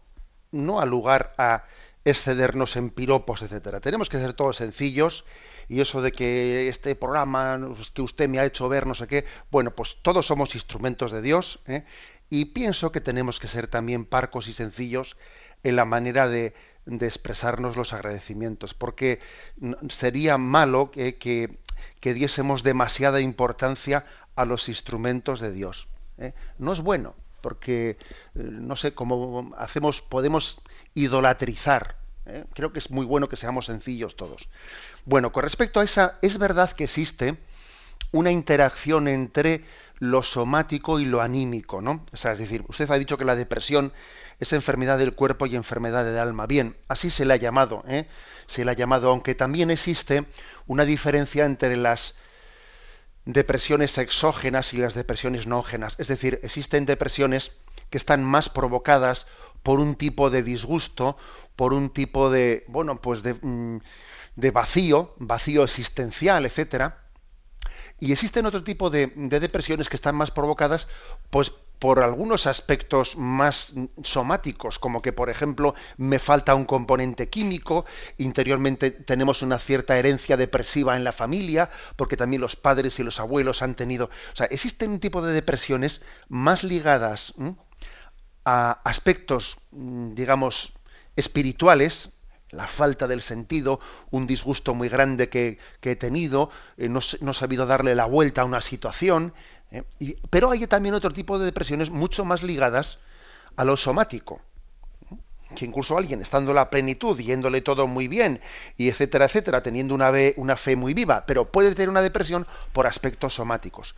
no 0.50 0.84
lugar 0.86 1.34
a 1.36 1.64
excedernos 2.04 2.76
en 2.76 2.90
piropos, 2.90 3.42
etcétera. 3.42 3.80
Tenemos 3.80 4.08
que 4.08 4.18
ser 4.18 4.32
todos 4.32 4.56
sencillos 4.56 5.24
y 5.68 5.80
eso 5.80 6.02
de 6.02 6.10
que 6.12 6.68
este 6.68 6.96
programa 6.96 7.60
que 7.94 8.02
usted 8.02 8.28
me 8.28 8.38
ha 8.38 8.44
hecho 8.44 8.68
ver, 8.68 8.86
no 8.86 8.94
sé 8.94 9.06
qué, 9.06 9.24
bueno, 9.50 9.70
pues 9.72 9.98
todos 10.02 10.26
somos 10.26 10.54
instrumentos 10.54 11.12
de 11.12 11.22
Dios 11.22 11.60
¿eh? 11.66 11.84
Y 12.32 12.46
pienso 12.46 12.92
que 12.92 13.02
tenemos 13.02 13.38
que 13.38 13.46
ser 13.46 13.66
también 13.66 14.06
parcos 14.06 14.48
y 14.48 14.54
sencillos 14.54 15.18
en 15.64 15.76
la 15.76 15.84
manera 15.84 16.30
de, 16.30 16.54
expresarnos 16.86 17.76
los 17.76 17.92
agradecimientos, 17.92 18.72
porque 18.72 19.20
sería 19.90 20.38
malo 20.38 20.90
que, 20.90 21.58
diésemos 22.00 22.62
demasiada 22.62 23.20
importancia 23.20 24.06
a 24.34 24.46
los 24.46 24.70
instrumentos 24.70 25.40
de 25.40 25.52
Dios. 25.52 25.88
¿eh? 26.16 26.32
No 26.56 26.72
es 26.72 26.80
bueno, 26.80 27.14
porque 27.42 27.90
eh, 27.90 27.96
no 28.34 28.76
sé 28.76 28.94
cómo 28.94 29.54
hacemos, 29.58 30.00
podemos 30.00 30.62
idolatrizar. 30.94 31.96
¿eh? 32.24 32.46
Creo 32.54 32.72
que 32.72 32.78
es 32.78 32.90
muy 32.90 33.04
bueno 33.04 33.28
que 33.28 33.36
seamos 33.36 33.66
sencillos 33.66 34.16
todos. 34.16 34.48
Bueno, 35.04 35.32
con 35.32 35.42
respecto 35.42 35.80
a 35.80 35.84
esa, 35.84 36.18
es 36.22 36.38
verdad 36.38 36.72
que 36.72 36.84
existe 36.84 37.36
una 38.10 38.30
interacción 38.30 39.06
entre 39.06 39.64
lo 40.02 40.24
somático 40.24 40.98
y 40.98 41.04
lo 41.04 41.22
anímico, 41.22 41.80
¿no? 41.80 42.04
O 42.12 42.16
sea, 42.16 42.32
es 42.32 42.38
decir, 42.38 42.64
usted 42.66 42.90
ha 42.90 42.98
dicho 42.98 43.16
que 43.16 43.24
la 43.24 43.36
depresión 43.36 43.92
es 44.40 44.52
enfermedad 44.52 44.98
del 44.98 45.14
cuerpo 45.14 45.46
y 45.46 45.54
enfermedad 45.54 46.04
del 46.04 46.18
alma. 46.18 46.46
Bien, 46.46 46.76
así 46.88 47.08
se 47.08 47.24
le 47.24 47.34
ha 47.34 47.36
llamado, 47.36 47.84
¿eh? 47.86 48.08
Se 48.48 48.64
le 48.64 48.72
ha 48.72 48.74
llamado, 48.74 49.10
aunque 49.10 49.36
también 49.36 49.70
existe 49.70 50.24
una 50.66 50.84
diferencia 50.84 51.44
entre 51.44 51.76
las 51.76 52.16
depresiones 53.26 53.96
exógenas 53.96 54.74
y 54.74 54.78
las 54.78 54.94
depresiones 54.94 55.46
nógenas. 55.46 55.94
Es 55.98 56.08
decir, 56.08 56.40
existen 56.42 56.84
depresiones 56.84 57.52
que 57.88 57.98
están 57.98 58.24
más 58.24 58.48
provocadas 58.48 59.28
por 59.62 59.78
un 59.78 59.94
tipo 59.94 60.30
de 60.30 60.42
disgusto, 60.42 61.16
por 61.54 61.72
un 61.72 61.90
tipo 61.90 62.28
de, 62.28 62.64
bueno, 62.66 63.00
pues 63.00 63.22
de, 63.22 63.34
mm, 63.34 63.78
de 64.34 64.50
vacío, 64.50 65.14
vacío 65.18 65.62
existencial, 65.62 66.44
etcétera, 66.44 67.01
y 68.02 68.10
existen 68.10 68.46
otro 68.46 68.64
tipo 68.64 68.90
de, 68.90 69.12
depresiones 69.14 69.88
que 69.88 69.94
están 69.94 70.16
más 70.16 70.32
provocadas 70.32 70.88
pues, 71.30 71.52
por 71.78 72.00
algunos 72.00 72.48
aspectos 72.48 73.16
más 73.16 73.74
somáticos, 74.02 74.80
como 74.80 75.00
que, 75.00 75.12
por 75.12 75.30
ejemplo, 75.30 75.76
me 75.98 76.18
falta 76.18 76.56
un 76.56 76.64
componente 76.64 77.28
químico, 77.28 77.86
interiormente 78.18 78.90
tenemos 78.90 79.42
una 79.42 79.60
cierta 79.60 79.96
herencia 79.96 80.36
depresiva 80.36 80.96
en 80.96 81.04
la 81.04 81.12
familia, 81.12 81.70
porque 81.94 82.16
también 82.16 82.42
los 82.42 82.56
padres 82.56 82.98
y 82.98 83.04
los 83.04 83.20
abuelos 83.20 83.62
han 83.62 83.76
tenido... 83.76 84.06
O 84.32 84.36
sea, 84.36 84.46
existen 84.46 84.90
un 84.90 84.98
tipo 84.98 85.22
de 85.22 85.32
depresiones 85.32 86.02
más 86.28 86.64
ligadas 86.64 87.34
a 88.44 88.80
aspectos, 88.82 89.58
mm, 89.70 90.14
digamos, 90.14 90.72
espirituales, 91.14 92.10
la 92.52 92.66
falta 92.66 93.08
del 93.08 93.22
sentido, 93.22 93.80
un 94.10 94.26
disgusto 94.26 94.74
muy 94.74 94.88
grande 94.88 95.28
que, 95.28 95.58
he 95.82 95.96
tenido, 95.96 96.50
eh, 96.76 96.88
no, 96.88 97.00
he 97.00 97.34
sabido 97.34 97.66
darle 97.66 97.94
la 97.94 98.06
vuelta 98.06 98.42
a 98.42 98.44
una 98.44 98.60
situación. 98.60 99.32
Eh, 99.70 99.82
pero 100.30 100.50
hay 100.50 100.66
también 100.66 100.94
otro 100.94 101.10
tipo 101.12 101.38
de 101.38 101.46
depresiones 101.46 101.90
mucho 101.90 102.24
más 102.24 102.42
ligadas 102.42 102.98
a 103.56 103.64
lo 103.64 103.76
somático. 103.76 104.40
Que 105.56 105.64
incluso 105.64 105.98
alguien, 105.98 106.20
estando 106.22 106.54
la 106.54 106.70
plenitud, 106.70 107.18
yéndole 107.18 107.60
todo 107.62 107.86
muy 107.86 108.08
bien, 108.08 108.40
y 108.76 108.88
etcétera, 108.88 109.26
etcétera, 109.26 109.62
teniendo 109.62 109.94
una, 109.94 110.12
una 110.36 110.56
fe 110.56 110.76
muy 110.76 110.94
viva, 110.94 111.24
pero 111.26 111.50
puede 111.50 111.74
tener 111.74 111.88
una 111.88 112.00
depresión 112.02 112.46
por 112.72 112.86
aspectos 112.86 113.34
somáticos. 113.34 113.94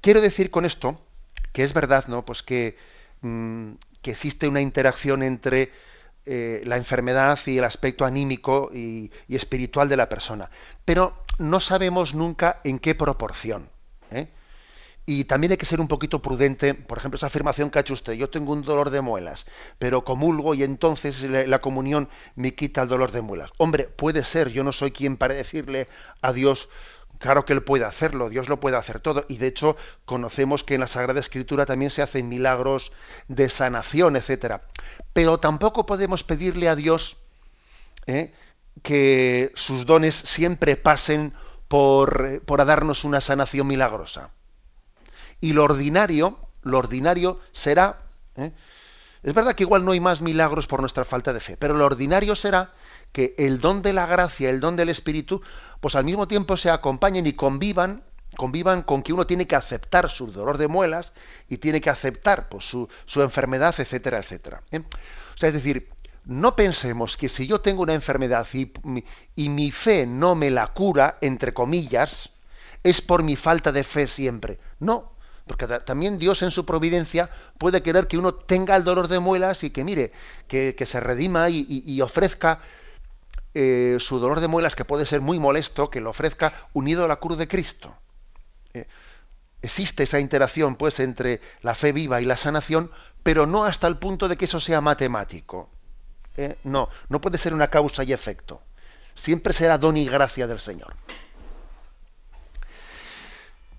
Quiero 0.00 0.20
decir 0.20 0.50
con 0.50 0.64
esto 0.64 1.00
que 1.52 1.62
es 1.62 1.72
verdad, 1.72 2.06
¿no? 2.08 2.24
Pues 2.24 2.42
que, 2.42 2.76
mm, 3.20 3.72
que 4.02 4.10
existe 4.10 4.48
una 4.48 4.60
interacción 4.60 5.22
entre 5.22 5.72
eh, 6.26 6.62
la 6.64 6.76
enfermedad 6.76 7.38
y 7.46 7.58
el 7.58 7.64
aspecto 7.64 8.04
anímico 8.04 8.70
y, 8.72 9.10
espiritual 9.28 9.88
de 9.88 9.96
la 9.96 10.08
persona. 10.08 10.50
Pero 10.84 11.14
no 11.38 11.60
sabemos 11.60 12.14
nunca 12.14 12.60
en 12.64 12.78
qué 12.78 12.94
proporción. 12.94 13.68
¿eh? 14.10 14.28
Y 15.06 15.24
también 15.24 15.50
hay 15.50 15.58
que 15.58 15.66
ser 15.66 15.80
un 15.80 15.88
poquito 15.88 16.22
prudente, 16.22 16.72
por 16.72 16.96
ejemplo, 16.96 17.16
esa 17.16 17.26
afirmación 17.26 17.68
que 17.68 17.78
ha 17.78 17.82
hecho 17.82 17.92
usted, 17.92 18.14
yo 18.14 18.30
tengo 18.30 18.54
un 18.54 18.62
dolor 18.62 18.88
de 18.88 19.02
muelas, 19.02 19.44
pero 19.78 20.02
comulgo 20.02 20.54
y 20.54 20.62
entonces 20.62 21.22
la, 21.22 21.60
comunión 21.60 22.08
me 22.36 22.54
quita 22.54 22.82
el 22.82 22.88
dolor 22.88 23.12
de 23.12 23.20
muelas. 23.20 23.52
Hombre, 23.58 23.84
puede 23.84 24.24
ser, 24.24 24.48
yo 24.48 24.64
no 24.64 24.72
soy 24.72 24.92
quien 24.92 25.18
para 25.18 25.34
decirle 25.34 25.88
a 26.22 26.32
Dios, 26.32 26.70
Claro 27.24 27.46
que 27.46 27.54
Él 27.54 27.62
puede 27.62 27.86
hacerlo, 27.86 28.28
Dios 28.28 28.50
lo 28.50 28.60
puede 28.60 28.76
hacer 28.76 29.00
todo. 29.00 29.24
Y 29.28 29.38
de 29.38 29.46
hecho, 29.46 29.78
conocemos 30.04 30.62
que 30.62 30.74
en 30.74 30.80
la 30.80 30.88
Sagrada 30.88 31.20
Escritura 31.20 31.64
también 31.64 31.90
se 31.90 32.02
hacen 32.02 32.28
milagros 32.28 32.92
de 33.28 33.48
sanación, 33.48 34.16
etcétera. 34.16 34.64
Pero 35.14 35.38
tampoco 35.40 35.86
podemos 35.86 36.22
pedirle 36.22 36.68
a 36.68 36.76
Dios 36.76 37.16
¿eh? 38.06 38.34
que 38.82 39.52
sus 39.54 39.86
dones 39.86 40.14
siempre 40.14 40.76
pasen 40.76 41.32
por, 41.66 42.42
por 42.44 42.62
darnos 42.66 43.04
una 43.04 43.22
sanación 43.22 43.68
milagrosa. 43.68 44.28
Y 45.40 45.54
lo 45.54 45.64
ordinario, 45.64 46.38
lo 46.60 46.76
ordinario 46.76 47.40
será. 47.52 48.02
¿eh? 48.36 48.52
Es 49.22 49.32
verdad 49.32 49.54
que 49.54 49.62
igual 49.62 49.86
no 49.86 49.92
hay 49.92 50.00
más 50.00 50.20
milagros 50.20 50.66
por 50.66 50.80
nuestra 50.80 51.06
falta 51.06 51.32
de 51.32 51.40
fe, 51.40 51.56
pero 51.56 51.72
lo 51.72 51.86
ordinario 51.86 52.36
será 52.36 52.74
que 53.12 53.34
el 53.38 53.60
don 53.60 53.80
de 53.80 53.94
la 53.94 54.04
gracia, 54.04 54.50
el 54.50 54.60
don 54.60 54.76
del 54.76 54.90
Espíritu, 54.90 55.40
pues 55.84 55.96
al 55.96 56.06
mismo 56.06 56.26
tiempo 56.26 56.56
se 56.56 56.70
acompañen 56.70 57.26
y 57.26 57.34
convivan, 57.34 58.02
convivan 58.38 58.80
con 58.84 59.02
que 59.02 59.12
uno 59.12 59.26
tiene 59.26 59.46
que 59.46 59.54
aceptar 59.54 60.08
su 60.08 60.32
dolor 60.32 60.56
de 60.56 60.66
muelas 60.66 61.12
y 61.46 61.58
tiene 61.58 61.82
que 61.82 61.90
aceptar 61.90 62.48
pues, 62.48 62.64
su, 62.64 62.88
enfermedad, 63.20 63.74
etcétera, 63.76 64.20
etcétera. 64.20 64.62
¿eh? 64.70 64.78
O 64.78 65.36
sea, 65.36 65.50
es 65.50 65.54
decir, 65.54 65.90
no 66.24 66.56
pensemos 66.56 67.18
que 67.18 67.28
si 67.28 67.46
yo 67.46 67.60
tengo 67.60 67.82
una 67.82 67.92
enfermedad 67.92 68.46
y, 68.54 68.72
y 69.36 69.50
mi 69.50 69.70
fe 69.72 70.06
no 70.06 70.34
me 70.34 70.50
la 70.50 70.68
cura, 70.68 71.18
entre 71.20 71.52
comillas, 71.52 72.30
es 72.82 73.02
por 73.02 73.22
mi 73.22 73.36
falta 73.36 73.70
de 73.70 73.84
fe 73.84 74.06
siempre. 74.06 74.58
No, 74.80 75.12
porque 75.46 75.66
también 75.66 76.18
Dios 76.18 76.40
en 76.40 76.50
su 76.50 76.64
providencia 76.64 77.28
puede 77.58 77.82
querer 77.82 78.08
que 78.08 78.16
uno 78.16 78.32
tenga 78.32 78.74
el 78.74 78.84
dolor 78.84 79.08
de 79.08 79.18
muelas 79.18 79.62
y 79.64 79.68
que 79.68 79.84
mire, 79.84 80.12
que, 80.48 80.86
se 80.86 80.98
redima 81.00 81.50
y 81.50 82.00
ofrezca 82.00 82.62
eh, 83.54 83.98
su 84.00 84.18
dolor 84.18 84.40
de 84.40 84.48
muelas, 84.48 84.74
que 84.74 84.84
puede 84.84 85.06
ser 85.06 85.20
muy 85.20 85.38
molesto, 85.38 85.88
que 85.88 86.00
lo 86.00 86.10
ofrezca 86.10 86.68
unido 86.72 87.04
a 87.04 87.08
la 87.08 87.16
cruz 87.16 87.38
de 87.38 87.46
Cristo. 87.46 87.94
Eh, 88.72 88.86
existe 89.62 90.02
esa 90.02 90.18
interacción, 90.18 90.74
pues, 90.74 90.98
entre 90.98 91.40
la 91.62 91.74
fe 91.74 91.92
viva 91.92 92.20
y 92.20 92.24
la 92.24 92.36
sanación, 92.36 92.90
pero 93.22 93.46
no 93.46 93.64
hasta 93.64 93.86
el 93.86 93.96
punto 93.96 94.28
de 94.28 94.36
que 94.36 94.46
eso 94.46 94.58
sea 94.58 94.80
matemático. 94.80 95.70
Eh, 96.36 96.58
no, 96.64 96.88
no 97.08 97.20
puede 97.20 97.38
ser 97.38 97.54
una 97.54 97.68
causa 97.68 98.02
y 98.02 98.12
efecto. 98.12 98.60
Siempre 99.14 99.52
será 99.52 99.78
don 99.78 99.96
y 99.96 100.06
gracia 100.06 100.48
del 100.48 100.58
Señor. 100.58 100.96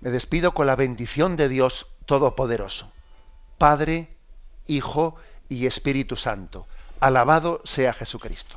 Me 0.00 0.10
despido 0.10 0.52
con 0.52 0.66
la 0.66 0.76
bendición 0.76 1.36
de 1.36 1.48
Dios 1.48 1.86
Todopoderoso, 2.06 2.90
Padre, 3.58 4.08
Hijo 4.66 5.16
y 5.48 5.66
Espíritu 5.66 6.16
Santo. 6.16 6.66
Alabado 7.00 7.60
sea 7.64 7.92
Jesucristo. 7.92 8.56